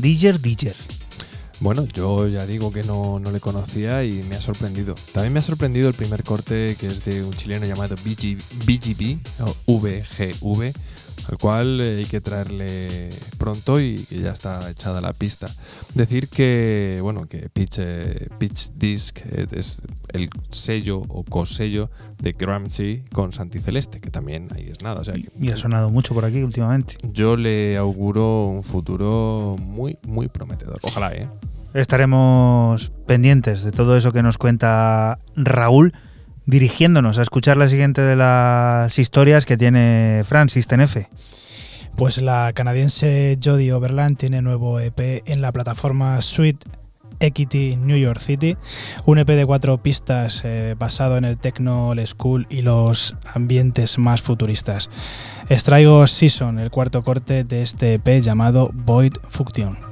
Digger, 0.07 0.41
Digger, 0.41 0.77
Bueno, 1.59 1.85
yo 1.85 2.28
ya 2.28 2.47
digo 2.47 2.70
que 2.70 2.85
no, 2.85 3.19
no, 3.19 3.33
le 3.33 3.41
conocía 3.41 4.05
y 4.05 4.23
me 4.28 4.37
ha 4.37 4.41
sorprendido. 4.41 4.95
También 5.12 5.33
me 5.33 5.41
ha 5.41 5.43
sorprendido 5.43 5.89
el 5.89 5.95
primer 5.95 6.23
corte 6.23 6.77
que 6.78 6.87
es 6.87 7.05
de 7.05 7.24
un 7.24 7.35
chileno 7.35 7.66
llamado 7.66 7.97
BG, 8.05 8.39
BGB, 8.65 9.19
o 9.66 9.81
VGV, 9.81 10.73
al 11.28 11.39
cual 11.39 11.81
eh, 11.81 11.97
hay 11.97 12.05
que 12.05 12.20
traerle 12.20 13.09
pronto 13.37 13.81
y 13.81 13.97
que 14.09 14.20
ya 14.20 14.31
está 14.31 14.70
echada 14.70 15.01
la 15.01 15.12
pista. 15.12 15.53
Decir 15.95 16.28
que, 16.28 17.01
bueno, 17.03 17.27
que 17.27 17.49
Pitch, 17.49 17.78
eh, 17.78 18.28
Pitch 18.39 18.70
Disc 18.77 19.19
eh, 19.24 19.49
es 19.51 19.83
el 20.17 20.31
sello 20.51 21.03
o 21.09 21.25
cosello 21.25 21.91
de 22.19 22.33
Gramsci 22.33 23.05
con 23.13 23.33
Santi 23.33 23.61
Celeste, 23.61 24.01
que 24.01 24.11
también 24.11 24.49
ahí 24.55 24.69
es 24.69 24.83
nada. 24.83 25.01
O 25.01 25.05
sea, 25.05 25.15
y 25.17 25.51
ha 25.51 25.57
sonado 25.57 25.91
mucho 25.91 26.15
por 26.15 26.25
aquí 26.25 26.43
últimamente. 26.43 26.97
Yo 27.13 27.37
le 27.37 27.77
auguro 27.77 28.47
un 28.47 28.65
futuro 28.65 29.57
muy, 29.61 29.99
muy 30.07 30.29
prometedor. 30.29 30.79
Ojalá, 30.83 31.13
¿eh? 31.13 31.29
Estaremos 31.75 32.91
pendientes 33.07 33.63
de 33.63 33.71
todo 33.71 33.97
eso 33.97 34.13
que 34.13 34.23
nos 34.23 34.39
cuenta 34.39 35.19
Raúl 35.37 35.93
dirigiéndonos 36.47 37.19
a 37.19 37.23
escuchar 37.23 37.57
la 37.57 37.69
siguiente 37.69 38.01
de 38.01 38.17
las 38.17 38.99
historias 38.99 39.45
que 39.45 39.57
tiene 39.57 40.23
Francis 40.25 40.67
Tenefe. 40.67 41.09
Pues 41.97 42.21
la 42.21 42.53
canadiense 42.55 43.39
Jodie 43.43 43.73
Overland 43.73 44.17
tiene 44.17 44.43
nuevo 44.43 44.81
EP 44.81 45.23
en 45.27 45.43
la 45.43 45.53
plataforma 45.53 46.21
Sweet 46.23 46.65
Equity 47.21 47.77
New 47.77 47.97
York 47.97 48.21
City, 48.21 48.57
un 49.05 49.19
EP 49.19 49.29
de 49.29 49.47
cuatro 49.47 49.79
pistas 49.79 50.43
eh, 50.45 50.75
basado 50.79 51.17
en 51.17 51.25
el 51.25 51.39
techno, 51.39 51.93
el 51.93 52.07
school 52.07 52.47
y 52.51 52.63
los 52.63 53.17
ambientes 53.35 53.99
más 53.99 54.23
futuristas. 54.23 54.91
Extraigo 55.49 56.07
Season, 56.07 56.59
el 56.59 56.71
cuarto 56.71 57.03
corte 57.03 57.45
de 57.45 57.63
este 57.63 57.95
EP 57.95 58.21
llamado 58.21 58.71
Void 58.73 59.13
Function. 59.29 59.86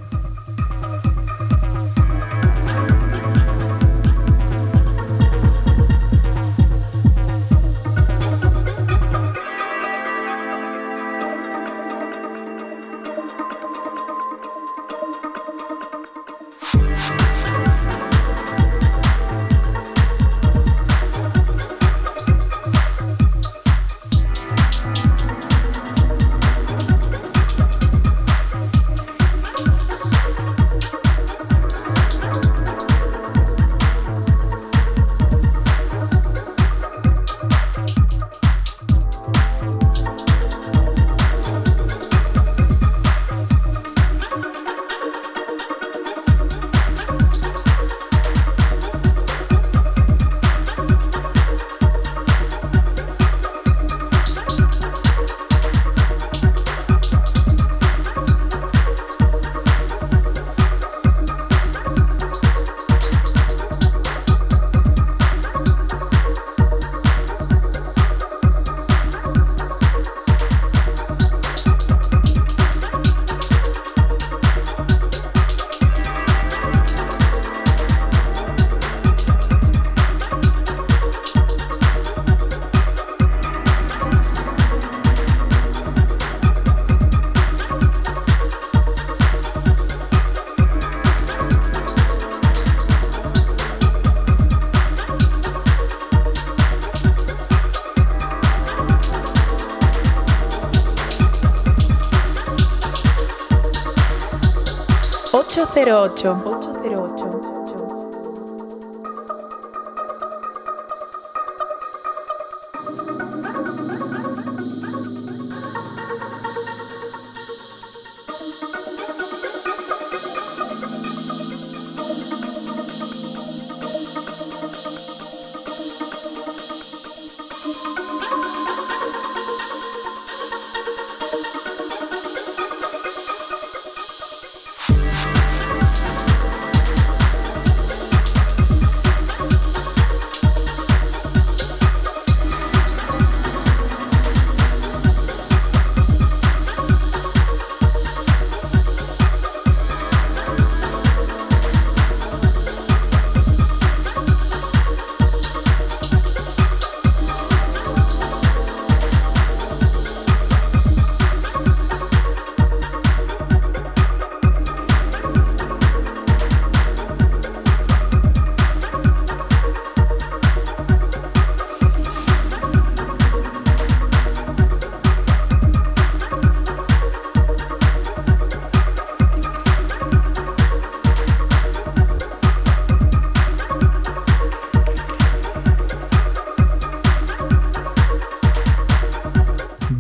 808. 105.55 106.25
808. 106.25 107.34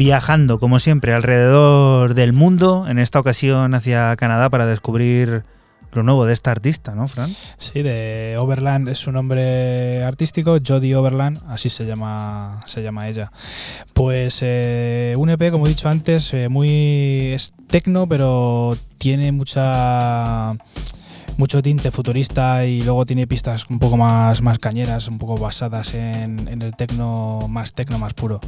Viajando, 0.04 0.58
como 0.58 0.80
siempre, 0.80 1.14
alrededor 1.14 2.12
del 2.12 2.34
mundo, 2.34 2.86
en 2.86 2.98
esta 2.98 3.18
ocasión 3.18 3.72
hacia 3.72 4.14
Canadá 4.16 4.50
para 4.50 4.66
descubrir 4.66 5.44
lo 5.92 6.02
nuevo 6.02 6.26
de 6.26 6.34
esta 6.34 6.50
artista, 6.50 6.94
¿no, 6.94 7.08
Fran? 7.08 7.34
Sí, 7.56 7.80
de 7.80 8.34
Overland 8.38 8.86
es 8.90 8.98
su 8.98 9.12
nombre 9.12 10.04
artístico, 10.04 10.58
Jodie 10.62 10.94
Overland, 10.94 11.40
así 11.48 11.70
se 11.70 11.86
llama, 11.86 12.60
se 12.66 12.82
llama 12.82 13.08
ella. 13.08 13.32
Pues 13.94 14.40
eh, 14.42 15.14
un 15.16 15.30
EP, 15.30 15.50
como 15.50 15.64
he 15.64 15.70
dicho 15.70 15.88
antes, 15.88 16.34
eh, 16.34 16.50
muy 16.50 17.32
es 17.32 17.54
tecno, 17.68 18.06
pero 18.06 18.76
tiene 18.98 19.32
mucha 19.32 20.52
mucho 21.38 21.62
tinte 21.62 21.90
futurista 21.90 22.66
y 22.66 22.82
luego 22.82 23.06
tiene 23.06 23.26
pistas 23.26 23.64
un 23.70 23.78
poco 23.78 23.96
más, 23.96 24.42
más 24.42 24.58
cañeras, 24.58 25.08
un 25.08 25.18
poco 25.18 25.38
basadas 25.38 25.94
en, 25.94 26.46
en 26.46 26.60
el 26.60 26.76
tecno 26.76 27.46
más 27.48 27.72
tecno 27.72 27.98
más 27.98 28.12
puro. 28.12 28.42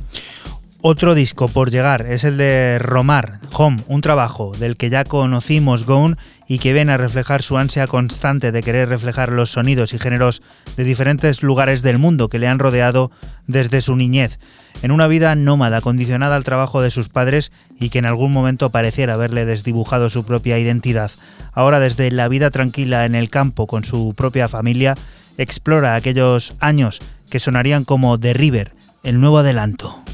Otro 0.89 1.17
disco 1.17 1.49
por 1.49 1.73
llegar 1.73 2.07
es 2.07 2.23
el 2.23 2.37
de 2.37 2.79
Romar, 2.79 3.41
Home, 3.55 3.83
un 3.89 4.03
trabajo 4.03 4.53
del 4.57 4.77
que 4.77 4.89
ya 4.89 5.03
conocimos 5.03 5.85
Gone 5.85 6.15
y 6.47 6.61
que 6.61 6.73
viene 6.73 6.93
a 6.93 6.97
reflejar 6.97 7.43
su 7.43 7.59
ansia 7.59 7.89
constante 7.89 8.53
de 8.53 8.63
querer 8.63 8.89
reflejar 8.89 9.33
los 9.33 9.51
sonidos 9.51 9.95
y 9.95 9.99
géneros 9.99 10.43
de 10.77 10.85
diferentes 10.85 11.43
lugares 11.43 11.83
del 11.83 11.99
mundo 11.99 12.29
que 12.29 12.39
le 12.39 12.47
han 12.47 12.61
rodeado 12.61 13.11
desde 13.49 13.81
su 13.81 13.97
niñez, 13.97 14.39
en 14.81 14.93
una 14.93 15.09
vida 15.09 15.35
nómada 15.35 15.81
condicionada 15.81 16.37
al 16.37 16.45
trabajo 16.45 16.81
de 16.81 16.93
sus 16.93 17.09
padres 17.09 17.51
y 17.81 17.89
que 17.89 17.99
en 17.99 18.07
algún 18.07 18.31
momento 18.31 18.71
pareciera 18.71 19.15
haberle 19.15 19.45
desdibujado 19.45 20.09
su 20.09 20.23
propia 20.23 20.57
identidad. 20.57 21.11
Ahora 21.53 21.81
desde 21.81 22.13
la 22.13 22.29
vida 22.29 22.51
tranquila 22.51 23.07
en 23.07 23.17
el 23.17 23.29
campo 23.29 23.67
con 23.67 23.83
su 23.83 24.15
propia 24.15 24.47
familia, 24.47 24.95
explora 25.37 25.97
aquellos 25.97 26.55
años 26.61 27.01
que 27.29 27.41
sonarían 27.41 27.85
como 27.85 28.21
The 28.21 28.35
River, 28.35 28.73
el 29.03 29.19
nuevo 29.19 29.39
adelanto. 29.39 30.05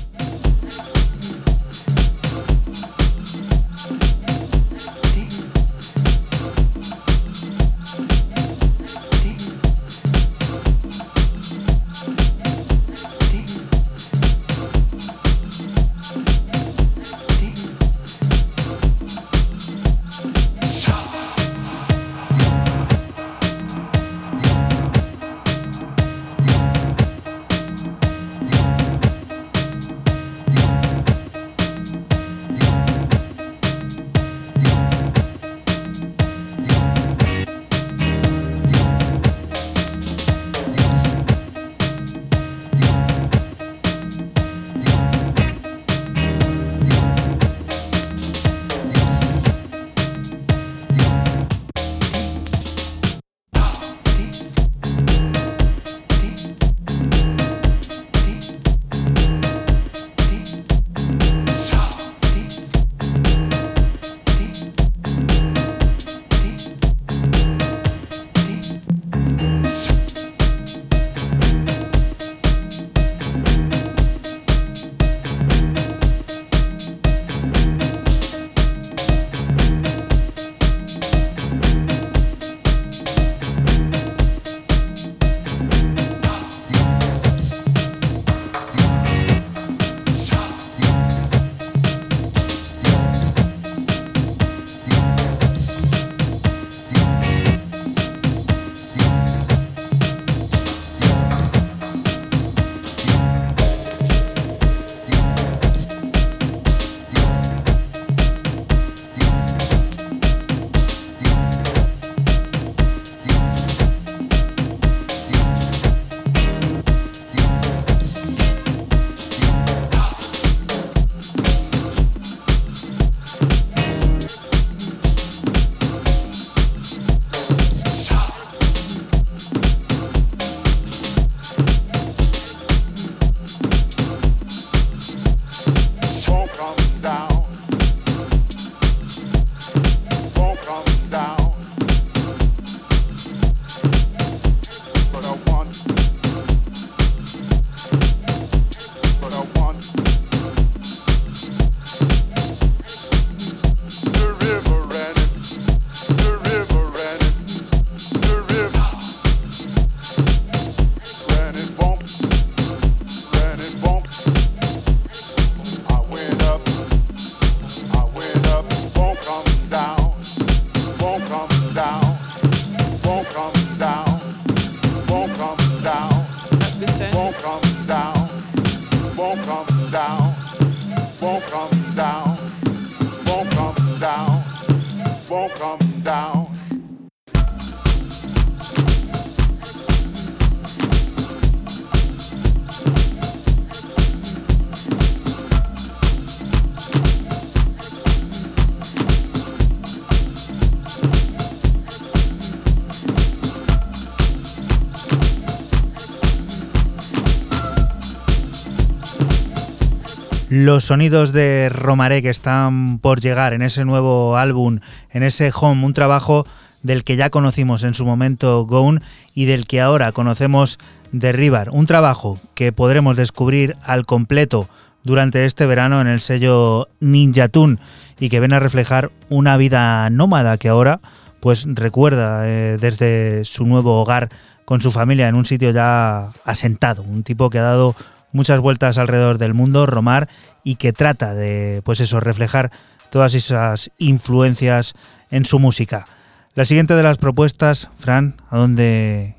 Los 210.65 210.85
sonidos 210.85 211.33
de 211.33 211.69
Romaré 211.71 212.23
que 212.23 212.31
están 212.31 212.99
por 212.99 213.21
llegar 213.21 213.53
en 213.53 213.63
ese 213.63 213.85
nuevo 213.85 214.37
álbum, 214.37 214.79
en 215.11 215.23
ese 215.23 215.51
Home, 215.55 215.85
un 215.85 215.93
trabajo 215.93 216.47
del 216.83 217.05
que 217.05 217.17
ya 217.17 217.31
conocimos 217.31 217.83
en 217.83 217.95
su 217.95 218.05
momento 218.05 218.65
Gone 218.65 219.01
y 219.35 219.47
del 219.47 219.67
que 219.67 219.81
ahora 219.81 220.13
conocemos 220.13 220.79
Derribar, 221.11 221.71
un 221.71 221.87
trabajo 221.87 222.41
que 222.55 222.73
podremos 222.73 223.17
descubrir 223.17 223.77
al 223.83 224.07
completo 224.07 224.69
durante 225.03 225.45
este 225.47 225.67
verano 225.67 226.01
en 226.01 226.07
el 226.07 226.21
sello 226.21 226.89
Ninja 227.01 227.49
Tune 227.49 227.79
y 228.21 228.29
que 228.29 228.39
viene 228.39 228.57
a 228.57 228.61
reflejar 228.61 229.11
una 229.29 229.57
vida 229.57 230.09
nómada 230.11 230.59
que 230.59 230.69
ahora 230.69 231.01
pues 231.41 231.67
recuerda 231.67 232.49
eh, 232.49 232.79
desde 232.81 233.45
su 233.45 233.67
nuevo 233.67 234.01
hogar 234.01 234.29
con 234.65 234.81
su 234.81 234.93
familia 234.93 235.29
en 235.29 235.35
un 235.35 235.45
sitio 235.45 235.71
ya 235.73 236.31
asentado, 236.45 237.03
un 237.03 237.25
tipo 237.25 237.51
que 237.51 237.59
ha 237.59 237.63
dado 237.63 237.97
muchas 238.33 238.61
vueltas 238.61 238.99
alrededor 238.99 239.39
del 239.39 239.55
mundo, 239.55 239.87
Romar, 239.87 240.29
y 240.65 240.77
que 240.77 240.93
trata 240.93 241.35
de, 241.35 241.83
pues 241.85 242.01
eso, 242.01 242.21
reflejar 242.21 242.71
todas 243.11 243.35
esas 243.35 243.91
influencias 243.99 244.95
en 245.31 245.45
su 245.45 245.59
música. 245.59 246.07
La 246.55 246.65
siguiente 246.65 246.95
de 246.95 247.03
las 247.03 247.19
propuestas, 247.19 247.91
Fran, 247.97 248.37
¿a 248.51 248.59
dónde 248.59 249.37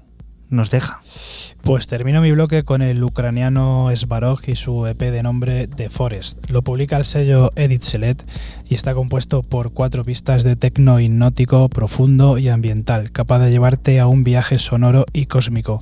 nos 0.53 0.71
deja? 0.71 1.01
Pues 1.63 1.87
termino 1.87 2.21
mi 2.21 2.31
bloque 2.31 2.63
con 2.63 2.81
el 2.81 3.01
ucraniano 3.03 3.89
Svarog 3.95 4.41
y 4.47 4.55
su 4.55 4.85
EP 4.85 4.99
de 4.99 5.23
nombre 5.23 5.67
The 5.67 5.89
Forest. 5.89 6.49
Lo 6.49 6.61
publica 6.61 6.97
el 6.97 7.05
sello 7.05 7.51
Edit 7.55 7.81
Selet 7.81 8.23
y 8.67 8.75
está 8.75 8.93
compuesto 8.93 9.43
por 9.43 9.71
cuatro 9.71 10.03
pistas 10.03 10.43
de 10.43 10.55
tecno 10.55 10.99
hipnótico, 10.99 11.69
profundo 11.69 12.37
y 12.37 12.49
ambiental, 12.49 13.11
capaz 13.11 13.39
de 13.39 13.51
llevarte 13.51 13.99
a 13.99 14.07
un 14.07 14.23
viaje 14.23 14.59
sonoro 14.59 15.05
y 15.13 15.27
cósmico. 15.27 15.79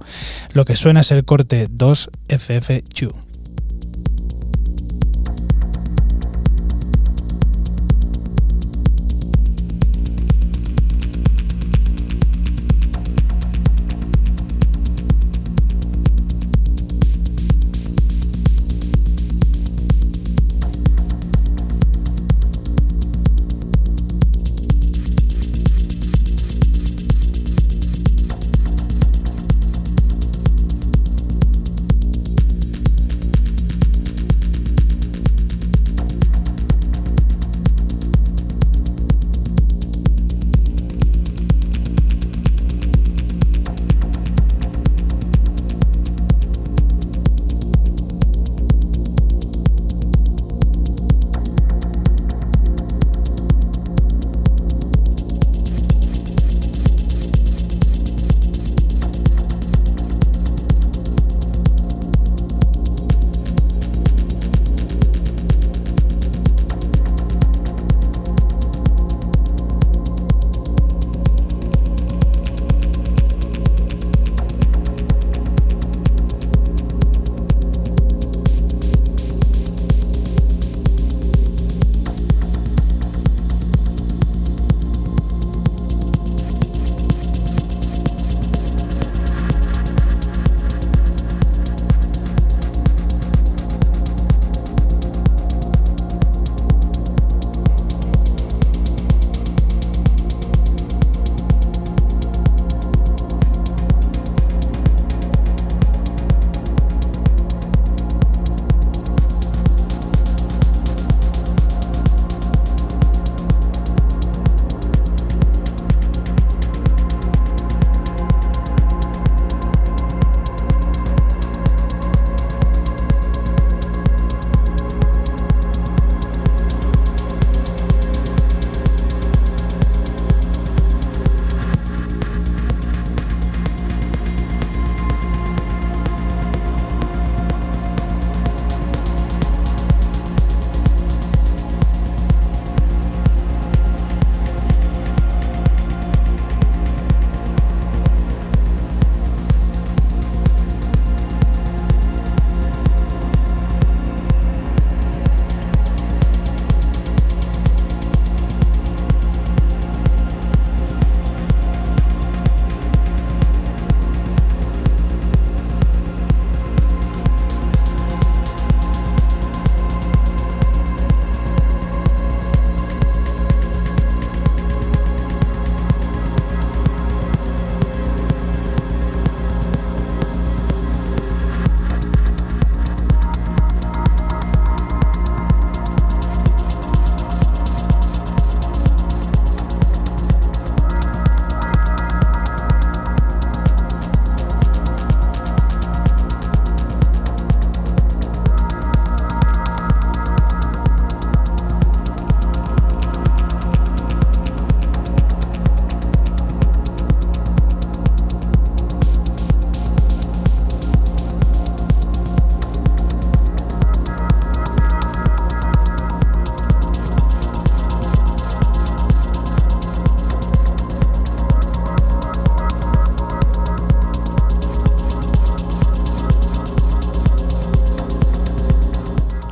Lo 0.53 0.65
que 0.65 0.75
suena 0.75 1.01
es 1.01 1.11
el 1.11 1.25
corte 1.25 1.67
2FF2. 1.67 3.30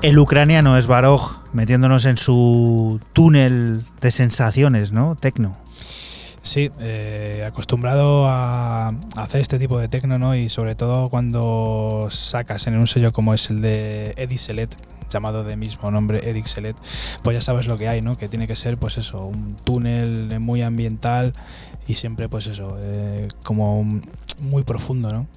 El 0.10 0.18
ucraniano 0.18 0.76
es 0.76 0.88
Baroj 0.88 1.38
metiéndonos 1.53 2.06
en 2.06 2.18
su 2.18 2.99
túnel 3.14 3.86
de 4.02 4.10
sensaciones, 4.10 4.91
¿no? 4.91 5.15
Tecno. 5.15 5.56
Sí, 6.41 6.72
eh, 6.80 7.44
acostumbrado 7.45 8.26
a 8.27 8.88
hacer 9.18 9.40
este 9.40 9.60
tipo 9.60 9.77
de 9.77 9.88
tecno, 9.88 10.18
¿no? 10.18 10.34
Y 10.34 10.49
sobre 10.49 10.73
todo 10.73 11.10
cuando 11.10 12.07
sacas 12.10 12.65
en 12.65 12.80
un 12.80 12.88
sello 12.88 13.14
como 13.14 13.36
es 13.36 13.52
el 13.52 13.61
de 13.61 14.15
Eddie 14.18 14.40
Selet, 14.40 14.76
llamado 15.11 15.44
de 15.44 15.56
mismo 15.57 15.91
nombre 15.91 16.27
Edixelet, 16.27 16.76
pues 17.23 17.36
ya 17.36 17.41
sabes 17.41 17.68
lo 17.68 17.77
que 17.77 17.88
hay, 17.88 18.02
¿no? 18.02 18.15
Que 18.15 18.27
tiene 18.27 18.48
que 18.48 18.56
ser, 18.56 18.77
pues 18.77 18.98
eso, 18.98 19.26
un 19.26 19.56
túnel 19.64 20.40
muy 20.40 20.64
ambiental 20.64 21.36
y 21.88 21.95
siempre, 21.95 22.30
pues 22.30 22.48
eso, 22.48 22.77
eh, 22.80 23.27
como 23.44 23.86
muy 24.41 24.64
profundo, 24.64 25.10
¿no? 25.10 25.27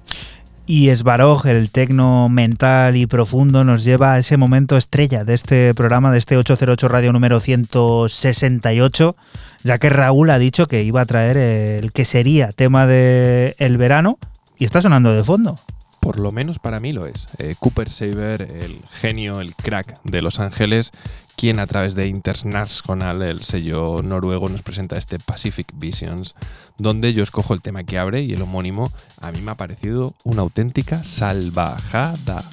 Y 0.65 0.89
Esbaroj, 0.89 1.45
el 1.45 1.69
tecno 1.71 2.29
mental 2.29 2.95
y 2.95 3.05
profundo, 3.05 3.65
nos 3.65 3.83
lleva 3.83 4.13
a 4.13 4.19
ese 4.19 4.37
momento 4.37 4.77
estrella 4.77 5.25
de 5.25 5.33
este 5.33 5.73
programa, 5.73 6.11
de 6.11 6.19
este 6.19 6.37
808 6.37 6.87
Radio 6.87 7.11
número 7.11 7.41
168, 7.41 9.15
ya 9.63 9.77
que 9.77 9.89
Raúl 9.89 10.29
ha 10.29 10.39
dicho 10.39 10.67
que 10.67 10.83
iba 10.83 11.01
a 11.01 11.05
traer 11.05 11.35
el 11.35 11.91
que 11.91 12.05
sería 12.05 12.53
tema 12.53 12.87
del 12.87 13.55
el 13.57 13.77
verano 13.77 14.19
y 14.57 14.63
está 14.63 14.81
sonando 14.81 15.13
de 15.13 15.23
fondo 15.25 15.59
por 16.03 16.19
lo 16.19 16.33
menos 16.33 16.59
para 16.59 16.81
mí 16.81 16.91
lo 16.91 17.07
es. 17.07 17.29
Eh, 17.37 17.55
Cooper 17.57 17.89
Saber, 17.89 18.41
el 18.41 18.81
genio, 18.91 19.39
el 19.39 19.55
crack 19.55 20.01
de 20.03 20.21
Los 20.21 20.41
Ángeles, 20.41 20.91
quien 21.37 21.59
a 21.59 21.65
través 21.65 21.95
de 21.95 22.07
International, 22.07 23.21
el 23.21 23.41
sello 23.41 24.01
noruego, 24.03 24.49
nos 24.49 24.63
presenta 24.63 24.97
este 24.97 25.17
Pacific 25.17 25.71
Visions, 25.75 26.35
donde 26.77 27.13
yo 27.13 27.23
escojo 27.23 27.53
el 27.53 27.61
tema 27.61 27.85
que 27.85 27.97
abre 27.97 28.21
y 28.21 28.33
el 28.33 28.41
homónimo 28.41 28.91
a 29.21 29.31
mí 29.31 29.39
me 29.41 29.51
ha 29.51 29.55
parecido 29.55 30.13
una 30.25 30.41
auténtica 30.41 31.05
salvajada. 31.05 32.43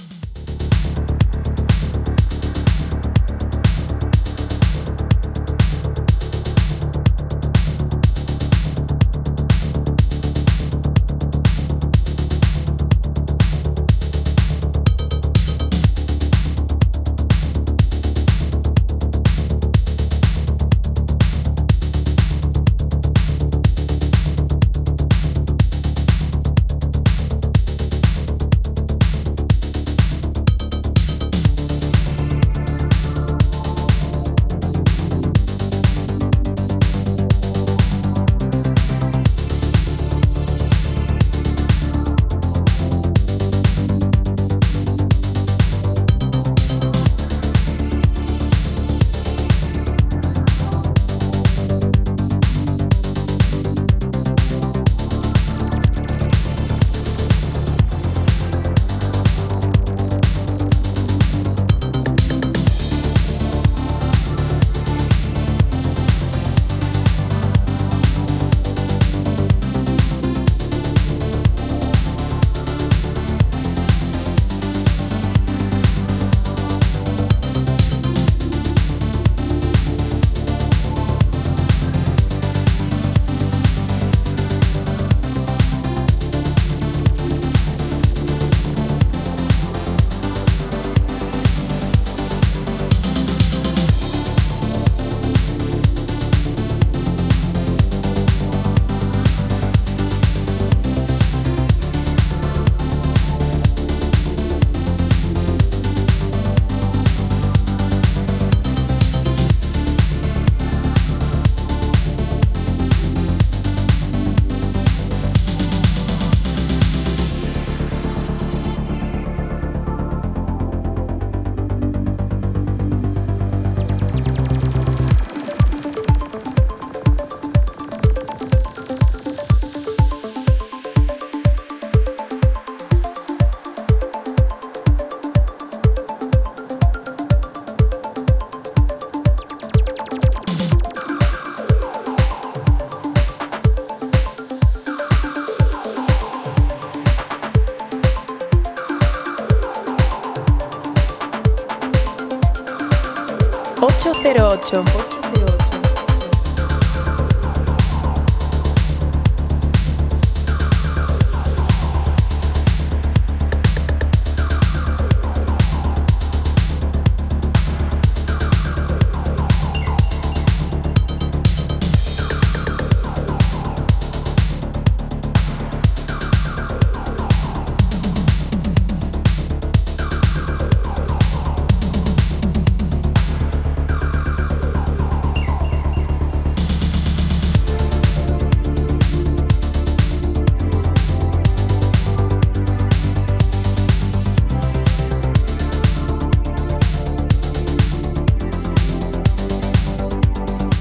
808. 154.71 155.10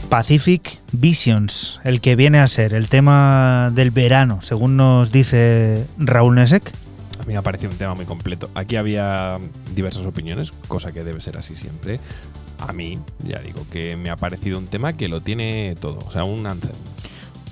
Pacific 0.10 0.80
Visions, 0.92 1.80
el 1.84 2.02
que 2.02 2.16
viene 2.16 2.40
a 2.40 2.48
ser 2.48 2.74
el 2.74 2.90
tema 2.90 3.70
del 3.74 3.92
verano, 3.92 4.42
según 4.42 4.76
nos 4.76 5.12
dice 5.12 5.86
Raúl 6.00 6.34
Nesek. 6.34 6.72
A 7.20 7.26
mí 7.28 7.34
me 7.34 7.38
ha 7.38 7.44
parecido 7.44 7.72
un 7.72 7.78
tema 7.78 7.94
muy 7.94 8.06
completo. 8.06 8.50
Aquí 8.56 8.76
había 8.76 9.38
diversas 9.76 10.08
opiniones, 10.08 10.52
cosa 10.68 10.92
que 10.92 11.04
debe 11.04 11.22
ser 11.22 11.38
así 11.38 11.56
siempre. 11.56 12.00
A 12.58 12.74
mí, 12.74 12.98
ya 13.24 13.38
digo, 13.40 13.68
que 13.72 13.98
me 13.98 14.10
ha 14.10 14.16
parecido 14.16 14.58
un 14.58 14.66
tema 14.66 14.94
que 14.94 15.10
lo 15.10 15.22
tiene 15.22 15.76
todo, 15.80 16.00
o 16.00 16.12
sea, 16.12 16.24
un 16.24 16.48
anthem. 16.48 16.72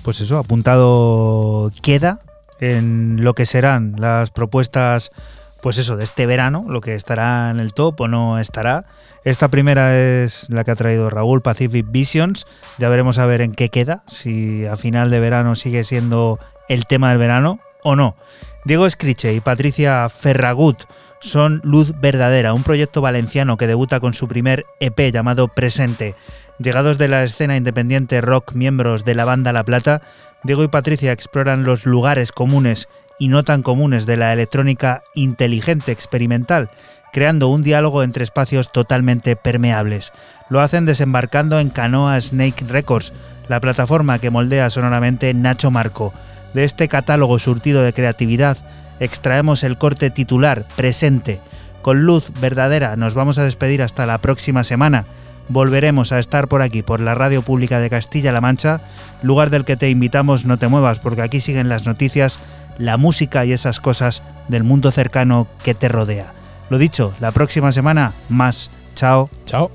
Pues 0.02 0.20
eso, 0.20 0.36
apuntado 0.38 1.70
queda 1.80 2.22
en 2.58 3.22
lo 3.22 3.34
que 3.34 3.46
serán 3.46 3.94
las 3.98 4.32
propuestas, 4.32 5.12
pues 5.60 5.78
eso, 5.78 5.96
de 5.96 6.04
este 6.04 6.26
verano, 6.26 6.64
lo 6.68 6.80
que 6.80 6.94
estará 6.94 7.50
en 7.50 7.58
el 7.58 7.74
top 7.74 8.02
o 8.02 8.08
no 8.08 8.38
estará. 8.38 8.84
Esta 9.24 9.48
primera 9.48 9.96
es 9.98 10.48
la 10.48 10.64
que 10.64 10.70
ha 10.70 10.76
traído 10.76 11.10
Raúl, 11.10 11.42
Pacific 11.42 11.86
Visions. 11.88 12.46
Ya 12.78 12.88
veremos 12.88 13.18
a 13.18 13.26
ver 13.26 13.40
en 13.40 13.52
qué 13.52 13.68
queda, 13.68 14.02
si 14.06 14.66
a 14.66 14.76
final 14.76 15.10
de 15.10 15.20
verano 15.20 15.56
sigue 15.56 15.84
siendo 15.84 16.38
el 16.68 16.86
tema 16.86 17.10
del 17.10 17.18
verano 17.18 17.60
o 17.82 17.96
no. 17.96 18.16
Diego 18.64 18.86
Escriche 18.86 19.34
y 19.34 19.40
Patricia 19.40 20.08
Ferragut 20.08 20.84
son 21.20 21.60
Luz 21.64 21.94
Verdadera, 22.00 22.52
un 22.52 22.62
proyecto 22.62 23.00
valenciano 23.00 23.56
que 23.56 23.66
debuta 23.66 23.98
con 23.98 24.14
su 24.14 24.28
primer 24.28 24.66
EP 24.78 25.10
llamado 25.10 25.48
Presente. 25.48 26.14
Llegados 26.58 26.98
de 26.98 27.08
la 27.08 27.24
escena 27.24 27.56
independiente 27.56 28.20
rock, 28.20 28.52
miembros 28.52 29.04
de 29.04 29.14
la 29.14 29.24
banda 29.24 29.52
La 29.52 29.64
Plata, 29.64 30.02
Diego 30.44 30.62
y 30.62 30.68
Patricia 30.68 31.12
exploran 31.12 31.64
los 31.64 31.86
lugares 31.86 32.30
comunes 32.30 32.88
y 33.18 33.28
no 33.28 33.44
tan 33.44 33.62
comunes 33.62 34.06
de 34.06 34.16
la 34.16 34.32
electrónica 34.32 35.02
inteligente 35.14 35.92
experimental, 35.92 36.70
creando 37.12 37.48
un 37.48 37.62
diálogo 37.62 38.02
entre 38.02 38.24
espacios 38.24 38.70
totalmente 38.72 39.36
permeables. 39.36 40.12
Lo 40.48 40.60
hacen 40.60 40.84
desembarcando 40.84 41.58
en 41.58 41.70
Canoa 41.70 42.20
Snake 42.20 42.64
Records, 42.68 43.12
la 43.48 43.60
plataforma 43.60 44.18
que 44.18 44.30
moldea 44.30 44.70
sonoramente 44.70 45.32
Nacho 45.34 45.70
Marco. 45.70 46.12
De 46.54 46.64
este 46.64 46.88
catálogo 46.88 47.38
surtido 47.38 47.82
de 47.82 47.92
creatividad, 47.92 48.58
extraemos 49.00 49.64
el 49.64 49.78
corte 49.78 50.10
titular, 50.10 50.66
presente. 50.76 51.40
Con 51.82 52.02
luz 52.02 52.32
verdadera 52.40 52.96
nos 52.96 53.14
vamos 53.14 53.38
a 53.38 53.44
despedir 53.44 53.82
hasta 53.82 54.06
la 54.06 54.18
próxima 54.18 54.64
semana. 54.64 55.04
Volveremos 55.48 56.12
a 56.12 56.18
estar 56.18 56.46
por 56.46 56.60
aquí, 56.60 56.82
por 56.82 57.00
la 57.00 57.14
Radio 57.14 57.40
Pública 57.40 57.80
de 57.80 57.88
Castilla-La 57.88 58.42
Mancha, 58.42 58.80
lugar 59.22 59.48
del 59.48 59.64
que 59.64 59.76
te 59.76 59.88
invitamos 59.88 60.44
no 60.44 60.58
te 60.58 60.68
muevas, 60.68 60.98
porque 60.98 61.22
aquí 61.22 61.40
siguen 61.40 61.70
las 61.70 61.86
noticias, 61.86 62.38
la 62.78 62.96
música 62.96 63.44
y 63.44 63.52
esas 63.52 63.80
cosas 63.80 64.22
del 64.48 64.64
mundo 64.64 64.90
cercano 64.90 65.46
que 65.62 65.74
te 65.74 65.88
rodea. 65.88 66.32
Lo 66.70 66.78
dicho, 66.78 67.14
la 67.20 67.32
próxima 67.32 67.72
semana 67.72 68.12
más. 68.28 68.70
Chao. 68.94 69.30
Chao. 69.44 69.70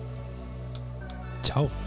Chao. 1.43 1.82